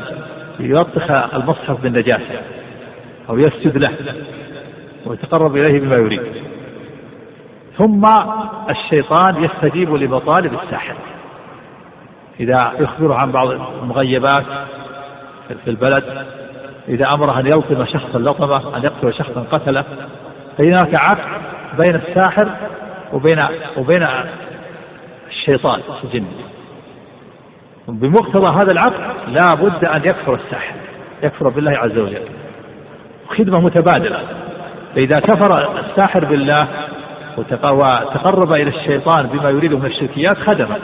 [0.59, 2.41] يلطخ المصحف بالنجاسة.
[3.29, 3.91] أو يسجد له.
[5.05, 6.21] ويتقرب إليه بما يريد.
[7.77, 8.05] ثم
[8.69, 10.95] الشيطان يستجيب لمطالب الساحر
[12.39, 14.45] إذا يخبره عن بعض المغيبات
[15.47, 16.25] في البلد
[16.87, 19.83] إذا أمره أن يلطم شخصا لطمه أن يقتل شخصا قتله.
[20.57, 21.19] فهناك عقد
[21.77, 22.49] بين الساحر
[23.13, 23.43] وبين
[23.77, 24.07] وبين
[25.27, 26.25] الشيطان الجن.
[27.87, 30.75] بمقتضى هذا العقد لا بد أن يكفر الساحر
[31.23, 32.21] يكفر بالله عز وجل.
[33.37, 34.19] خدمة متبادلة.
[34.95, 36.67] فإذا كفر الساحر بالله
[37.37, 40.77] وتقرب إلى الشيطان بما يريده من الشركيات خدمه.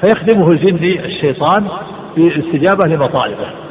[0.00, 1.68] فيخدمه الجني الشيطان
[2.16, 3.65] بالاستجابة لمطالبه.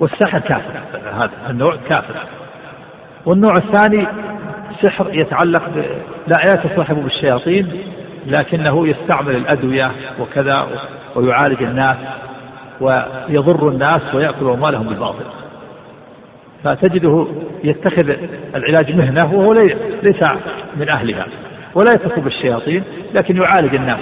[0.00, 0.80] والسحر كافر.
[1.12, 2.14] هذا النوع كافر.
[3.26, 4.06] والنوع الثاني
[4.82, 5.84] سحر يتعلق ب...
[6.26, 7.68] لا يتصاحب بالشياطين
[8.26, 10.68] لكنه يستعمل الأدوية وكذا
[11.16, 11.96] ويعالج الناس
[12.80, 15.24] ويضر الناس ويأكل أموالهم بالباطل.
[16.64, 17.26] فتجده
[17.64, 18.10] يتخذ
[18.54, 19.52] العلاج مهنة وهو
[20.02, 20.22] ليس
[20.76, 21.26] من أهلها.
[21.74, 22.84] ولا يتصل بالشياطين
[23.14, 24.00] لكن يعالج الناس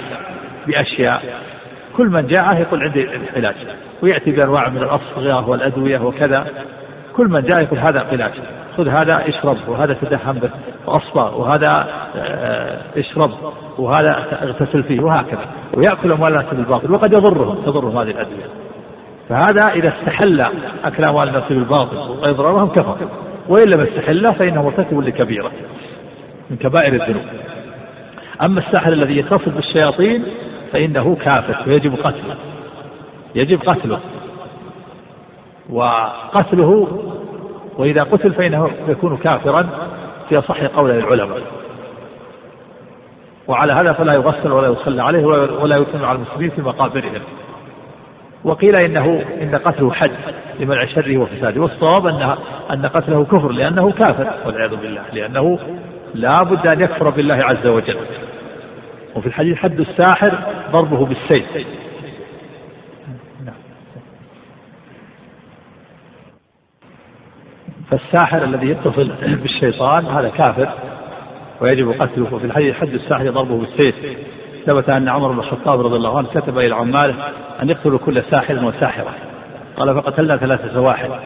[0.67, 1.23] بأشياء
[1.97, 3.55] كل من جاءه يقول عندي العلاج
[4.01, 6.45] ويأتي بأنواع من الأصبغة والأدوية وكذا.
[7.15, 8.31] كل من جاء يقول هذا علاج
[8.77, 10.49] خذ هذا اشرب وهذا تدهن به
[10.87, 13.31] وأصبغ وهذا آه، اشرب
[13.77, 14.09] وهذا
[14.43, 15.45] اغتسل فيه وهكذا.
[15.73, 18.45] ويأكل أموال الناس بالباطل وقد يضرهم تضرهم هذه الأدوية.
[19.29, 20.41] فهذا إذا استحل
[20.83, 22.97] أكل أموال الناس بالباطل وإضرارهم كفر.
[23.47, 25.51] وإن لم يستحله فإنه مرتكب لكبيرة
[26.49, 27.23] من كبائر الذنوب.
[28.41, 30.23] أما الساحر الذي يتصل بالشياطين
[30.73, 32.35] فإنه كافر ويجب قتله.
[33.35, 33.99] يجب قتله.
[35.69, 36.87] وقتله
[37.77, 39.69] وإذا قتل فإنه يكون كافرا
[40.29, 41.41] في أصح قول العلماء.
[43.47, 45.25] وعلى هذا فلا يغسل ولا يصلى عليه
[45.61, 47.21] ولا يتم على المسلمين في مقابرهم.
[48.43, 50.11] وقيل إنه إن قتله حد
[50.59, 51.61] لمنع شره وفساده.
[51.61, 52.35] والصواب أن
[52.73, 55.59] أن قتله كفر لأنه كافر والعياذ بالله لأنه
[56.13, 57.97] لا بد أن يكفر بالله عز وجل.
[59.15, 60.37] وفي الحديث حد الساحر
[60.71, 61.67] ضربه بالسيف.
[67.91, 70.69] فالساحر الذي يتصل بالشيطان هذا كافر
[71.61, 72.33] ويجب قتله.
[72.33, 73.95] وفي الحديث حد الساحر ضربه بالسيف.
[74.65, 77.15] ثبت أن عمر بن الخطاب رضي الله عنه كتب إلى عماله
[77.61, 79.13] أن يقتلوا كل ساحر وساحرة.
[79.77, 81.19] قال فقتلنا ثلاثة سواحر.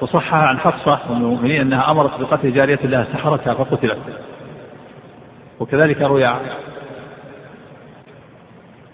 [0.00, 3.98] وصح عن حفصة أم المؤمنين أنها أمرت بقتل جارية لها سحرتها فقتلت.
[5.60, 6.24] وكذلك روي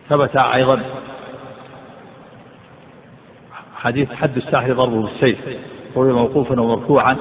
[0.08, 0.82] ثبت أيضا
[3.76, 5.38] حديث حد الساحر ضربه بالسيف
[5.96, 7.16] روي موقوفا ومرفوعا.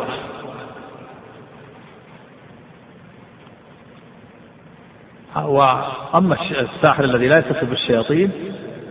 [5.35, 8.31] وأما الساحر الذي لا يتصل بالشياطين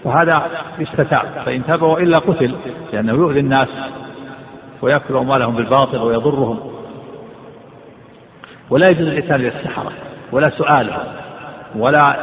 [0.05, 2.57] فهذا يستتاب فإن تاب وإلا قتل
[2.93, 3.69] لأنه يؤذي الناس
[4.83, 6.75] ويأكل أموالهم بالباطل ويضرهم.
[8.71, 9.93] ولا يجوز الإتيان للسحرة
[10.33, 11.07] ولا سؤالهم
[11.77, 12.17] ولا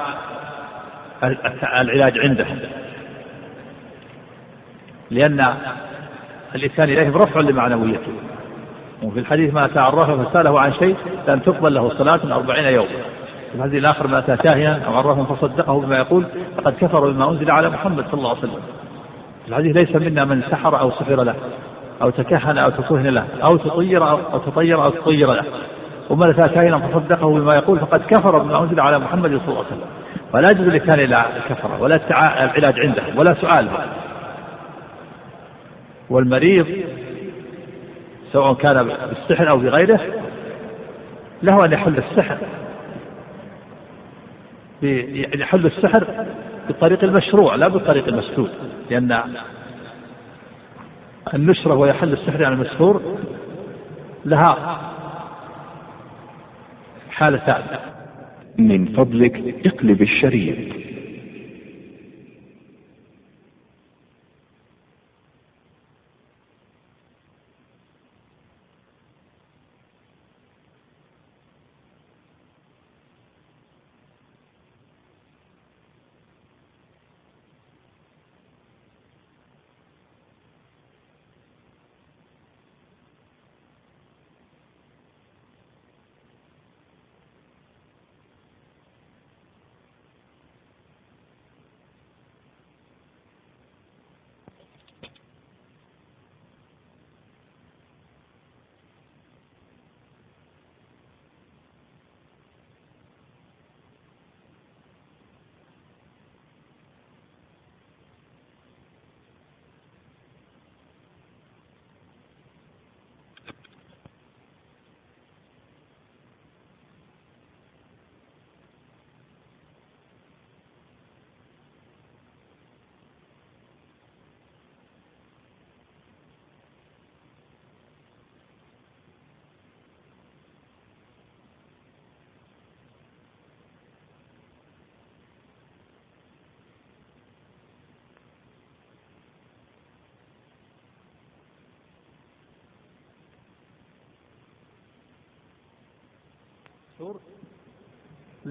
[1.23, 2.59] العلاج عندهم
[5.11, 5.53] لأن
[6.55, 8.13] الإتيان إليهم رفع لمعنويته.
[9.03, 10.95] وفي الحديث ما تعرف فسأله عن شيء
[11.27, 12.87] لم تقبل له صلاة أربعين يوما
[13.51, 16.25] في الحديث الآخر ما أتى كاهنا أو عرفهم فصدقه بما يقول
[16.57, 18.61] فقد كفر بما أنزل على محمد صلى الله عليه وسلم.
[19.47, 21.35] الحديث ليس منا من سحر أو سحر له
[22.01, 25.45] أو تكهن أو تكهن له أو تطير أو, أو تطير أو تطير له.
[26.09, 29.67] ومن أتى كاهنا فصدقه بما يقول فقد كفر بما أنزل على محمد صلى الله عليه
[29.67, 30.00] وسلم.
[30.33, 31.99] فلا يجوز لكان إلى الكفرة ولا
[32.43, 33.93] العلاج عنده ولا سؤاله.
[36.09, 36.85] والمريض
[38.31, 39.99] سواء كان بالسحر أو بغيره
[41.43, 42.37] له أن يحل السحر.
[45.39, 46.25] يحل السحر
[46.67, 48.49] بالطريق المشروع لا بالطريق المسدود
[48.89, 49.21] لأن
[51.33, 53.17] النشرة ويحل السحر عن المسحور
[54.25, 54.79] لها
[57.11, 57.63] حالتان.
[58.57, 60.90] من فضلك اقلب الشريط.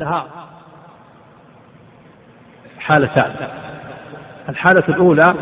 [0.01, 0.27] لها
[2.79, 3.33] حالتان.
[4.49, 5.35] الحالة الأولى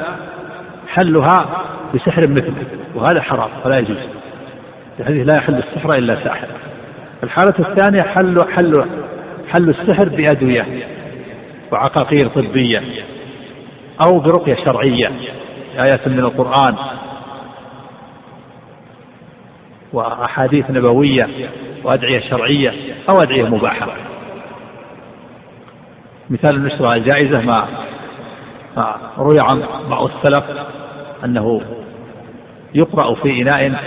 [0.88, 3.96] حلها بسحر مثله وهذا حرام فلا يجوز.
[5.00, 6.48] الحديث لا يحل السحر إلا ساحر.
[7.22, 8.72] الحالة الثانية حل حل
[9.48, 10.66] حل السحر بأدوية
[11.72, 12.82] وعقاقير طبية
[14.06, 15.10] أو برقية شرعية
[15.74, 16.74] آيات من القرآن
[19.92, 21.28] وأحاديث نبوية
[21.84, 22.74] وأدعية شرعية
[23.10, 24.07] أو أدعية مباحة.
[26.30, 27.68] مثال النشرة الجائزة ما
[28.76, 30.44] ما روي عن بعض السلف
[31.24, 31.60] أنه
[32.74, 33.80] يقرأ في إناء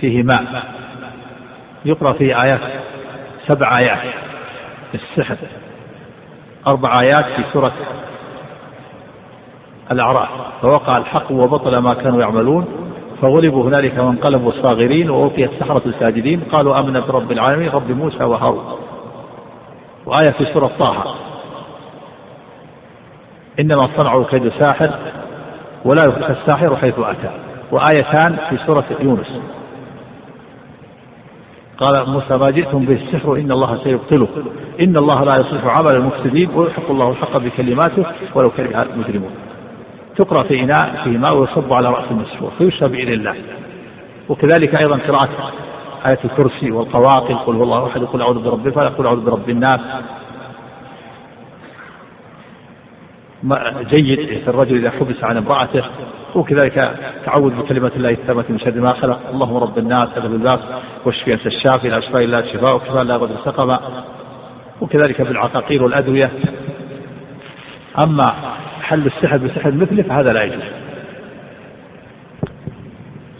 [0.00, 0.62] فيه ماء.
[1.84, 2.60] يقرأ فيه آيات
[3.48, 4.14] سبع آيات
[4.94, 5.36] السحر.
[6.66, 7.72] أربع آيات في سورة
[9.92, 10.28] الأعراف.
[10.62, 12.66] فوقع الحق وبطل ما كانوا يعملون
[13.22, 16.40] فغلبوا هنالك وانقلبوا صاغرين وألقي السحرة الساجدين.
[16.52, 18.64] قالوا آمنا برب العالمين رب موسى وهارون.
[20.06, 21.14] وآية في سورة طه.
[23.60, 24.90] إنما صنعوا كيد ساحر
[25.84, 27.30] ولا يفلح الساحر حيث أتى.
[27.72, 29.40] وآيتان في سورة يونس.
[31.78, 34.28] قال موسى ما جئتم به السحر إن الله سيبطله.
[34.80, 39.30] إن الله لا يصلح عمل المفسدين ويحق الله الحق بكلماته ولو كره المجرمون.
[40.16, 43.34] تقرأ في إناء فيه ماء ويصب على رأس المسحور فيشرب بإذن الله.
[44.28, 45.52] وكذلك أيضا قراءة
[46.06, 49.80] آية الكرسي والقواقل قل هو الله أحد قل أعوذ برب الفلق قل أعوذ برب الناس.
[53.80, 55.84] جيد في الرجل إذا حبس عن امرأته
[56.34, 59.20] وكذلك تعوذ بكلمة الله التامة من شر ما خلق.
[59.30, 60.60] اللهم رب الناس أذهب الباس
[61.04, 63.80] واشفي أنت الشافي لا شفاء إلا شفاء وكفاء لا غدر سقما.
[64.80, 66.30] وكذلك بالعقاقير والأدوية.
[68.06, 68.26] أما
[68.82, 70.62] حل السحر بسحر مثله فهذا لا يجوز.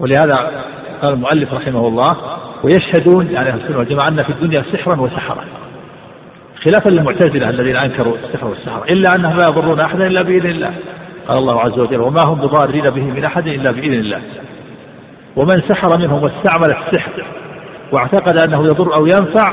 [0.01, 0.65] ولهذا
[1.03, 2.17] قال المؤلف رحمه الله
[2.65, 5.45] ويشهدون يعني أهل السنة والجماعة أن في الدنيا سحرا وسحرا.
[6.65, 10.75] خلافا للمعتزلة الذين أنكروا السحر والسحر إلا أنهم لا يضرون أحدا إلا بإذن الله.
[11.29, 14.21] قال الله عز وجل وما هم بضارين به من أحد إلا بإذن الله.
[15.37, 17.25] ومن سحر منهم واستعمل السحر
[17.93, 19.53] واعتقد أنه يضر أو ينفع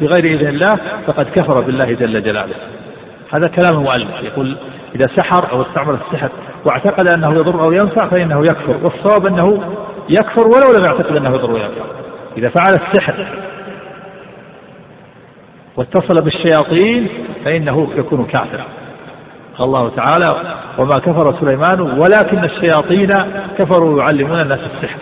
[0.00, 2.54] بغير إذن الله فقد كفر بالله جل جلاله.
[3.30, 4.22] هذا كلام المؤلف.
[4.22, 4.56] يقول
[4.94, 6.30] إذا سحر أو استعمل السحر
[6.64, 8.76] واعتقد أنه يضر أو ينفع فإنه يكفر.
[8.82, 9.62] والصواب أنه
[10.10, 11.84] يكفر ولو لم يعتقد أنه يضر وينفع
[12.36, 13.26] إذا فعل السحر
[15.76, 17.08] واتصل بالشياطين
[17.44, 18.64] فإنه يكون كافرا.
[19.58, 23.08] قال الله تعالى وما كفر سليمان ولكن الشياطين
[23.58, 24.98] كفروا يعلمون الناس السحر.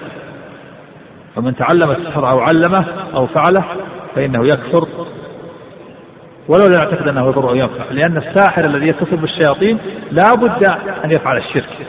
[1.37, 2.85] فمن تعلم السحر أو علمه
[3.15, 3.65] أو فعله
[4.15, 4.89] فإنه يكفر
[6.49, 7.85] ولو لا يعتقد أنه يضر أو ينفع.
[7.91, 9.79] لأن الساحر الذي يتصل بالشياطين
[10.11, 10.65] لا بد
[11.05, 11.87] أن يفعل الشرك.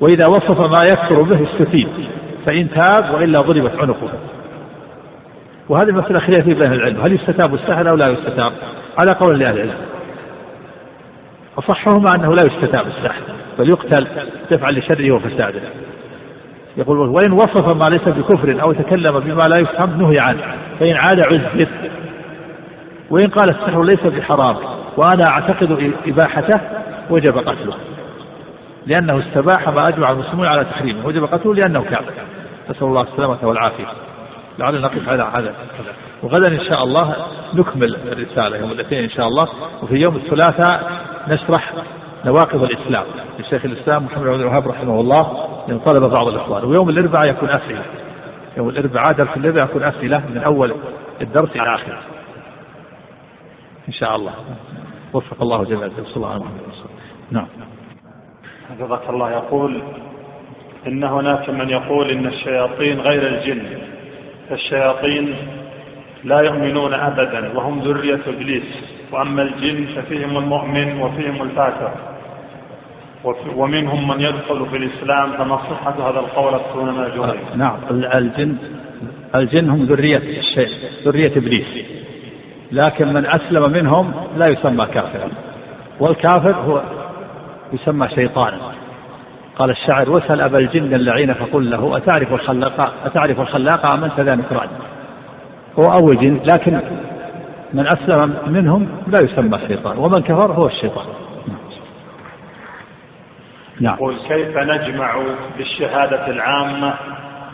[0.00, 1.88] وإذا وصف ما يكفر به استفيد
[2.46, 4.08] فإن تاب وإلا ضربت عنقه.
[5.68, 8.52] وهذه المسألة خلاف بين العلم هل يستتاب السحر أو لا يستتاب؟
[8.98, 9.86] على قول لأهل العلم.
[11.58, 13.22] أصحهما أنه لا يستتاب السحر
[13.58, 14.06] بل يقتل
[14.50, 15.60] دفعا لشره وفساده.
[16.76, 20.42] يقول وإن وصف ما ليس بكفر أو تكلم بما لا يفهم نهي عنه
[20.80, 21.68] فإن عاد عذب
[23.10, 24.56] وإن قال السحر ليس بحرام
[24.96, 26.60] وأنا أعتقد إباحته
[27.10, 27.74] وجب قتله.
[28.86, 31.06] لأنه استباح ما أجمع المسلمون على تحريمه.
[31.06, 32.12] وجب قتله لأنه كافر.
[32.70, 33.86] نسأل الله السلامة والعافية.
[34.58, 35.54] لعلنا نقف على هذا
[36.22, 37.16] وغدا إن شاء الله
[37.54, 39.48] نكمل الرسالة يوم الاثنين إن شاء الله.
[39.82, 41.72] وفي يوم الثلاثاء نشرح
[42.24, 43.04] نواقض الإسلام
[43.38, 46.64] للشيخ الإسلام محمد بن الوهاب رحمه الله من طلب بعض الإخوان.
[46.64, 47.82] ويوم الأربعاء يكون أسئلة.
[48.56, 50.74] يوم الأربعاء درس الأربعاء يكون أسئلة من أول
[51.22, 51.98] الدرس إلى آخره.
[53.88, 54.32] إن شاء الله.
[55.12, 55.92] وفق الله جل وعلا.
[56.04, 56.90] صلى الله عليه وسلم.
[57.30, 57.46] نعم.
[58.70, 59.30] حفظك الله.
[59.30, 59.82] يقول
[60.86, 63.62] إن هناك من يقول إن الشياطين غير الجن.
[64.48, 65.34] فالشياطين
[66.24, 68.84] لا يؤمنون أبدا وهم ذرية إبليس.
[69.12, 71.94] وأما الجن ففيهم المؤمن وفيهم الفاسق.
[73.56, 75.32] ومنهم من يدخل في الإسلام.
[75.32, 77.76] فما صحة هذا القول تكون مأجورين؟ نعم.
[77.90, 78.56] الجن
[79.34, 80.68] الجن هم ذرية الشيء
[81.04, 81.86] ذرية إبليس.
[82.72, 85.28] لكن من أسلم منهم لا يسمى كافرا.
[86.00, 86.82] والكافر هو
[87.74, 88.58] يسمى شيطانا
[89.58, 94.34] قال الشاعر وسل أبا الجن اللعين فقل له أتعرف الخلاق أتعرف الخلاق أم أنت ذا
[94.34, 94.68] نكران؟
[95.78, 96.80] هو أول جن لكن
[97.72, 101.06] من أسلم منهم لا يسمى شيطان ومن كفر هو الشيطان.
[103.80, 103.94] نعم.
[103.94, 105.22] يقول كيف نجمع
[105.58, 106.94] بالشهادة العامة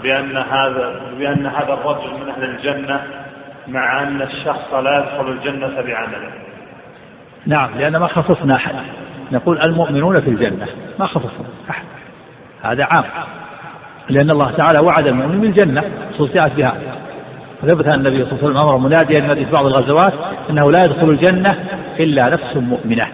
[0.02, 3.00] بأن هذا بأن هذا الرجل من أهل الجنة
[3.68, 6.32] مع أن الشخص لا يدخل الجنة بعمله؟
[7.46, 8.74] نعم لأن ما خصصنا أحد.
[9.32, 10.66] نقول المؤمنون في الجنة.
[10.98, 11.84] ما خصصنا أحد
[12.62, 13.04] هذا عام.
[14.10, 15.84] لأن الله تعالى وعد المؤمنين بالجنة.
[16.14, 16.74] خصوصيات بها.
[17.62, 20.14] ثبت أن النبي صلى الله عليه وسلم أمر مناديا في بعض الغزوات
[20.50, 21.64] أنه لا يدخل الجنة
[22.00, 23.06] إلا نفس مؤمنة.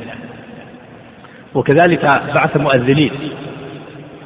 [1.54, 2.04] وكذلك
[2.34, 3.10] بعث مؤذنين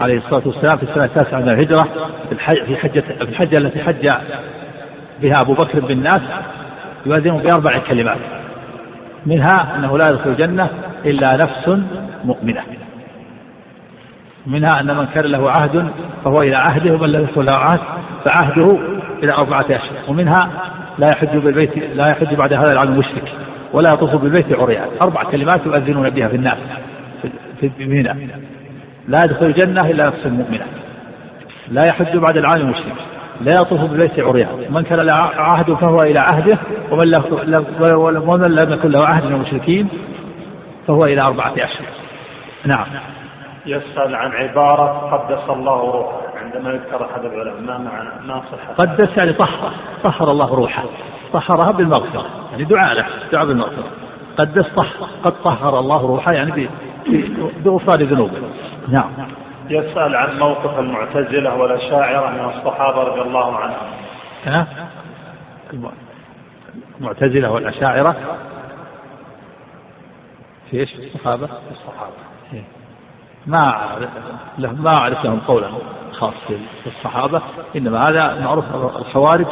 [0.01, 1.89] عليه الصلاة والسلام في السنة التاسعة من الهجرة
[2.67, 4.11] في حجة في الحجة التي حج
[5.23, 6.21] بها أبو بكر بالناس
[7.07, 8.19] يؤذن بأربع كلمات.
[9.27, 10.71] منها أنه لا يدخل الجنة
[11.05, 11.81] إلا نفس
[12.25, 12.63] مؤمنة.
[14.47, 15.91] منها أن من كان له عهد
[16.25, 17.81] فهو إلى عهده ومن لم يكن له عهد
[18.25, 18.79] فعهده
[19.23, 20.51] إلى أربعة أشهر ومنها
[20.99, 23.33] لا يحج بالبيت لا يحج بعد هذا العام المشرك
[23.73, 24.89] ولا يطوف بالبيت عريان.
[25.03, 26.59] أربع كلمات يؤذنون بها في الناس
[27.61, 28.29] في منى
[29.09, 30.67] لا يدخل الجنة إلا نفس مؤمنة.
[31.69, 32.95] لا يحج بعد العام المشرك.
[33.41, 34.73] لا يطوف بالبيت عريان.
[34.73, 36.59] من كان له عهد فهو إلى عهده
[36.91, 37.13] ومن,
[38.29, 39.89] ومن لم يكن له عهد من المشركين
[40.89, 41.87] فهو إلى أربعة أشهر.
[42.65, 42.87] نعم.
[43.67, 46.21] يسأل عن عبارة قدس الله روحه.
[46.37, 49.73] عندما يذكر أحد العلماء ما معنى ما صحة؟ قدس يعني طهر
[50.05, 50.85] طهر الله روحه.
[51.33, 53.85] طهرها بالمغفرة يعني دعاء له دعاء بالمغفرة.
[54.39, 56.69] قدس طهر قد طهر الله روحه يعني
[57.65, 58.39] بغفران ذنوبه.
[58.89, 59.11] نعم.
[59.71, 63.91] يسأل عن موقف المعتزلة والأشاعرة من الصحابة رضي الله عنهم
[64.45, 64.67] ها؟
[67.01, 68.17] المعتزلة والأشاعرة
[70.71, 72.13] في إيش الصحابة؟ الصحابة
[72.53, 72.65] إيه.
[73.47, 73.99] ما
[74.59, 75.69] ما أعرف لهم قولا
[76.13, 76.35] خاص
[76.83, 77.43] في الصحابة
[77.77, 79.47] إنما هذا معروف الخوارج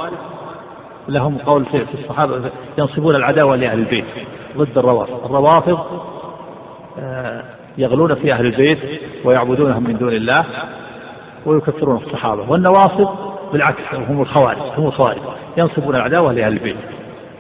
[1.08, 4.04] لهم قول في الصحابة ينصبون العداوة لأهل البيت
[4.56, 5.78] ضد الروافض الروافض
[6.98, 7.44] آه،
[7.78, 10.44] يغلون في أهل البيت ويعبدونهم من دون الله
[11.46, 12.50] ويكفرون الصحابة.
[12.50, 13.08] والنواصب
[13.52, 15.18] بالعكس هم الخوارج هم الخوارج
[15.56, 16.76] ينصبون العداوة لأهل البيت.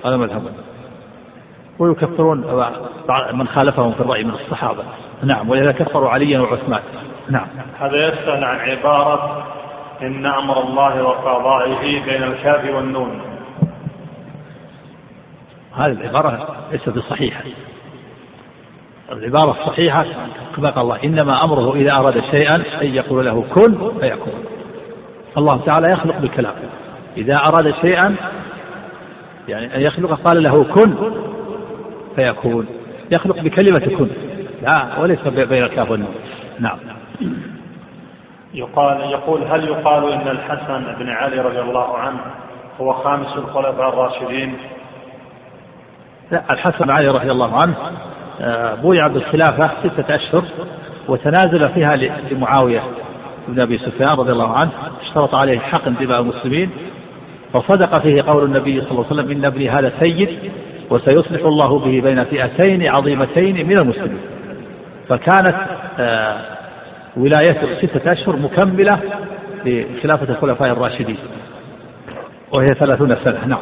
[0.06, 0.42] هذا مذهب.
[1.78, 2.38] ويكفرون
[3.32, 4.82] من خالفهم في الرأي من الصحابة.
[5.22, 6.80] نعم ولذا كفروا عليا وعثمان.
[7.30, 7.46] نعم.
[7.78, 9.44] هذا يسأل عن عبارة
[10.02, 13.20] إن أمر الله وقضائه بين الكاف والنون.
[15.76, 17.42] هذه العبارة ليست بصحيحة.
[19.12, 20.06] العبارة الصحيحة
[20.56, 24.44] كما قال الله إنما أمره إذا أراد شيئا أن يقول له كن فيكون.
[25.36, 26.54] الله تعالى يخلق بالكلام.
[27.16, 28.16] إذا أراد شيئا
[29.48, 30.94] يعني أن يخلق قال له كن
[32.16, 32.66] فيكون.
[33.10, 34.08] يخلق بكلمة كن.
[34.62, 36.14] لا وليس بين الكاف والنون.
[36.60, 36.78] نعم.
[38.54, 42.20] يقال يقول هل يقال إن الحسن بن علي رضي الله عنه
[42.80, 44.56] هو خامس الخلفاء الراشدين؟
[46.30, 47.76] لا الحسن بن علي رضي الله عنه
[48.82, 50.44] بويع بالخلافة ستة أشهر
[51.08, 51.96] وتنازل فيها
[52.30, 52.82] لمعاوية
[53.48, 54.70] بن أبي سفيان رضي الله عنه
[55.02, 56.70] اشترط عليه حقن دماء المسلمين
[57.54, 60.38] وصدق فيه قول النبي صلى الله عليه وسلم إن ابني هذا سيد
[60.90, 64.20] وسيصلح الله به بين فئتين عظيمتين من المسلمين.
[65.08, 65.56] فكانت
[65.98, 66.36] آه،
[67.16, 69.00] ولايته ستة أشهر مكملة
[69.64, 71.18] لخلافة الخلفاء الراشدين
[72.52, 73.46] وهي ثلاثون سنة.
[73.46, 73.60] نعم.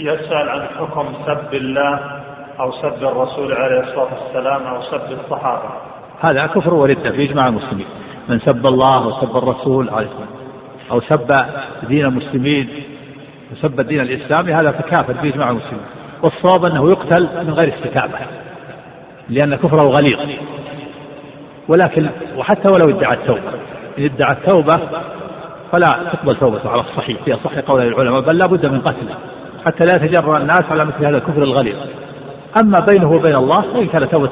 [0.00, 2.19] يسأل عن حكم سب الله
[2.60, 5.70] أو سب الرسول عليه الصلاة والسلام أو سب الصحابة.
[6.20, 7.86] هذا كفر وردة في إجماع المسلمين.
[8.28, 10.40] من سب الله أو سب الرسول عليه الصلاة
[10.90, 11.32] أو سب
[11.88, 12.68] دين المسلمين
[13.52, 15.84] وسب الدين الإسلامي هذا كافر في إجماع المسلمين.
[16.22, 18.18] والصواب أنه يقتل من غير استتابة
[19.28, 20.18] لأن كفره غليظ.
[21.68, 23.52] ولكن وحتى ولو ادعى التوبة
[23.98, 24.76] إن ادعى التوبة
[25.72, 27.22] فلا تقبل توبته على الصحيح.
[27.24, 29.14] في أصح قول العلماء بل لا بد من قتله
[29.66, 31.76] حتى لا يتجرأ الناس على مثل هذا الكفر الغليظ.
[32.62, 34.28] أما بينه وبين الله فإن كان توبة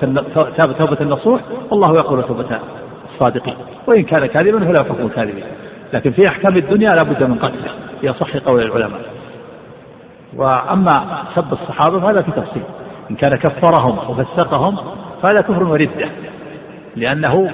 [0.78, 1.40] توبة النصوح
[1.70, 2.60] والله يقبل توبة
[3.14, 3.54] الصادقين.
[3.86, 5.44] وإن كان كاذبا فلا حكم الكاذبين
[5.92, 7.70] لكن في أحكام الدنيا لا بد من قتله.
[8.00, 9.00] في أصح قول العلماء.
[10.36, 12.62] وأما سب الصحابة فهذا في تفصيل.
[13.10, 14.76] إن كان كفرهم وفسقهم
[15.22, 16.08] فهذا كفر وردة.
[16.96, 17.50] لأنه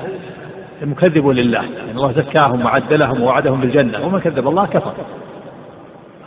[0.82, 1.62] مكذب لله.
[1.62, 4.06] يعني الله زكاهم وعدلهم ووعدهم بالجنة.
[4.06, 4.92] ومن كذب الله كفر.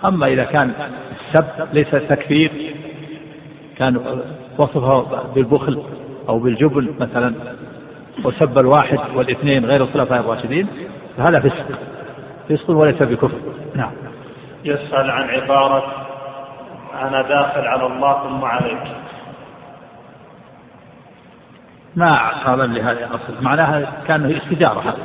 [0.05, 0.71] أما إذا كان
[1.11, 2.51] السب ليس تكفير
[3.77, 4.21] كان
[4.57, 5.83] وصفه بالبخل
[6.29, 7.33] أو بالجبن مثلا
[8.25, 10.67] وسب الواحد والاثنين غير الخلفاء الراشدين
[11.17, 11.65] فهذا فسق
[12.49, 13.37] فسق وليس بكفر.
[13.75, 13.91] نعم.
[14.63, 16.07] يسأل عن عبارة
[16.93, 18.83] أنا داخل على الله ثم عليك.
[21.95, 23.43] ما قال لهذا الأصل.
[23.43, 24.97] معناها كأنه استجارة هذا.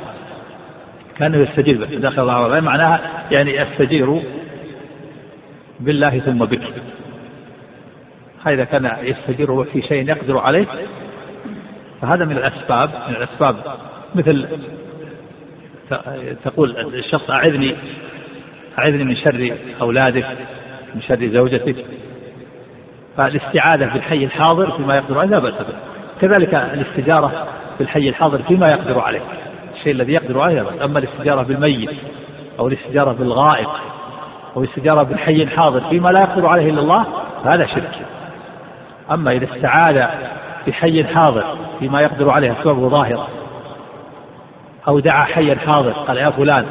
[1.17, 1.99] كأنه يستجير.
[1.99, 2.99] داخل الله معناها
[3.31, 4.21] يعني استجير
[5.79, 6.73] بالله ثم بك.
[8.45, 10.65] هذا كان يستجير في شيء يقدر عليه
[12.01, 13.55] فهذا من الأسباب من الأسباب
[14.15, 14.47] مثل
[16.45, 17.75] تقول الشخص أعذني
[18.79, 20.25] أعذني من شر أولادك
[20.95, 21.85] من شر زوجتك
[23.17, 25.73] فالاستعاذة بالحي الحاضر فيما يقدر عليه لا بأس به.
[26.21, 27.47] كذلك الاستجارة
[27.79, 29.21] بالحي الحاضر فيما يقدر عليه.
[29.75, 31.89] الشيء الذي يقدر عليه أما الاستجارة بالميت
[32.59, 33.67] أو الاستجارة بالغائب
[34.55, 37.05] أو الاستجارة بالحي الحاضر فيما لا يقدر عليه إلا الله
[37.43, 38.05] فهذا شرك.
[39.11, 40.07] أما إذا استعاذ
[40.67, 41.43] بحي حاضر
[41.79, 43.27] فيما يقدر عليه أسبابه ظاهرة
[44.87, 46.65] أو دعا حيا حاضر قال يا فلان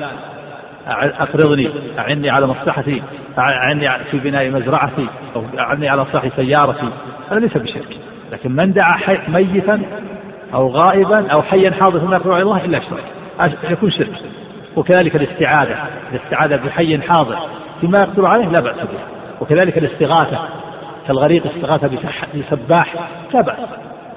[1.21, 3.03] أقرضني أعني على مصلحتي
[3.39, 6.89] أعني في بناء مزرعتي أو أعني على صلاح سيارتي
[7.31, 7.97] هذا ليس بشرك.
[8.33, 9.83] لكن من دعا حي ميتا
[10.55, 13.05] أو غائبا أو حيا حاضر فيما يقدر على الله إلا شرك.
[13.71, 14.23] يكون شرك.
[14.77, 15.77] وكذلك الاستعاذة.
[16.13, 17.39] الاستعاذة بحي حاضر
[17.81, 18.99] فيما يقدر عليه لا بأس به.
[19.41, 20.39] وكذلك الاستغاثة.
[21.09, 21.85] كالغريق استغاث
[22.35, 22.95] بسباح
[23.35, 23.59] لا بأس.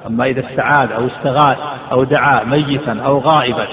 [0.08, 1.58] أما إذا استعاذ أو استغاث
[1.92, 3.68] أو دعا ميتا أو غائبا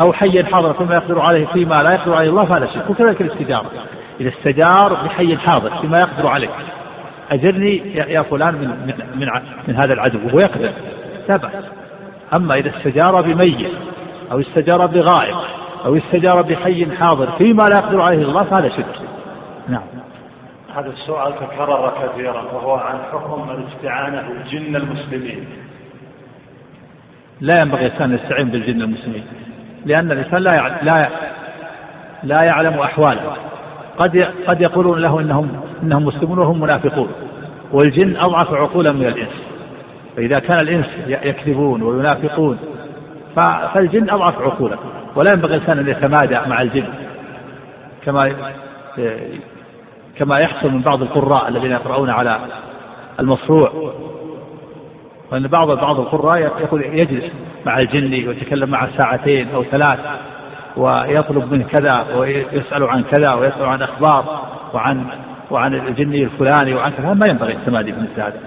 [0.00, 2.90] أو حيا حاضرا فيما يقدر عليه فيما لا يقدر عليه الله فهذا شرك.
[2.90, 3.70] وكذلك الاستجارة.
[4.20, 6.48] إذا استجار بحي حاضر فيما يقدر عليه.
[7.30, 9.26] أجرني يا فلان من, من, من,
[9.68, 10.70] من هذا العدو وهو يقدر.
[11.28, 11.64] لا بأس.
[12.36, 13.70] أما إذا استجار بميت
[14.32, 15.36] أو استجار بغائب
[15.84, 19.00] أو استجار بحي حاضر فيما لا يقدر عليه الله فهذا شرك.
[19.68, 19.82] نعم.
[20.74, 25.44] هذا السؤال تكرر كثيرا وهو عن حكم الاستعانة بالجن المسلمين.
[27.40, 29.24] لا ينبغي الإنسان يستعين بالجن المسلمين
[29.86, 31.08] لأن الإنسان لا لا
[32.22, 33.36] لا يعلم أحواله.
[33.98, 34.18] قد
[34.48, 37.12] قد يقولون له إنهم إنهم مسلمون وهم منافقون
[37.72, 39.42] والجن أضعف عقولا من الإنس.
[40.16, 42.58] فإذا كان الإنس يكذبون وينافقون
[43.36, 44.76] فالجن أضعف عقولا.
[45.16, 46.86] ولا ينبغي الإنسان أن يتمادى مع الجن
[48.04, 48.32] كما
[50.16, 52.40] كما يحصل من بعض القراء الذين يقرؤون على
[53.20, 53.92] المصروع.
[55.32, 57.32] وأن بعض بعض القراء يقول يجلس
[57.66, 59.98] مع الجن ويتكلم معه ساعتين أو ثلاث
[60.76, 64.40] ويطلب منه كذا ويسأل عن كذا ويسأل عن أخبار
[64.74, 65.06] وعن
[65.50, 67.14] وعن الجني الفلاني وعن كذا.
[67.14, 68.40] ما ينبغي التمادي في مثل هذا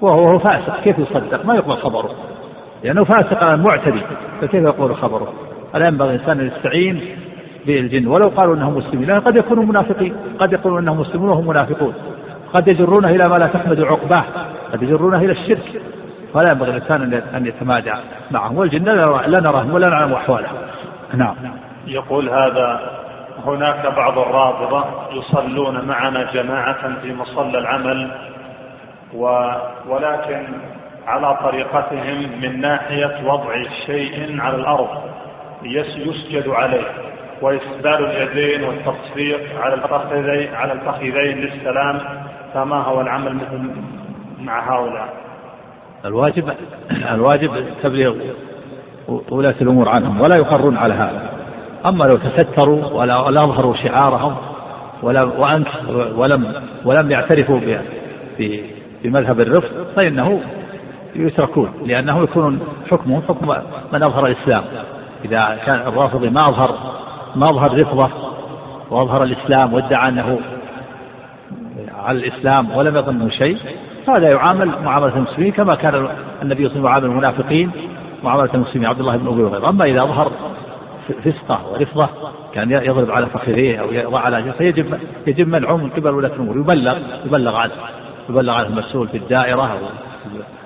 [0.00, 0.80] وهو فاسق.
[0.80, 2.10] كيف يصدق؟ ما يقبل خبره.
[2.84, 4.02] لأنه فاسق معتدي.
[4.40, 5.32] فكيف يقول خبره؟
[5.74, 7.16] ألا ينبغي الإنسان أن يستعين
[7.66, 8.06] بالجن.
[8.06, 10.14] ولو قالوا أنهم مسلمين لأن قد يكونوا منافقين.
[10.38, 11.94] قد يقولون أنهم مسلمون وهم منافقون.
[12.54, 14.24] قد يجرونه إلى ما لا تحمد عقباه.
[14.72, 15.82] قد يجرونه إلى الشرك.
[16.34, 17.92] فلا ينبغي الإنسان أن يتمادى
[18.30, 18.58] معهم.
[18.58, 18.84] والجن
[19.26, 20.56] لا نراهم ولا نعلم أحوالهم.
[21.14, 21.34] نعم.
[21.86, 22.80] يقول هذا
[23.46, 28.10] هناك بعض الرافضة يصلون معنا جماعة في مصلى العمل
[29.14, 29.24] و
[29.88, 30.46] ولكن
[31.06, 34.88] على طريقتهم من ناحية وضع شيء على الأرض
[35.62, 37.09] يسجد عليه.
[37.42, 41.98] وإسبال اليدين والتصفيق على الفخذين على الفخذين للسلام
[42.54, 43.70] فما هو العمل مثل
[44.40, 45.08] مع هؤلاء؟
[46.04, 46.52] الواجب
[47.14, 47.50] الواجب
[47.82, 48.14] تبليغ
[49.08, 51.30] ولاة الأمور عنهم ولا يقرون على هذا
[51.86, 54.36] أما لو تستروا ولا, أظهروا شعارهم
[55.02, 55.22] ولا
[56.16, 57.60] ولم ولم يعترفوا
[59.04, 60.40] بمذهب الرفض فإنه
[61.16, 62.60] يتركون لأنه يكون
[62.90, 63.48] حكمه حكم
[63.92, 64.64] من أظهر الإسلام
[65.24, 67.00] إذا كان الرافضي ما أظهر
[67.36, 68.10] ما أظهر رفضه
[68.90, 70.38] وأظهر الإسلام وأدعى أنه
[71.98, 73.58] على الإسلام ولم يظنه شيء
[74.08, 76.08] هذا يعامل معاملة المسلمين كما كان
[76.42, 77.70] النبي صلى الله عليه وسلم يعامل المنافقين
[78.24, 80.32] معاملة المسلمين عبد الله بن أبي وغيره أما إذا أظهر
[81.24, 82.08] فسقة ورفضه
[82.54, 86.56] كان يضرب على فخذيه أو يضع على فيجب يجب منعه من قبل ولاة الأمور.
[86.56, 87.72] يبلغ يبلغ عنه.
[88.28, 89.78] يبلغ عنه المسؤول في الدائرة أو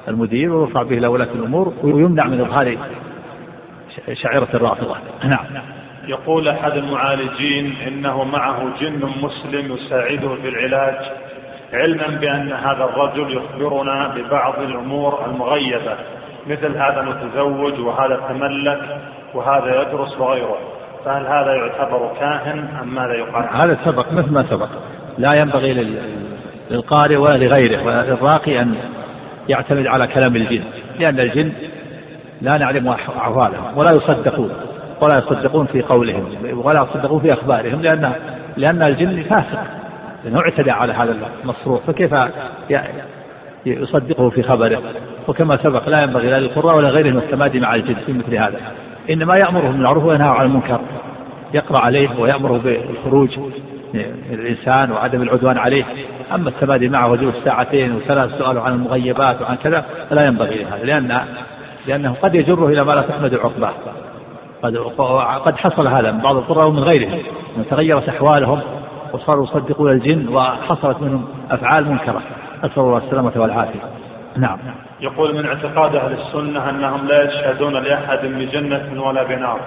[0.08, 2.78] المدير ويرفع به إلى ولاة الأمور ويمنع من إظهار
[4.12, 4.96] شعيرة الرافضة.
[5.24, 5.46] نعم.
[6.06, 10.96] يقول أحد المعالجين إنه معه جن مسلم يساعده في العلاج
[11.72, 15.96] علما بأن هذا الرجل يخبرنا ببعض الأمور المغيبة
[16.46, 19.00] مثل هذا متزوج وهذا تملك
[19.34, 20.58] وهذا يدرس وغيره
[21.04, 24.68] فهل هذا يعتبر كاهن أم ماذا يقال؟ هذا سبق مثل ما سبق.
[25.18, 25.72] لا ينبغي
[26.70, 28.74] للقارئ ولا لغيره ولا للراقي أن
[29.48, 30.64] يعتمد على كلام الجن
[30.98, 31.52] لأن الجن
[32.42, 34.73] لا نعلم أحوالهم ولا يصدقون.
[35.04, 38.12] ولا يصدقون في قولهم ولا يصدقون في أخبارهم لأن
[38.56, 39.62] لأن الجن فاسق
[40.24, 42.14] لأنه اعتدى على هذا المصروف فكيف
[43.66, 44.82] يصدقه في خبره؟
[45.28, 48.60] وكما سبق لا ينبغي لا للقراء ولا غيرهم التمادي مع الجن في مثل هذا.
[49.10, 50.80] إنما يأمره بالمعروف وينهى عن المنكر
[51.54, 53.38] يقرأ عليه ويأمره بالخروج
[54.32, 55.84] الإنسان وعدم العدوان عليه.
[56.34, 61.20] أما التمادي معه وجلوس ساعتين وثلاث سؤال عن المغيبات وعن كذا فلا ينبغي هذا لأن
[61.86, 63.74] لأنه قد يجره إلى ما لا تحمد عقباه.
[64.64, 64.76] قد
[65.44, 66.12] قد حصل هذا.
[66.12, 67.22] من بعض القراء ومن غيرهم
[67.70, 68.60] تغيرت أحوالهم
[69.12, 72.22] وصاروا يصدقون الجن وحصلت منهم أفعال منكرة.
[72.64, 73.80] أسأل الله السلامة والعافية.
[74.36, 74.58] نعم.
[75.00, 79.60] يقول من اعتقاد أهل السنة أنهم لا يشهدون لأحد بجنة ولا بنار.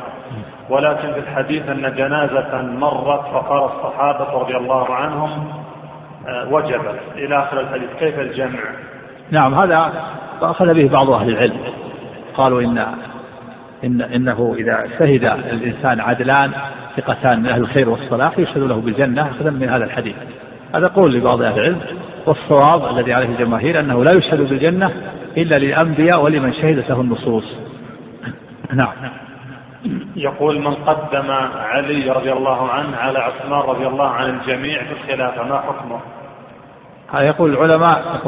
[0.69, 5.47] ولكن في الحديث أن جنازة مرت فقال الصحابة رضي الله عنهم
[6.27, 6.99] آه، وجبت.
[7.15, 8.59] إلى آخر الحديث كيف الجمع؟
[9.31, 9.93] نعم هذا
[10.41, 11.59] أخذ به بعض أهل العلم.
[12.37, 12.85] قالوا إن
[13.83, 16.51] إن إنه إذا شهد الإنسان عدلان
[16.97, 20.15] ثقتان من أهل الخير والصلاح يشهد له بالجنة أخذا من هذا الحديث.
[20.75, 21.81] هذا قول لبعض أهل العلم
[22.25, 24.91] والصواب الذي عليه الجماهير أنه لا يشهد بالجنة
[25.37, 27.57] إلا للأنبياء ولمن شهدت له النصوص.
[28.73, 28.93] نعم.
[30.15, 35.43] يقول من قدم علي رضي الله عنه على عثمان رضي الله عن الجميع في الخلافة
[35.43, 35.99] ما حكمه؟
[37.13, 38.21] يقول العلماء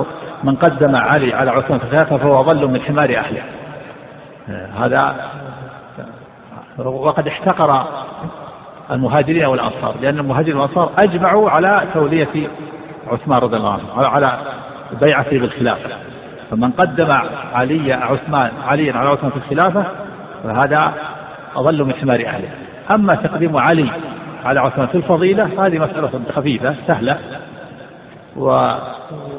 [0.43, 3.41] من قدم علي على عثمان في الخلافة فهو أضل من حمار أهله.
[4.51, 5.15] هذا
[6.77, 7.83] وقد احتقر
[8.91, 12.49] المهاجرين والأنصار لأن المهاجرين والأنصار أجمعوا على تولية
[13.07, 14.37] عثمان رضي الله عنه على
[15.01, 15.89] بيعته بالخلافة
[16.51, 17.09] فمن قدم
[17.53, 19.85] علي عثمان عليا على عثمان في الخلافة
[20.43, 20.93] فهذا
[21.55, 22.49] أضل من حمار أهله.
[22.95, 23.89] أما تقديم علي
[24.45, 27.17] على عثمان في الفضيلة فهذه مسألة خفيفة سهلة.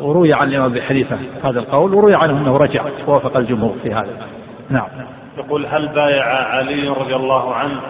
[0.00, 4.39] وروي عن الإمام أبي حنيفة هذا القول وروي عنه أنه رجع ووافق الجمهور في هذا.
[4.70, 4.88] نعم.
[5.38, 7.80] يقول هل بايع علي رضي الله عنه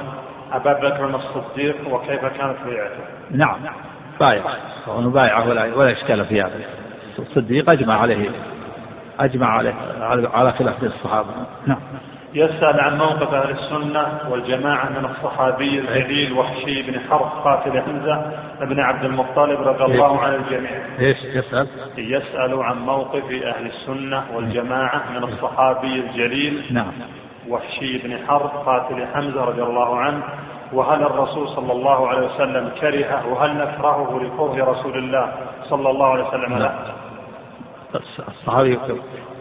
[0.52, 3.56] أبا بكر الصديق وكيف كانت بيعته؟ نعم.
[4.20, 4.42] بايع.
[4.86, 6.60] وهو بايع ولا ولا إشكال في هذا.
[7.18, 8.30] الصديق أجمع عليه.
[9.20, 9.74] أجمع عليه
[10.34, 11.28] على خلاف الصحابة.
[11.66, 11.80] نعم.
[12.34, 18.80] يسأل عن موقف أهل السنة والجماعة من الصحابي الجليل وحشي بن حرب قاتل حمزة بن
[18.80, 20.70] عبد المطلب رضي الله عن الجميع.
[21.00, 21.68] إيش يسأل؟
[21.98, 26.92] يسأل عن موقف أهل السنة والجماعة من الصحابي الجليل نعم
[27.48, 30.22] وحشي بن حرب قاتل حمزة رضي الله عنه
[30.72, 36.24] وهل الرسول صلى الله عليه وسلم كرهه وهل نكرهه لكره رسول الله صلى الله عليه
[36.28, 36.74] وسلم له؟
[38.28, 38.78] الصحابي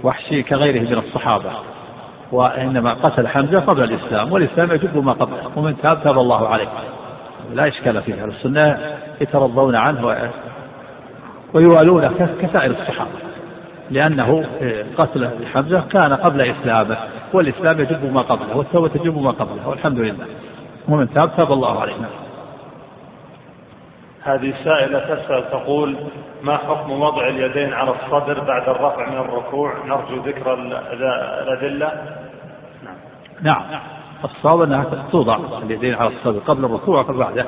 [0.04, 1.52] وحشي كغيره من الصحابة
[2.32, 6.68] وإنما قتل حمزة قبل الإسلام والإسلام يجب ما قبله ومن تاب تاب الله عليه.
[7.54, 8.78] لا إشكال فيه أهل السنة
[9.22, 10.32] يترضون عنه
[11.54, 12.08] ويوالون
[12.42, 13.12] كسائر الصحابة.
[13.92, 14.46] لأنه
[14.98, 16.98] قتله لحمزة كان قبل إسلامه
[17.34, 20.26] والإسلام يجب ما قبله والتوبة تجب ما قبله والحمد لله.
[20.88, 21.94] ومن تاب تاب الله عليه.
[24.30, 25.96] هذه سائلة تسأل تقول
[26.42, 31.92] ما حكم وضع اليدين على الصدر بعد الرفع من الركوع؟ نرجو ذكر الأدلة.
[32.84, 32.96] نعم.
[33.42, 33.82] نعم
[34.24, 37.46] الصواب أنها توضع اليدين على الصدر قبل الركوع وقبل بعده.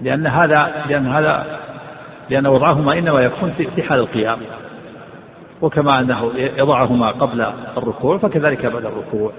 [0.00, 1.60] لأن هذا لأن هذا
[2.30, 4.38] لأن وضعهما إنما يكون في حال القيام.
[5.62, 7.46] وكما أنه يضعهما قبل
[7.76, 9.32] الركوع فكذلك بعد الركوع.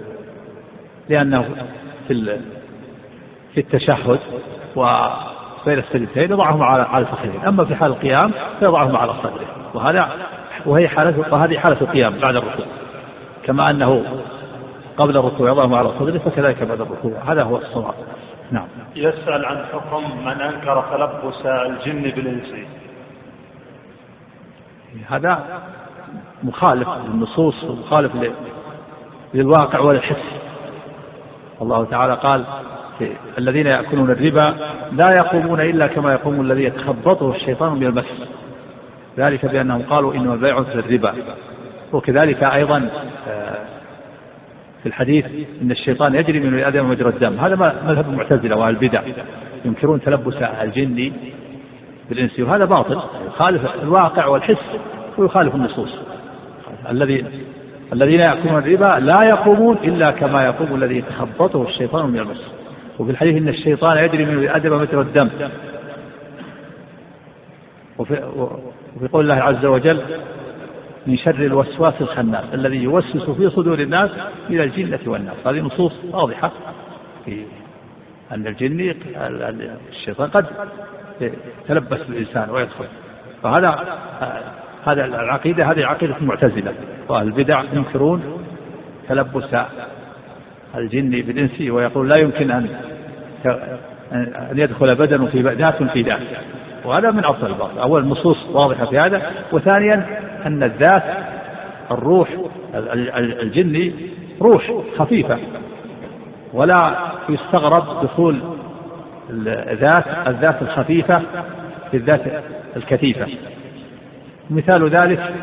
[1.09, 1.45] لأنه
[2.07, 2.39] في
[3.53, 4.19] في التشهد
[5.67, 10.09] وبين السجدتين يضعهما على على فخذه أما في حال القيام فيضعهما على صدره وهذا
[10.65, 12.65] وهي حالة وهذه حالة القيام بعد الركوع.
[13.43, 14.03] كما أنه
[14.97, 17.11] قبل الركوع يضعهما على صدره فكذلك بعد الركوع.
[17.27, 17.93] هذا هو الصواب.
[18.51, 18.67] نعم.
[18.95, 22.53] يسأل عن حكم من أنكر تلبس الجن بالإنس.
[25.09, 25.61] هذا
[26.43, 28.11] مخالف للنصوص ومخالف
[29.33, 30.39] للواقع وللحس.
[31.61, 32.45] الله تعالى قال
[33.37, 34.55] الذين يأكلون الربا
[34.91, 38.27] لا يقومون إلا كما يقوم الذي يتخبطه الشيطان من المس.
[39.17, 41.13] ذلك بأنهم قالوا إنما البيع مثل الربا.
[41.93, 42.89] وكذلك أيضا
[43.27, 43.55] آه،
[44.83, 45.25] في الحديث
[45.61, 47.39] إن الشيطان يجري من آدم مجرى الدم.
[47.39, 47.55] هذا
[47.87, 49.01] مذهب المعتزلة وأهل البدع.
[49.65, 51.11] ينكرون تلبس الجن
[52.09, 53.01] بالإنس وهذا باطل.
[53.27, 54.77] يخالف الواقع والحس
[55.17, 55.95] ويخالف النصوص.
[56.89, 57.25] الذي
[57.93, 62.41] الذين يأكلون الربا لا يقومون إلا كما يقوم الذي يتخبطه الشيطان من المس.
[62.99, 65.29] وفي الحديث إن الشيطان يجري من الأدب مثل الدم.
[67.97, 68.13] وفي,
[68.95, 70.01] وفي قول الله عز وجل
[71.07, 74.09] من شر الوسواس الخناس الذي يوسوس في صدور الناس
[74.49, 75.47] من الجنة والناس.
[75.47, 76.51] هذه نصوص واضحة
[77.25, 77.45] في
[78.31, 78.95] أن الجن
[79.89, 80.45] الشيطان قد
[81.21, 82.85] يتلبس بالإنسان ويدخل.
[83.43, 83.97] فهذا
[84.85, 86.73] هذا العقيدة هذه عقيدة المعتزلة
[87.09, 88.43] وأهل البدع ينكرون
[89.09, 89.55] تلبس
[90.77, 92.67] الجن بالإنس ويقول لا يمكن أن
[94.11, 96.21] أن يدخل بدن في ذات في ذات.
[96.85, 97.79] وهذا من أفضل الباطل.
[97.79, 99.31] أول النصوص واضحة في هذا.
[99.51, 101.03] وثانيا أن الذات
[101.91, 102.29] الروح
[103.17, 103.93] الجني
[104.41, 105.37] روح خفيفة.
[106.53, 106.97] ولا
[107.29, 108.39] يستغرب دخول
[109.45, 111.21] الذات الذات الخفيفة
[111.91, 112.43] في الذات
[112.75, 113.27] الكثيفة.
[114.49, 115.33] مثال ذلك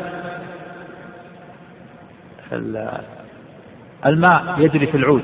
[4.05, 5.23] الماء يجري في العود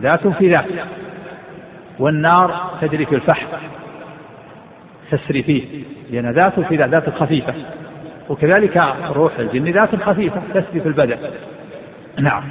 [0.00, 0.66] ذات في ذات
[1.98, 3.46] والنار تجري في الفحم
[5.10, 7.54] تسري فيه لأن ذات في ذات ذات خفيفة
[8.28, 11.18] وكذلك روح الجن ذات خفيفة تسري في البدن.
[12.18, 12.42] نعم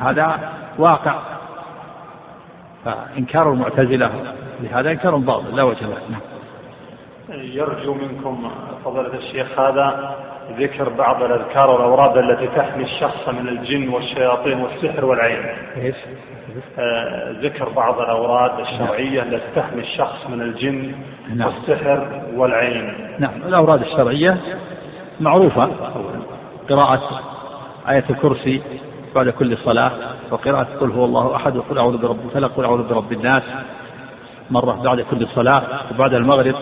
[0.00, 1.14] هذا واقع.
[2.84, 5.98] فإنكار المعتزلة لهذا إنكار باطل لا وجه له.
[6.10, 6.20] نعم.
[7.30, 8.50] يرجو منكم
[8.84, 10.16] فضيلة الشيخ هذا.
[10.56, 15.42] ذكر بعض الأذكار والأوراد التي تحمي الشخص من الجن والشياطين والسحر والعين.
[15.76, 15.96] إيش؟
[16.78, 20.94] آه ذكر بعض الأوراد الشرعية التي تحمي الشخص من الجن
[21.34, 21.48] نعم.
[21.48, 22.94] والسحر والعين.
[23.18, 24.38] نعم الأوراد الشرعية
[25.20, 25.70] معروفة.
[26.70, 27.20] قراءة
[27.88, 28.62] آية الكرسي
[29.14, 29.92] بعد كل صلاة
[30.30, 33.42] وقراءة قل هو الله أحد وقل أعوذ برب الفلق قل أعوذ برب الناس.
[34.50, 35.62] مرة بعد كل صلاة
[35.94, 36.54] وبعد المغرب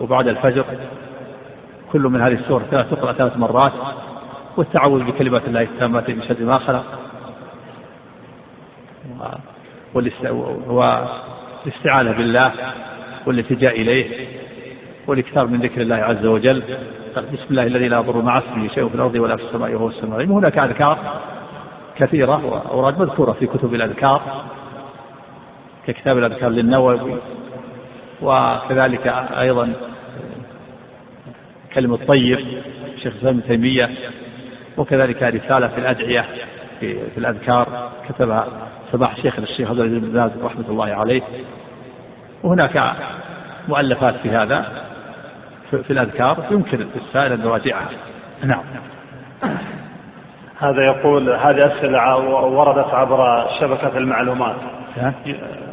[0.00, 0.64] وبعد الفجر.
[1.92, 3.72] كل من هذه السور تقرأ ثلاث مرات
[4.56, 6.84] والتعوذ بكلمات الله التامات من شر ما خلق.
[10.68, 12.52] والاستعانة بالله
[13.26, 14.26] والالتجاء إليه
[15.06, 16.62] والإكثار من ذكر الله عز وجل.
[17.16, 20.24] بسم الله الذي لا يضر مع اسمه شيء في الأرض ولا في السماء وهو السماء
[20.24, 20.98] هناك أذكار
[21.96, 24.44] كثيرة وأوراد مذكورة في كتب الأذكار
[25.86, 27.16] ككتاب الأذكار للنووي
[28.22, 29.06] وكذلك
[29.40, 29.72] أيضا
[31.76, 32.38] كلمة الطيب
[32.96, 33.90] شيخ الإسلام ابن تيمية
[34.76, 36.24] وكذلك رسالة في الأدعية
[36.80, 38.46] في, في الأذكار كتبها
[38.92, 41.22] سماح شيخ الشيخ عبد العزيز بن باز رحمة الله عليه.
[42.42, 42.92] وهناك
[43.68, 44.86] مؤلفات في هذا
[45.70, 47.88] في الأذكار يمكن السائل أن يراجعها
[48.44, 48.62] نعم.
[50.58, 54.56] هذا يقول هذه أسئلة وردت عبر شبكة المعلومات.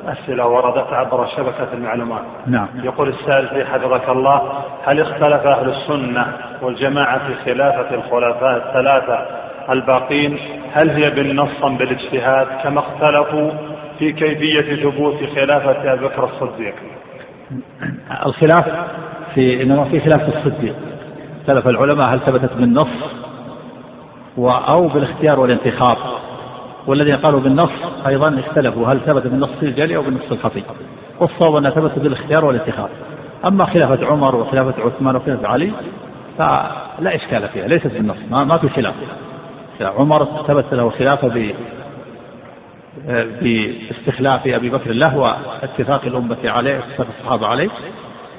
[0.07, 2.23] أسئلة وردت عبر شبكة المعلومات.
[2.47, 2.67] نعم.
[2.83, 6.27] يقول السائل في حفظك الله هل اختلف أهل السنة
[6.61, 9.25] والجماعة في خلافة الخلفاء الثلاثة
[9.69, 10.37] الباقين؟
[10.73, 13.51] هل هي بالنص بالاجتهاد؟ كما اختلفوا
[13.99, 16.75] في كيفية ثبوت خلافة أبي بكر الصديق.
[18.25, 18.65] الخلاف
[19.33, 20.75] في إنما في خلاف الصديق.
[21.41, 23.23] اختلف العلماء هل ثبتت بالنص
[24.37, 25.97] أو بالاختيار والانتخاب.
[26.87, 27.71] والذين قالوا بالنص
[28.07, 30.63] أيضا اختلفوا هل ثبت بالنص الجلي أو بالنص الخفي
[31.19, 32.89] والصواب أنها ثبت بالاختيار والاتخاذ.
[33.47, 35.71] أما خلافة عمر وخلافة عثمان وخلافة علي
[36.37, 38.93] فلا إشكال فيها ليست بالنص ما, ما في خلاف.
[39.81, 41.51] عمر ثبت له خلافة ب
[43.41, 47.69] باستخلاف أبي بكر له واتفاق الأمة عليه اتفاق الصحابة عليه.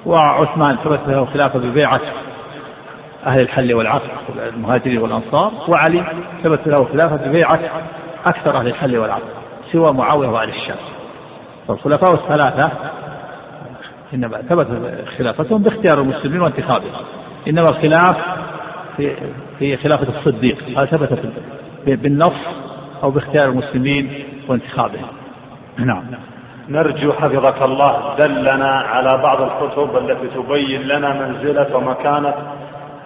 [0.07, 2.01] وعثمان ثبت له خلافة ببيعة
[3.27, 4.11] أهل الحل والعقد
[4.55, 5.53] المهاجرين والأنصار.
[5.69, 6.05] وعلي
[6.43, 7.61] ثبت له خلافة ببيعة
[8.27, 9.29] أكثر أهل الحل والعقد
[9.73, 10.77] سوى معاوية وآل الشام.
[11.69, 12.71] فالخلفاء الثلاثة
[14.15, 14.67] إنما ثبت
[15.19, 16.93] خلافتهم باختيار المسلمين وانتخابهم.
[17.49, 18.17] إنما الخلاف
[18.97, 19.17] في
[19.59, 21.19] في خلافة الصديق هذا ثبت
[21.87, 22.41] بالنص
[23.03, 25.07] أو باختيار المسلمين وانتخابهم.
[25.79, 26.05] نعم.
[26.69, 32.35] نرجو حفظك الله دلنا على بعض الكتب التي تبين لنا منزلة ومكانة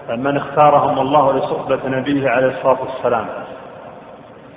[0.09, 3.27] من اختارهم الله لصحبة نبيه عليه الصلاة والسلام.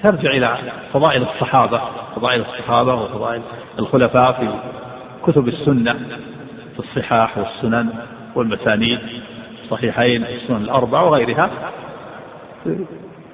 [0.04, 0.58] ترجع إلى
[0.94, 1.82] فضائل الصحابة
[2.16, 3.42] فضائل الصحابة وفضائل
[3.80, 4.50] الخلفاء في
[5.32, 5.94] كتب السنة
[6.74, 7.90] في الصحاح والسنن
[8.36, 9.00] والمسانيد
[9.64, 11.50] الصحيحين السنن الأربع وغيرها.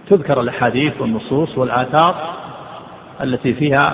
[0.09, 2.33] تذكر الأحاديث والنصوص والآثار
[3.23, 3.93] التي فيها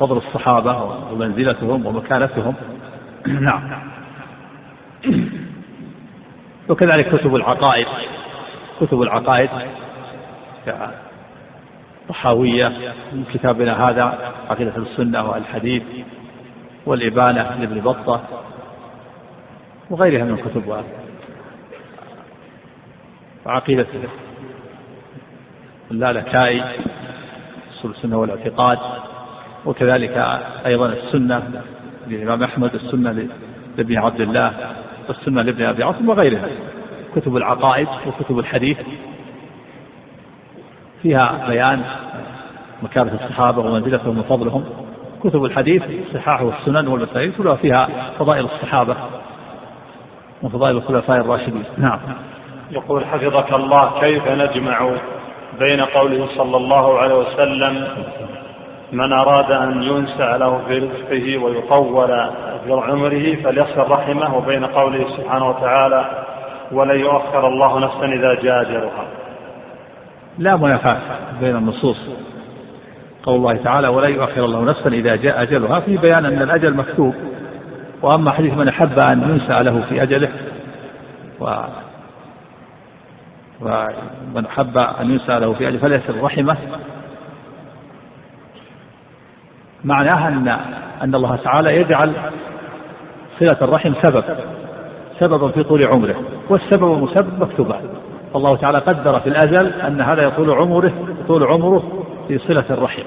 [0.00, 0.82] فضل الصحابة
[1.12, 2.54] ومنزلتهم ومكانتهم.
[3.26, 3.90] نعم.
[6.68, 7.86] وكذلك كتب العقائد
[8.80, 9.50] كتب العقائد.
[12.08, 15.82] طحاوية من كتابنا هذا عقيدة السنة والحديث
[16.86, 18.22] والإبانة لابن بطة
[19.90, 20.84] وغيرها من الكتب
[23.46, 23.86] وعقيدة
[25.90, 26.62] اللالكائي
[27.72, 28.78] أصول السنة والاعتقاد
[29.66, 30.16] وكذلك
[30.66, 31.62] أيضا السنة
[32.06, 33.28] للإمام أحمد السنة
[33.78, 34.52] لابن عبد الله
[35.08, 36.48] والسنة لابن أبي عاصم وغيرها
[37.16, 38.78] كتب العقائد وكتب الحديث
[41.02, 41.82] فيها بيان
[42.82, 44.64] مكانة الصحابة ومنزلتهم وفضلهم.
[45.24, 47.88] كتب الحديث الصحاح والسنن والمسائل كلها فيها
[48.18, 48.96] فضائل الصحابة
[50.42, 51.64] وفضائل الخلفاء الراشدين.
[51.78, 51.98] نعم.
[52.70, 54.90] يقول حفظك الله كيف نجمع
[55.58, 57.86] بين قوله صلى الله عليه وسلم
[58.92, 62.08] من أراد أن ينسع له في رزقه ويطول
[62.64, 66.24] في عمره فليصل رحمه وبين قوله سبحانه وتعالى
[66.72, 69.17] ولن يؤخر الله نفسا إذا جاء أجلها
[70.38, 71.00] لا منافاة
[71.40, 71.98] بين النصوص.
[73.22, 75.80] قول الله تعالى ولا يؤخر الله نفسا إذا جاء أجلها.
[75.80, 77.14] في بيان أن الأجل مكتوب
[78.02, 80.28] وأما حديث من أحب أن ينسى له في أجله
[81.40, 81.64] و
[83.60, 86.56] ومن أحب أن ينسى له في أجله فليصل رحمه
[89.84, 90.48] معناها أن
[91.02, 92.12] أن الله تعالى يجعل
[93.40, 94.24] صلة الرحم سبب
[95.20, 97.97] سببا في طول عمره والسبب والمسبب مكتوبان
[98.38, 100.92] الله تعالى قدر في الأزل أن هذا يطول عمره
[101.24, 103.02] يطول عمره في صلة الرحم.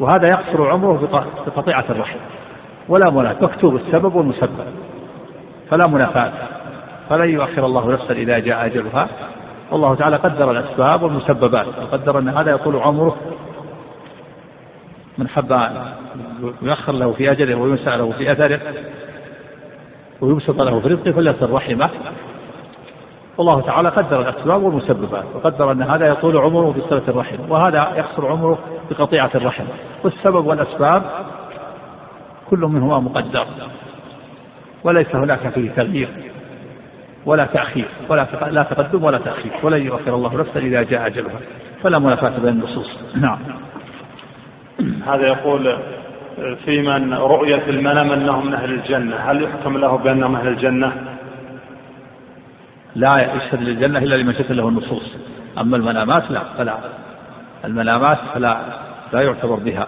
[0.00, 0.96] وهذا يقصر عمره
[1.44, 2.18] في قطيعة الرحم.
[2.88, 3.44] ولا منافاة.
[3.44, 4.64] مكتوب السبب والمسبب.
[5.70, 6.32] فلا منافاة.
[7.10, 9.08] فلن يؤخر الله نفسا إذا جاء أجلها.
[9.72, 11.66] والله تعالى قدر الأسباب والمسببات.
[11.66, 13.16] وقدر أن هذا يطول عمره.
[15.18, 15.60] من حب
[16.62, 18.60] يؤخر له في أجله وينسى له في أثره
[20.20, 21.90] ويبسط له في رزقه فليصل رحمه.
[23.40, 28.26] والله تعالى قدر الأسباب والمسببات وقدر أن هذا يطول عمره في صلة الرحم وهذا يقصر
[28.26, 28.58] عمره
[28.90, 29.64] بقطيعة الرحم.
[30.04, 31.02] والسبب والأسباب
[32.50, 33.44] كل منهما مقدر.
[34.84, 36.08] وليس هناك فيه تغيير
[37.26, 41.40] ولا تأخير ولا لا تقدم ولا تأخير ولن يؤخر الله نفسا إذا جاء أجلها.
[41.82, 42.98] فلا منافاة بين النصوص.
[43.14, 43.38] نعم.
[45.06, 45.76] هذا يقول
[46.64, 51.19] في من رؤية المنام أنهم من أهل الجنة هل يحكم له بأنهم أهل الجنة؟
[52.94, 55.16] لا يشهد للجنة إلا لمن شهد له النصوص.
[55.58, 56.78] أما المنامات لا فلا.
[57.64, 58.56] المنامات فلا
[59.12, 59.86] لا يعتبر بها.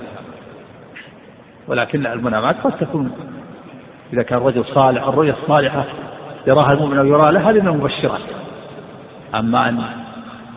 [1.69, 3.13] ولكن المنامات قد تكون.
[4.13, 5.85] إذا كان رجل صالح الرؤيا الصالحة
[6.47, 8.21] يراها المؤمن أو يراها له هذه من المبشرات
[9.35, 9.83] أما أن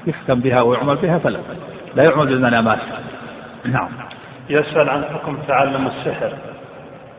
[0.08, 1.40] يحكم بها ويعمل بها فلا.
[1.96, 2.80] لا يعمل بالمنامات
[3.66, 3.90] نعم.
[4.50, 6.34] يسأل عن حكم تعلم السحر.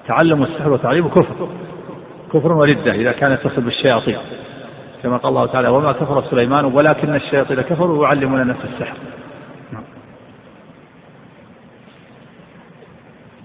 [0.08, 1.48] تعلم السحر وتعليمه كفر.
[2.32, 4.18] كفر وردة إذا كان يتصل بالشياطين.
[5.06, 8.96] كما قال الله تعالى وما كفر سليمان ولكن الشياطين كفروا يعلمون الناس السحر.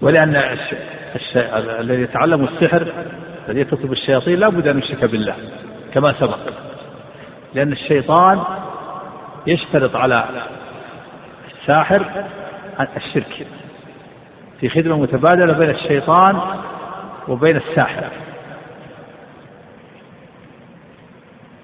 [0.00, 0.56] ولأن
[1.80, 2.92] الذي يتعلم السحر
[3.48, 5.34] الذي يتصل بالشياطين لا بد أن يشرك بالله
[5.94, 6.38] كما سبق
[7.54, 8.42] لأن الشيطان
[9.46, 10.28] يشترط على
[11.52, 12.06] الساحر
[12.96, 13.46] الشرك
[14.60, 16.40] في خدمة متبادلة بين الشيطان
[17.28, 18.04] وبين الساحر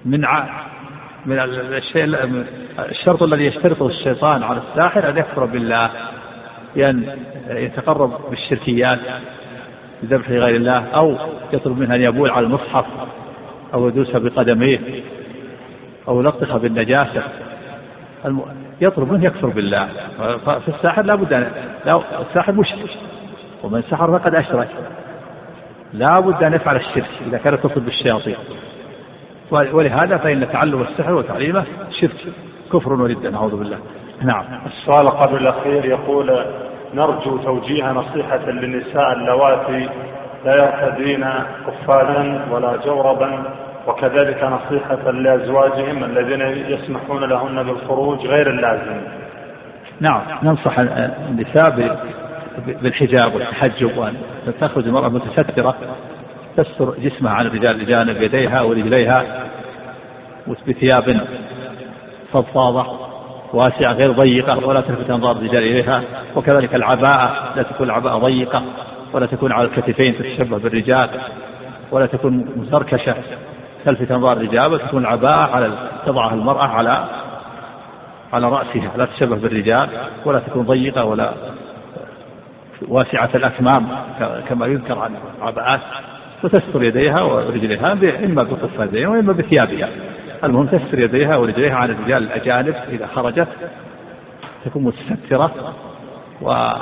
[0.05, 0.25] من.
[1.25, 2.05] من الشيء
[2.79, 5.89] الشرط الذي يشترطه الشيطان على الساحر أن يكفر بالله
[6.75, 7.17] بأن
[7.49, 8.99] يتقرب بالشركيات
[10.03, 11.17] بذبح غير الله أو
[11.53, 12.85] يطلب منها أن يبول على المصحف
[13.73, 14.79] أو يدوس بقدميه
[16.07, 17.23] أو يلطخ بالنجاسة.
[18.81, 19.89] يطلب منه يكفر بالله.
[20.45, 21.51] ففي الساحر لابد أن
[21.85, 22.89] لا الساحر مشرك
[23.63, 24.69] ومن سحر فقد أشرك.
[25.93, 28.35] لا بد أن يفعل الشرك إذا كان يتصل بالشياطين.
[29.51, 31.65] ولهذا فإن تعلم السحر وتعليمه
[32.01, 32.33] شرك
[32.73, 33.77] كفر وردة نعوذ بالله.
[34.21, 34.45] نعم.
[34.65, 36.45] السؤال قبل الأخير يقول
[36.93, 39.89] نرجو توجيه نصيحة للنساء اللواتي
[40.45, 41.23] لا يرتدين
[41.67, 43.43] قفازا ولا جوربا
[43.87, 49.01] وكذلك نصيحة لأزواجهم الذين يسمحون لهن بالخروج غير اللازم.
[49.99, 50.21] نعم.
[50.43, 51.99] ننصح النساء
[52.81, 54.13] بالحجاب والتحجب وأن
[54.61, 55.75] تخرج المرأة متسترة
[56.57, 59.45] تستر جسمها عن الرجال لجانب يديها ورجليها
[60.67, 61.27] بثياب
[62.33, 62.99] فضفاضة
[63.53, 66.03] واسعة غير ضيقة ولا تلفت أنظار الرجال إليها.
[66.35, 68.63] وكذلك العباءة لا تكون العباءة ضيقة
[69.13, 71.09] ولا تكون على الكتفين تتشبه بالرجال
[71.91, 73.15] ولا تكون مزركشة
[73.85, 77.05] تلفت أنظار الرجال وتكون العباءة على تضعها المرأة على
[78.33, 79.89] على رأسها لا تشبه بالرجال
[80.25, 81.33] ولا تكون ضيقة ولا
[82.87, 83.87] واسعة الأكمام
[84.49, 85.81] كما يذكر عن عباءات
[86.43, 87.91] وتستر يديها ورجليها
[88.25, 89.89] إما بقفازين وإما بثيابها.
[90.43, 93.47] المهم تستر يديها ورجليها عن الرجال الأجانب إذا خرجت.
[94.65, 95.73] تكون متسترة
[96.41, 96.73] و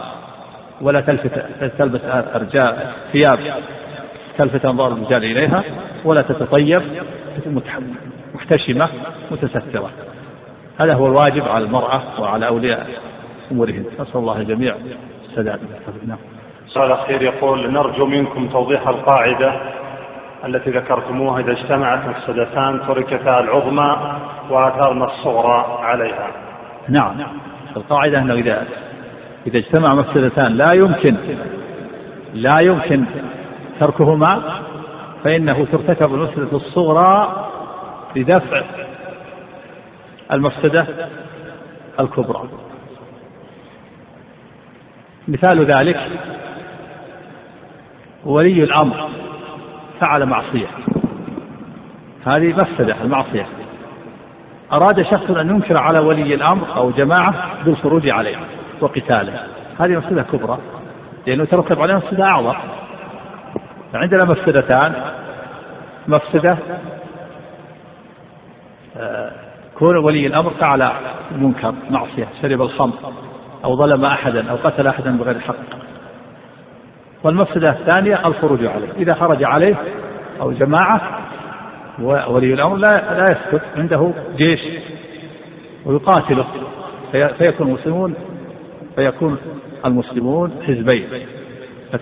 [0.81, 1.41] ولا تلفت
[1.77, 2.01] تلبس
[2.35, 3.39] أرجاء ثياب
[4.37, 5.63] تلفت أنظار الرجال إليها
[6.05, 6.81] ولا تتطيب.
[7.37, 7.61] تكون
[8.35, 8.89] محتشمة
[9.31, 9.89] متسترة.
[10.81, 12.87] هذا هو الواجب على المرأة وعلى أولياء
[13.51, 13.85] أمورهم.
[13.99, 14.75] نسأل الله الجميع
[15.29, 15.59] السداد
[16.07, 16.36] نعم.
[16.67, 17.21] السؤال الأخير.
[17.21, 19.53] يقول نرجو منكم توضيح القاعدة
[20.45, 24.17] التي ذكرتموها إذا اجتمعت مفسدتان تركتا العظمى
[24.49, 26.27] وآثارنا الصغرى عليها.
[26.89, 27.15] نعم.
[27.77, 28.67] القاعدة أنه إذا
[29.47, 31.17] إذا اجتمع مفسدتان لا يمكن
[32.33, 33.05] لا يمكن
[33.79, 34.61] تركهما
[35.23, 37.49] فإنه ترتكب المفسدة الصغرى
[38.15, 38.61] لدفع
[40.33, 40.87] المفسدة
[41.99, 42.49] الكبرى.
[45.27, 45.99] مثال ذلك
[48.27, 49.09] ولي الأمر
[49.99, 50.67] فعل معصية.
[52.25, 53.45] هذه مفسدة المعصية.
[54.73, 58.37] أراد شخص أن ينكر على ولي الأمر أو جماعة بالخروج عليه
[58.81, 59.39] وقتاله.
[59.79, 60.57] هذه مفسدة كبرى
[61.27, 62.53] لأنه ترتب عليها مفسدة أعظم.
[63.93, 64.93] فعندنا مفسدتان.
[66.07, 66.57] مفسدة
[68.97, 69.31] آه،
[69.79, 70.91] كون ولي الأمر فعل
[71.31, 72.93] منكر معصية شرب الخمر
[73.65, 75.86] أو ظلم أحدا أو قتل أحدا بغير حق.
[77.23, 78.87] والمفسدة الثانية الخروج عليه.
[78.97, 79.75] إذا خرج عليه
[80.41, 81.19] أو جماعة
[82.01, 84.59] ولي الأمر لا لا يسكت عنده جيش
[85.85, 86.45] ويقاتله.
[87.11, 88.13] فيكون المسلمون
[88.95, 89.37] فيكون
[89.85, 91.07] المسلمون حزبين.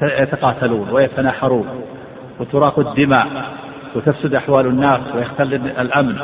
[0.01, 1.67] يتقاتلون ويتناحرون
[2.39, 3.27] وتراق الدماء
[3.95, 6.17] وتفسد أحوال الناس ويختل الأمن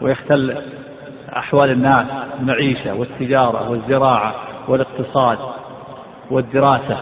[0.00, 0.56] ويختل
[1.36, 2.06] أحوال الناس
[2.40, 4.34] المعيشة والتجارة والزراعة
[4.68, 5.38] والاقتصاد
[6.30, 7.00] والدراسة.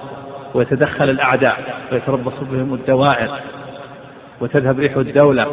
[0.55, 3.31] ويتدخل الأعداء ويتربص بهم الدوائر
[4.41, 5.47] وتذهب ريح الدولة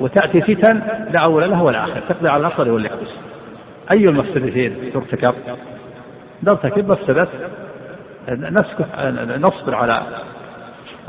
[0.00, 0.82] وتأتي فتن
[1.12, 3.08] لا أول لها ولا آخر تقضي على الأصل واليابس
[3.92, 5.34] أي المفسدتين ترتكب
[6.42, 7.28] نرتكب مفسدة
[9.38, 10.02] نصبر على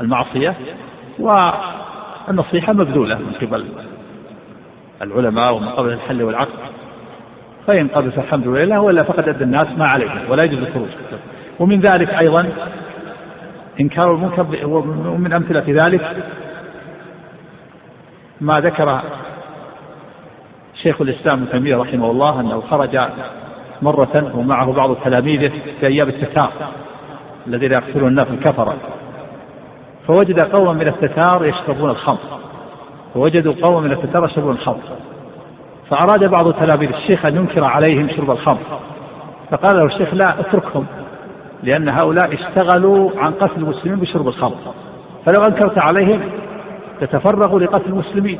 [0.00, 0.56] المعصية
[1.18, 3.66] والنصيحة مبذولة من قبل
[5.02, 6.58] العلماء ومن قبل الحل والعقد.
[7.66, 10.88] فإن قبل فالحمد لله وإلا فقد أدى الناس ما عليه ولا يجوز الخروج.
[11.62, 12.48] ومن ذلك أيضا
[13.80, 16.16] إنكار المنكر ومن أمثلة ذلك
[18.40, 19.02] ما ذكر
[20.82, 23.00] شيخ الإسلام ابن تيمية رحمه الله أنه خرج
[23.82, 26.52] مرة ومعه بعض تلاميذه في أيام التتار
[27.46, 28.74] الذين يقتلون الناس الكفرة
[30.06, 32.18] فوجد قوما من التتار يشربون الخمر.
[33.14, 34.80] فوجدوا قوما من التتار يشربون الخمر.
[35.90, 38.80] فأراد بعض تلاميذ الشيخ أن ينكر عليهم شرب الخمر.
[39.50, 40.86] فقال له الشيخ لا اتركهم.
[41.62, 44.56] لأن هؤلاء اشتغلوا عن قتل المسلمين بشرب الخمر.
[45.26, 46.20] فلو أنكرت عليهم
[47.02, 48.38] يتفرغوا لقتل المسلمين.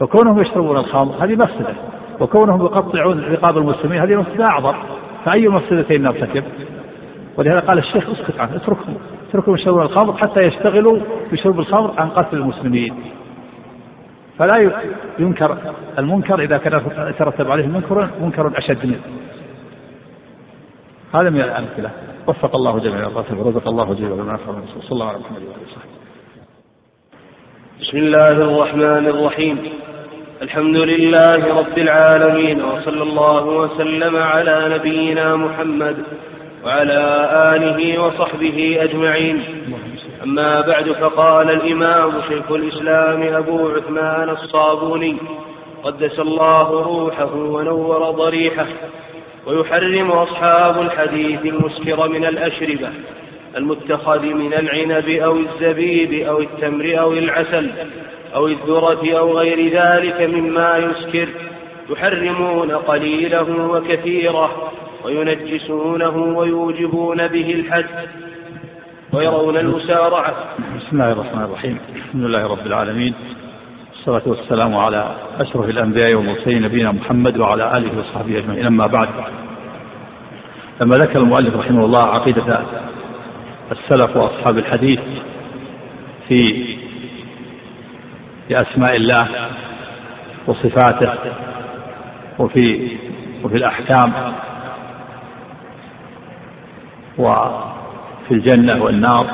[0.00, 1.74] فكونهم يشربون الخمر هذه مفسدة.
[2.20, 4.74] وكونهم يقطعون رقاب المسلمين هذه مفسدة أعظم.
[5.24, 6.44] فأي مفسدتين نرتكب
[7.36, 8.94] ولهذا قال الشيخ اسكت عنه اتركهم.
[9.28, 10.98] اتركهم يشربون الخمر حتى يشتغلوا
[11.32, 12.94] بشرب الخمر عن قتل المسلمين.
[14.38, 14.72] فلا
[15.18, 15.58] ينكر
[15.98, 19.21] المنكر إذا كان يترتب عليه منكر منكر أشد منه.
[21.14, 21.90] هذا من الأمثلة.
[22.28, 24.36] وفق الله جميع الرسل ورزق الله جميع من
[24.66, 25.52] صلى الله عليه وسلم
[27.80, 29.58] بسم الله الرحمن الرحيم.
[30.42, 35.96] الحمد لله رب العالمين وصلى الله وسلم على نبينا محمد
[36.64, 37.00] وعلى
[37.54, 39.44] آله وصحبه أجمعين.
[40.24, 45.16] أما بعد فقال الإمام شيخ الإسلام أبو عثمان الصابوني
[45.82, 48.66] قدس الله روحه ونور ضريحه.
[49.46, 52.90] ويحرم أصحاب الحديث المسكر من الأشربة
[53.56, 57.70] المتخذ من العنب أو الزبيب أو التمر أو العسل
[58.34, 61.28] أو الذرة أو غير ذلك مما يسكر.
[61.90, 64.72] يحرمون قليله وكثيره
[65.04, 67.86] وينجسونه ويوجبون به الحد.
[69.12, 70.34] ويرون المسارعة
[70.76, 71.78] بسم الله الرحمن الرحيم.
[71.96, 73.14] الحمد لله رب العالمين.
[74.06, 78.66] والصلاة والسلام على أشرف الأنبياء والمرسلين نبينا محمد وعلى آله وصحبه أجمعين.
[78.66, 79.08] أما بعد
[80.80, 82.62] لما ذكر المؤلف رحمه الله عقيدة
[83.72, 85.00] السلف وأصحاب الحديث
[86.28, 86.38] في
[88.48, 89.28] في أسماء الله
[90.46, 91.14] وصفاته
[92.38, 92.88] وفي
[93.44, 94.12] وفي الأحكام
[97.18, 99.26] وفي الجنة والنار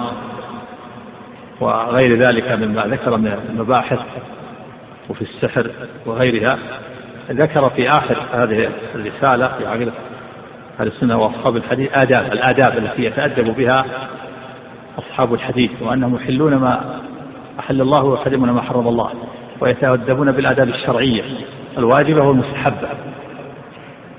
[1.61, 4.01] وغير ذلك مما ذكر من المباحث.
[5.09, 5.71] وفي السحر
[6.07, 6.59] وغيرها
[7.31, 9.93] ذكر في آخر هذه الرسالة في عقيدة
[10.81, 13.85] أهل السنة وأصحاب الحديث آداب الآداب التي يتأدب بها
[14.99, 17.01] أصحاب الحديث وأنهم يحلون ما
[17.61, 19.11] أحل الله ويحرمون ما حرم الله
[19.61, 21.23] ويتأدبون بالآداب الشرعية
[21.79, 22.89] الواجبة والمستحبة.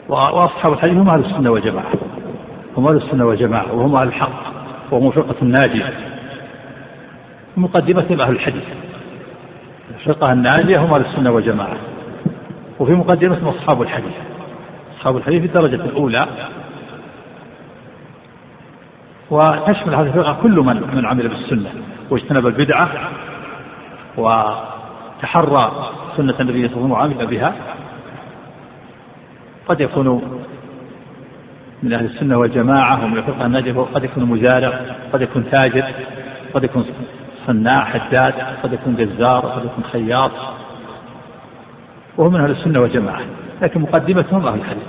[0.10, 1.92] وأصحاب الحديث هم أهل السنة والجماعة
[2.78, 4.44] هم أهل السنة والجماعة وهم أهل الحق
[4.92, 5.94] وهم فرقة الناجية
[7.58, 8.64] مقدمة أهل الحديث.
[10.00, 11.78] الفرقة الناجية هم أهل السنة والجماعة.
[12.80, 14.14] وفي مقدمة أصحاب الحديث.
[14.98, 16.28] أصحاب الحديث في الدرجة الأولى.
[19.30, 21.72] وتشمل هذه الفرقة كل من من عمل بالسنة.
[22.10, 22.90] واجتنب البدعة
[24.18, 25.72] وتحرى
[26.18, 27.54] سنة النبي صلى الله عليه وسلم وعمل بها.
[29.68, 30.40] قد يكون
[31.84, 34.82] من أهل السنة والجماعة ومن الفقه الناجية قد يكون مزارع
[35.14, 35.86] قد يكون تاجر
[36.54, 36.86] قد يكون
[37.50, 40.32] صناع حداد قد يكون جزار قد يكون خياط.
[42.18, 43.22] وهو من أهل السنة والجماعة
[43.62, 44.84] لكن مقدمتهم أهل الحديث.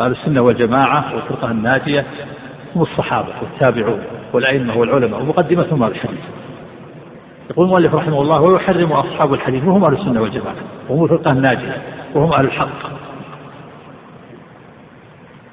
[0.00, 2.06] أهل السنة والجماعة والفرقة الناجية
[2.76, 4.00] هم الصحابة والتابعون
[4.32, 6.20] والأئمة والعلماء ومقدمتهم أهل الحديث.
[7.50, 10.56] يقول المؤلف رحمه الله ويحرم أصحاب الحديث وهم أهل السنة والجماعة
[10.88, 11.82] وهم الفرقة الناجية
[12.14, 12.92] وهم أهل الحق.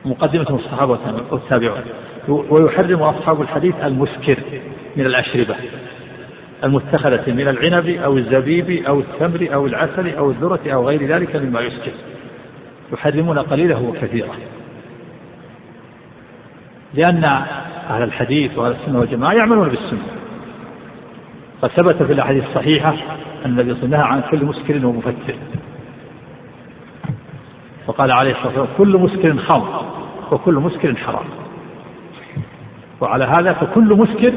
[0.06, 1.00] مقدمة الصحابة
[1.32, 1.82] والتابعون.
[2.28, 4.38] ويحرم أصحاب الحديث المسكر
[4.96, 5.56] من الأشربة.
[6.64, 11.62] المتخذة من العنب أو الزبيب أو التمر أو العسل أو الذرة أو غير ذلك مما
[11.62, 11.92] يسكر
[12.94, 14.36] يحرمون قليله وكثيره
[16.94, 17.24] لأن
[17.90, 20.06] أهل الحديث وأهل السنة والجماعة يعملون بالسنة.
[21.62, 22.94] قد ثبت في الأحاديث الصحيحة
[23.46, 25.36] أن النبي صلى الله عليه وسلم عن كل مسكر ومفتر.
[27.88, 29.86] وقال عليه الصلاة والسلام كل مسكر خمر
[30.32, 31.26] وكل مسكر حرام.
[33.02, 34.34] وعلى هذا فكل مسكر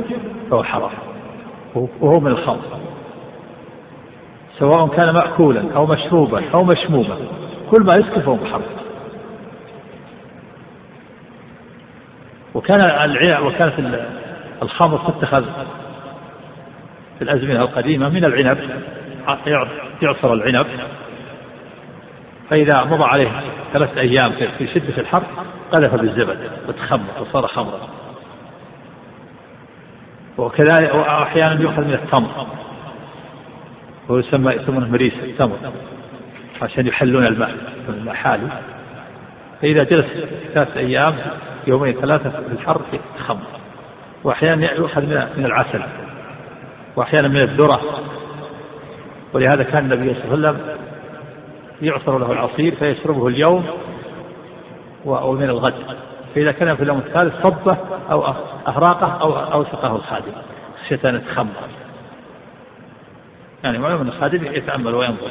[0.51, 1.12] فهو حرام.
[1.75, 2.63] وهو من الخمر
[4.59, 7.17] سواء كان مأكولا أو مشروبا أو مشموما.
[7.71, 8.63] كل ما يسكر فهو محرم.
[12.55, 12.81] وكان
[13.47, 14.01] وكانت
[14.63, 15.45] الخمر تتخذ
[17.19, 18.59] في الأزمنة القديمة من العنب.
[20.03, 20.67] يعصر العنب.
[22.51, 23.31] فإذا مضى عليه
[23.73, 25.23] ثلاثة أيام في شدة الحر
[25.73, 26.39] قذف بالزبد
[26.69, 28.02] وتخمر وصار خمرا.
[30.39, 32.47] وكذلك وأحيانا يؤخذ من التمر.
[34.09, 35.57] وهو يسمى يسمونه مريس التمر
[36.63, 37.55] عشان يحلون الماء
[37.89, 38.49] الماء حالي
[39.63, 40.07] فإذا جلس
[40.55, 41.15] ثلاثة أيام
[41.67, 43.61] يومين ثلاثة في الحر يتخمر
[44.25, 45.83] وأحيانا يؤخذ من من العسل
[46.97, 47.81] وأحيانا من الذرة.
[49.33, 50.77] ولهذا كان النبي صلى الله عليه وسلم
[51.83, 53.67] يعصر له العصير فيشربه اليوم
[55.05, 55.75] ومن الغد.
[56.35, 57.79] فإذا كان في اليوم الثالث صبة
[58.11, 58.25] أو
[58.69, 60.33] أهراقه أو أو سقاه الخادم.
[60.85, 61.69] خشية أن يتخمر.
[63.65, 65.31] يعني معلوم أن الخادم يتأمل وينظر.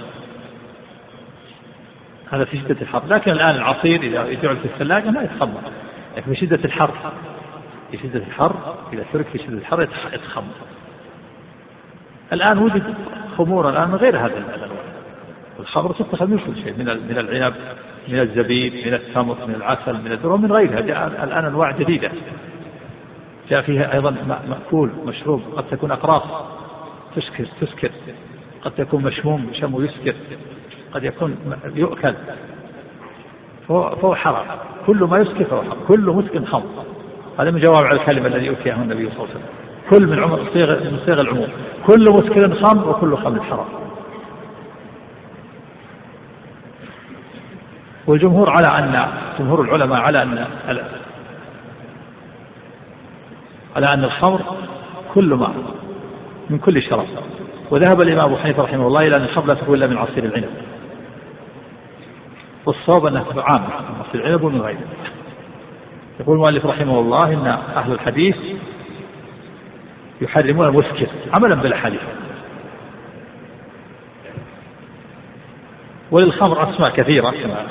[2.32, 5.62] هذا في شدة الحر لكن الآن العصير إذا جعل في الثلاجة ما يتخمر.
[6.18, 6.92] لكن في شدة الحر
[7.92, 9.82] في شدة الحر إذا ترك في شدة الحر
[10.14, 10.54] يتخمر.
[12.34, 12.96] الآن وجد
[13.38, 14.82] خمور الآن من غير هذا الأنواع
[15.60, 16.74] الخمر تتخذ من كل شيء
[17.10, 17.54] من العنب.
[18.08, 20.82] من الزبيب من التمر من العسل من الذرة ومن غيرها.
[20.82, 22.12] جاء الآن أنواع جديدة.
[23.50, 24.16] جاء فيها أيضا
[24.50, 26.24] مأكول مشروب قد تكون أقراص.
[27.16, 27.92] تسكر تسكر.
[28.62, 30.14] قد تكون مشموم شم يسكر.
[30.94, 31.36] قد يكون
[31.76, 32.14] يؤكل.
[33.68, 34.46] فهو, حرام.
[34.88, 35.78] كل ما يسكر فهو حرام.
[35.88, 36.86] كل مسكن خمر
[37.40, 39.46] هذا من جواب على الكلمة الذي أوتيه النبي صلى الله عليه وسلم.
[39.90, 41.48] كل من عمر صيغ من صيغ العموم.
[41.88, 43.68] كل مسكر خمر وكل خمر حرام.
[48.08, 49.08] والجمهور على أن
[49.40, 50.48] جمهور العلماء على أن
[53.76, 54.42] على أن الخمر
[55.14, 55.54] كل ما
[56.50, 57.08] من كل شراب
[57.72, 60.50] وذهب الإمام أبو حنيفة رحمه الله إلى أن الخمر لا تكون إلا من عصير العنب.
[62.66, 64.88] والصواب أنها عامة من عصير العنب ومن غيره.
[66.20, 68.38] يقول المؤلف رحمه الله إن أهل الحديث
[70.22, 72.02] يحرمون المسكر عملا بالأحاديث
[76.12, 77.30] وللخمر أسماء كثيرة.
[77.30, 77.68] كما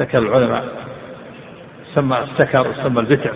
[0.00, 0.64] ذكر العلماء
[1.94, 3.30] سمى السكر وسمى البتع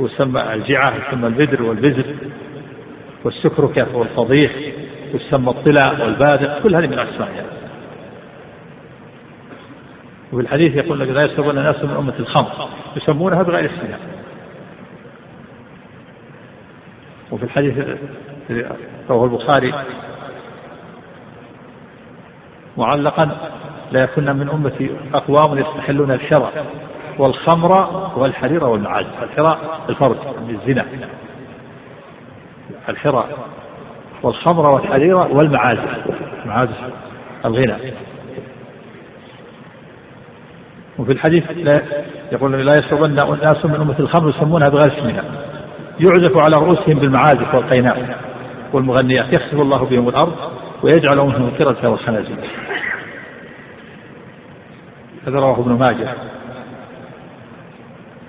[0.00, 2.14] وسمى الجعة وسمى البدر والبزر
[3.24, 4.52] والسكركة والفضيخ
[5.14, 7.48] وسمى الطلاء والبادق كل هذه من أسمائها يعني.
[10.32, 13.98] وفي الحديث يقول لك لا يشربون الناس من أمة الخمر يسمونها بغير اسمها
[17.30, 17.74] وفي الحديث
[19.10, 19.74] رواه البخاري
[22.76, 23.50] معلقا
[23.92, 26.50] لا يكون من أمتي أقوام يستحلون الشرع
[27.18, 27.72] والخمر
[28.16, 30.16] والحرير والمعازف الحراء الفرج
[30.48, 30.84] من الزنا.
[32.88, 33.38] الحراء
[34.22, 36.06] والخمر والحرير والمعازف
[36.46, 36.78] معازف
[37.44, 37.92] الغنى.
[40.98, 41.82] وفي الحديث لا
[42.32, 45.24] يقول لا يشربن أناس من أمة الخمر يسمونها بغير اسمها.
[46.00, 48.16] يعزف على رؤوسهم بالمعازف والقينات
[48.72, 49.32] والمغنيات.
[49.32, 50.34] يخسف الله بهم الأرض
[50.82, 52.36] ويجعل منهم الكرة والخنازير.
[55.26, 56.14] هذا رواه ابن ماجه.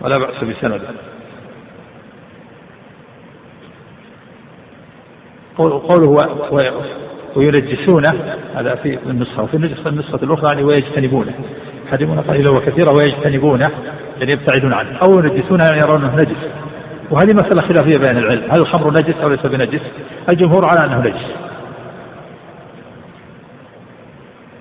[0.01, 0.87] ولا بأس بسنده.
[5.57, 6.17] قوله
[7.35, 9.55] وينجسونه هذا في النسخة وفي
[9.87, 11.33] النسخة الأخرى يعني ويجتنبونه.
[11.87, 13.71] يحرمون قليلا وكثيرا ويجتنبونه
[14.19, 14.99] يعني يبتعدون عنه.
[15.07, 16.37] أو ينجسونه يعني يرونه نجس.
[17.11, 18.43] وهذه مسألة خلافية بين العلم.
[18.43, 19.81] هل الخمر نجس أو ليس بنجس؟
[20.29, 21.25] الجمهور على أنه نجس.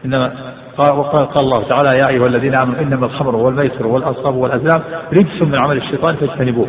[0.04, 4.82] إنما قال, قال الله تعالى يا أيها الذين آمنوا إنما الخمر والميسر والأنصاب والأزلام
[5.12, 6.68] رجس من عمل الشيطان فاجتنبوه.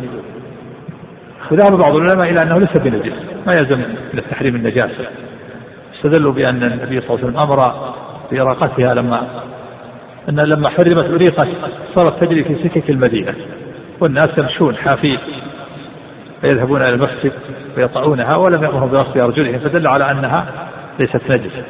[1.50, 3.12] وذهب بعض العلماء إلى أنه ليس بنجس
[3.46, 3.78] ما يلزم
[4.12, 5.06] من التحريم النجاسة.
[5.94, 7.72] استدلوا بأن النبي صلى الله عليه وسلم أمر
[8.32, 9.26] بإراقتها لما
[10.28, 11.48] أن لما حرمت أريقت
[11.94, 13.34] صارت تجري في سكك المدينة
[14.00, 15.18] والناس يمشون حافين
[16.40, 17.32] فيذهبون إلى المسجد
[17.76, 20.68] ويطعونها ولم يأمرهم بغسل أرجلهم فدل على أنها
[20.98, 21.64] ليست نجسة.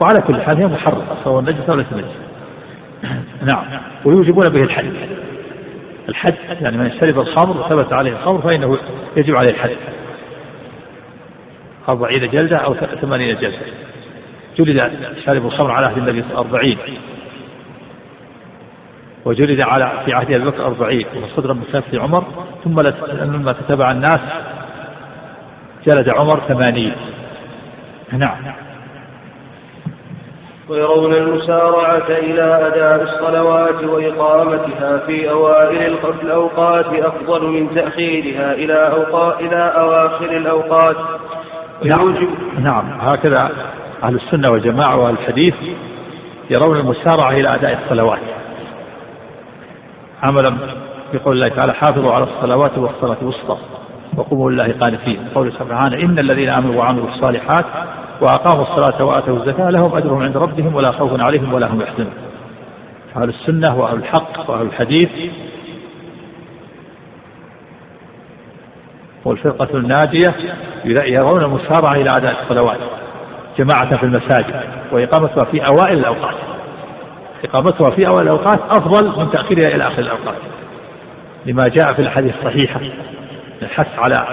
[0.00, 1.04] وعلى كل حال هي محرمة.
[1.24, 2.26] سواء نجسة أو ليست نجسة
[3.52, 3.64] نعم.
[4.04, 4.92] ويوجبون به الحد
[6.08, 8.78] الحد يعني من شرب الخمر وثبت عليه الخمر فإنه
[9.16, 9.76] يجب عليه الحد
[11.88, 13.58] أربعين جلدة أو ثمانين جلدة.
[14.58, 14.90] جلد
[15.24, 16.78] شارب الخمر على عهد النبي أربعين.
[19.24, 21.06] وجلد على في عهد أبي بكر أربعين.
[21.22, 22.24] وصدرا من خلافة عمر.
[22.64, 24.20] ثم لما تتبع الناس
[25.86, 26.92] جلد عمر ثمانين.
[28.12, 28.65] نعم.
[30.68, 39.56] ويرون المسارعة إلى أداء الصلوات وإقامتها في أوائل الأوقات أفضل من تأخيرها إلى أوقات إلى
[39.56, 40.96] أواخر الأوقات.
[41.84, 42.14] نعم,
[42.58, 42.98] نعم.
[43.00, 43.50] هكذا
[44.02, 45.54] أهل السنة والجماعة وأهل الحديث
[46.56, 48.20] يرون المسارعة إلى أداء الصلوات.
[50.22, 50.56] عملا
[51.14, 53.56] بقول الله تعالى حافظوا على الصلوات والصلاة الوسطى
[54.16, 55.28] وقوموا لله قانتين.
[55.34, 57.64] قول سبحانه إن الذين آمنوا وعملوا الصالحات
[58.20, 62.12] وأقاموا الصلاة وآتوا الزكاة لهم أجرهم عند ربهم ولا خوف عليهم ولا هم يحزنون.
[63.16, 65.10] أهل السنة وأهل الحق وأهل الحديث.
[69.24, 70.34] والفرقة الناجية
[70.84, 72.78] يرون المسارعة إلى أداء الصلوات
[73.58, 74.60] جماعة في المساجد
[74.92, 76.34] وإقامتها في أوائل الأوقات.
[77.44, 80.36] إقامتها في أوائل الأوقات أفضل من تأخيرها إلى آخر الأوقات.
[81.46, 82.80] لما جاء في الحديث الصحيحة
[83.62, 84.26] الحث على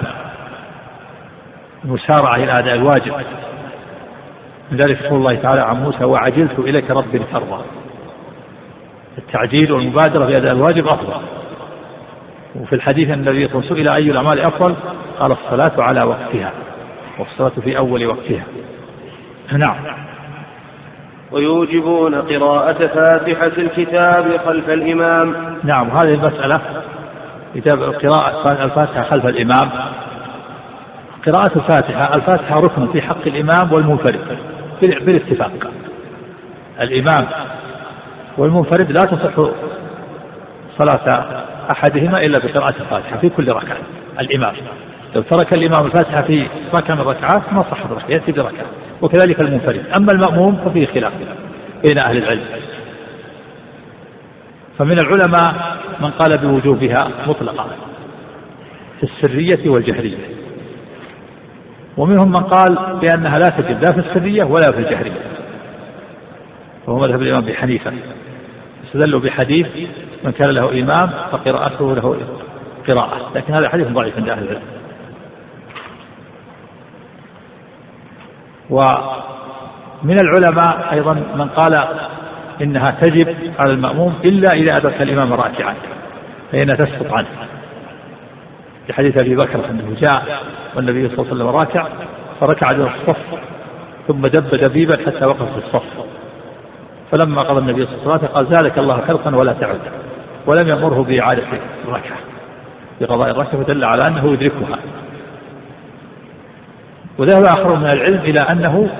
[1.84, 3.14] المسارعة إلى أداء الواجب.
[4.70, 7.64] من ذلك يقول الله تعالى عن موسى وعجلت إليك ربي لترضى
[9.18, 11.14] التعجيل والمبادرة في أداء الواجب أفضل.
[12.60, 14.74] وفي الحديث أن النبي صلى الله عليه وسلم إلى أي الأعمال أفضل؟
[15.20, 16.52] قال الصلاة على وقتها
[17.18, 18.44] والصلاة في أول وقتها.
[19.52, 19.76] نعم.
[21.32, 25.58] ويوجبون قراءة فاتحة الكتاب خلف الإمام.
[25.64, 26.60] نعم هذه المسألة
[27.54, 29.70] كتاب قراءة الفاتحة خلف الإمام.
[31.26, 34.38] قراءة الفاتحة الفاتحة ركن في حق الإمام والمنفرد.
[34.80, 35.70] بالاتفاق.
[36.80, 37.26] الإمام
[38.38, 39.50] والمنفرد لا تصح
[40.78, 41.24] صلاة
[41.70, 43.78] أحدهما إلا بقراءة الفاتحة في كل ركعة.
[44.20, 44.54] الإمام
[45.16, 48.66] لو ترك الإمام الفاتحة في ركعة من الركعات ما صح الركعة يأتي بركعة.
[49.02, 49.86] وكذلك المنفرد.
[49.96, 51.12] أما المأموم ففيه خلاف
[51.86, 52.44] بين أهل العلم.
[54.78, 57.66] فمن العلماء من قال بوجوبها مطلقا
[59.00, 60.33] في السرية والجهرية.
[61.96, 65.22] ومنهم من قال بأنها لا تجب لا في السرية ولا في الجهرية.
[66.86, 67.92] وهو مذهب الإمام أبي حنيفة.
[68.86, 69.66] استدلوا بحديث
[70.24, 72.16] من كان له إمام فقراءته له
[72.88, 74.62] قراءة لكن هذا حديث ضعيف عند أهل العلم.
[78.70, 81.84] ومن العلماء أيضا من قال
[82.62, 85.74] إنها تجب على المأموم إلا إذا أدرك الإمام راكعا
[86.52, 87.28] فإنها تسقط عنه.
[88.86, 90.42] في حديث أبي بكر أنه جاء
[90.76, 91.86] والنبي صلى الله عليه وسلم راكع
[92.40, 93.38] فركع دون الصف
[94.08, 96.04] ثم دب دبيبا حتى وقف في الصف.
[97.12, 99.80] فلما قضى النبي صلى الله عليه وسلم قال زادك الله خلقا ولا تعد.
[100.46, 101.42] ولم يأمره بإعادة
[101.88, 102.18] الركعة.
[103.00, 104.78] بقضاء الركعة فدل على أنه يدركها.
[107.18, 108.90] وذهب آخر من العلم إلى أنه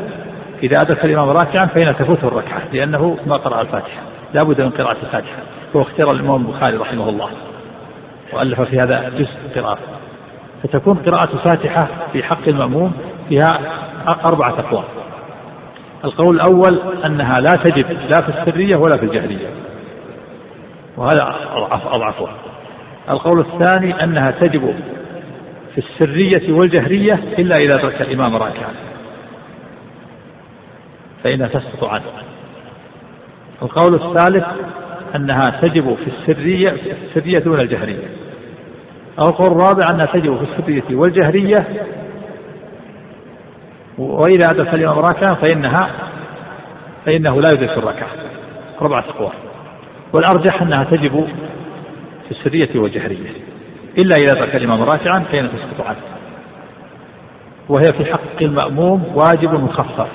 [0.62, 4.02] إذا أدرك الإمام راكعا فإن تفوته الركعة لأنه ما قرأ الفاتحة.
[4.34, 5.42] لا بد من قراءة الفاتحة.
[5.76, 7.30] هو اختيار الإمام البخاري رحمه الله.
[8.34, 9.78] وألف في هذا جزء قراءة.
[10.62, 12.92] فتكون قراءة الفاتحة في حق المأموم
[13.28, 13.60] فيها
[14.24, 14.84] أربعة أقوال.
[16.04, 19.48] القول الأول أنها لا تجب لا في السرية ولا في الجهرية.
[20.96, 22.34] وهذا أضعف أضعفها
[23.10, 24.74] القول الثاني أنها تجب
[25.74, 28.72] في السرية والجهرية إلا إذا ترك الإمام راكعا.
[31.24, 32.04] فإنها تسقط عنه.
[33.62, 34.44] القول الثالث
[35.16, 38.23] أنها تجب في السرية في السرية دون الجهرية.
[39.18, 41.66] أو القول الرابع أنها تجب في السرية والجهرية
[43.98, 45.90] وإذا أدرك الإمام راكعا فإنها
[47.06, 48.08] فإنه لا يدرك الركعة.
[48.82, 49.32] أربعة أقوال
[50.12, 51.26] والأرجح أنها تجب
[52.24, 53.30] في السرية والجهرية.
[53.98, 55.98] إلا إذا أدرك الإمام راكعا فإنها تسقط عنه.
[57.68, 60.08] وهي في حق المأموم واجب مخفف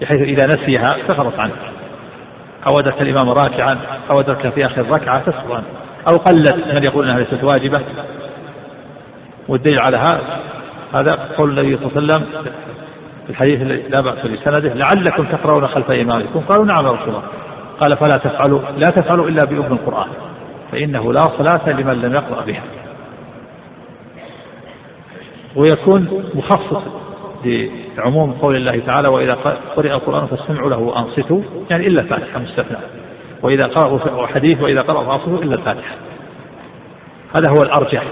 [0.00, 1.54] بحيث إذا نسيها سقطت عنه.
[2.66, 3.78] أو أدرك الإمام راكعا
[4.10, 5.64] أو أدرك في آخر ركعة تسقط عنه.
[6.08, 7.80] أو قلت من يقول أنها ليست واجبة.
[9.48, 10.40] والدليل على هذا
[10.94, 12.42] هذا قول النبي صلى الله عليه وسلم
[13.24, 17.22] في الحديث الذي لا بأس بسنده لعلكم تقرؤون خلف إمامكم قالوا نعم يا رسول الله.
[17.80, 20.08] قال فلا تفعلوا لا تفعلوا إلا بأم القرآن
[20.72, 22.62] فإنه لا صلاة لمن لم يقرأ بها.
[25.56, 26.82] ويكون مخصص
[27.96, 29.34] لعموم قول الله تعالى وإذا
[29.76, 31.42] قرئ القرآن فاستمعوا له وأنصتوا.
[31.70, 32.78] يعني إلا الفاتحة مستثنى.
[33.42, 35.94] وإذا قرأوا حديث وإذا قرأوا فأنصتوا إلا الفاتحة.
[37.36, 38.02] هذا هو الأرجح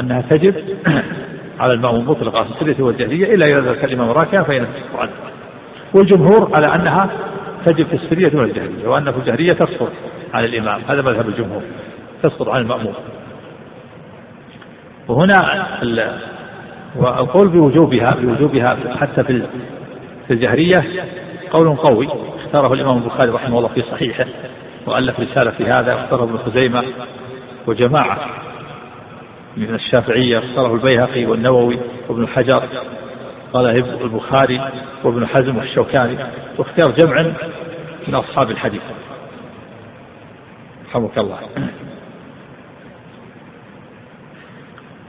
[0.00, 0.54] أنها تجب
[1.60, 5.10] على المأموم مطلقة في السرية والجهرية إلا إذا ذكر الإمام راكعا فإن تسقط عنه.
[5.94, 7.10] والجمهور على أنها
[7.66, 9.92] تجب في السرية والجهرية وأن في الجهرية تسقط
[10.34, 10.80] عن الإمام.
[10.88, 11.62] هذا مذهب الجمهور
[12.22, 12.94] تسقط عن المأموم.
[15.08, 15.66] وهنا
[16.96, 20.84] والقول بوجوبها بوجوبها حتى في الجهرية
[21.50, 22.08] قول قوي.
[22.46, 24.26] اختاره الإمام البخاري رحمه الله في صحيحه
[24.86, 26.84] وألف رسالة في هذا اختاره ابن خزيمة
[27.66, 28.18] وجماعة
[29.56, 31.78] من الشافعية اختاره البيهقي والنووي
[32.08, 32.62] وابن حجر
[33.52, 33.66] قال
[34.02, 34.60] البخاري
[35.04, 36.18] وابن حزم والشوكاني
[36.58, 37.32] واختيار جمع
[38.08, 38.82] من أصحاب الحديث.
[40.88, 41.38] رحمك الله.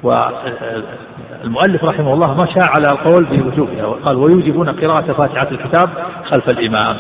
[0.03, 5.89] والمؤلف رحمه الله مشى على القول بوجوبها وقال ويوجبون قراءة فاتحة الكتاب
[6.25, 6.97] خلف الإمام.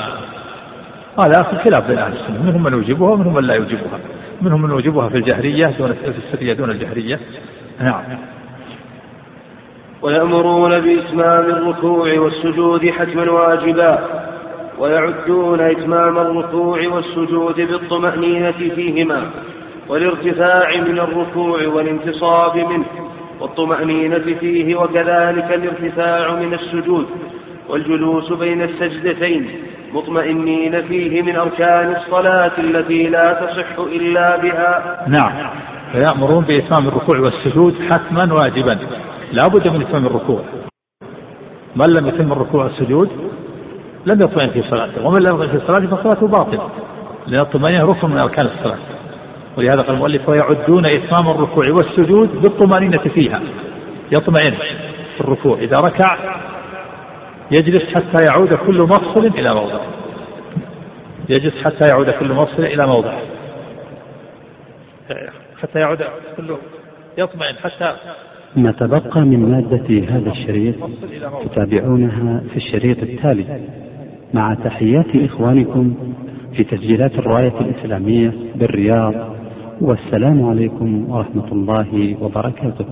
[1.19, 2.43] هذا في خلاف بين أهل السنة.
[2.43, 3.99] منهم من يوجبها ومنهم من لا يوجبها.
[4.41, 7.19] منهم من يوجبها في الجهرية دون في السرية دون الجهرية.
[7.79, 8.03] نعم.
[10.01, 13.99] ويأمرون بإتمام الركوع والسجود حتما واجبا.
[14.79, 19.29] ويعدون إتمام الركوع والسجود بالطمأنينة فيهما.
[19.89, 22.85] والارتفاع من الركوع والانتصاب منه.
[23.39, 27.05] والطمأنينة فيه وكذلك الارتفاع من السجود.
[27.69, 29.49] والجلوس بين السجدتين.
[29.93, 35.05] مطمئنين فيه من أركان الصلاة التي لا تصح إلا بها.
[35.07, 35.49] نعم.
[35.91, 38.79] فيأمرون بإتمام الركوع والسجود حتما واجبا.
[39.31, 40.41] لا بد من إتمام الركوع.
[41.75, 43.09] من لم يتم الركوع والسجود
[44.05, 45.07] لم يطمئن في صلاته.
[45.07, 46.69] ومن لم يطمئن في صلاته فصلاته باطلة.
[47.27, 48.77] لأن الطمأنينة ركن من أركان الصلاة.
[49.57, 53.41] ولهذا قال المؤلف ويعدون إتمام الركوع والسجود بالطمأنينة فيها.
[54.11, 54.55] يطمئن
[55.15, 55.57] في الركوع.
[55.57, 56.17] إذا ركع
[57.51, 59.87] يجلس حتى يعود كل مفصل إلى موضعه
[61.29, 63.19] يجلس حتى يعود كل مفصل إلى موضعه
[65.61, 66.03] حتى يعود
[66.37, 66.55] كل
[67.17, 67.95] يطمئن حتى
[68.55, 70.75] ما تبقى من مادة هذا الشريط
[71.43, 73.59] تتابعونها في الشريط التالي.
[74.33, 75.93] مع تحيات إخوانكم
[76.55, 79.13] في تسجيلات الراية الإسلامية بالرياض
[79.81, 82.85] والسلام عليكم ورحمة الله وبركاته.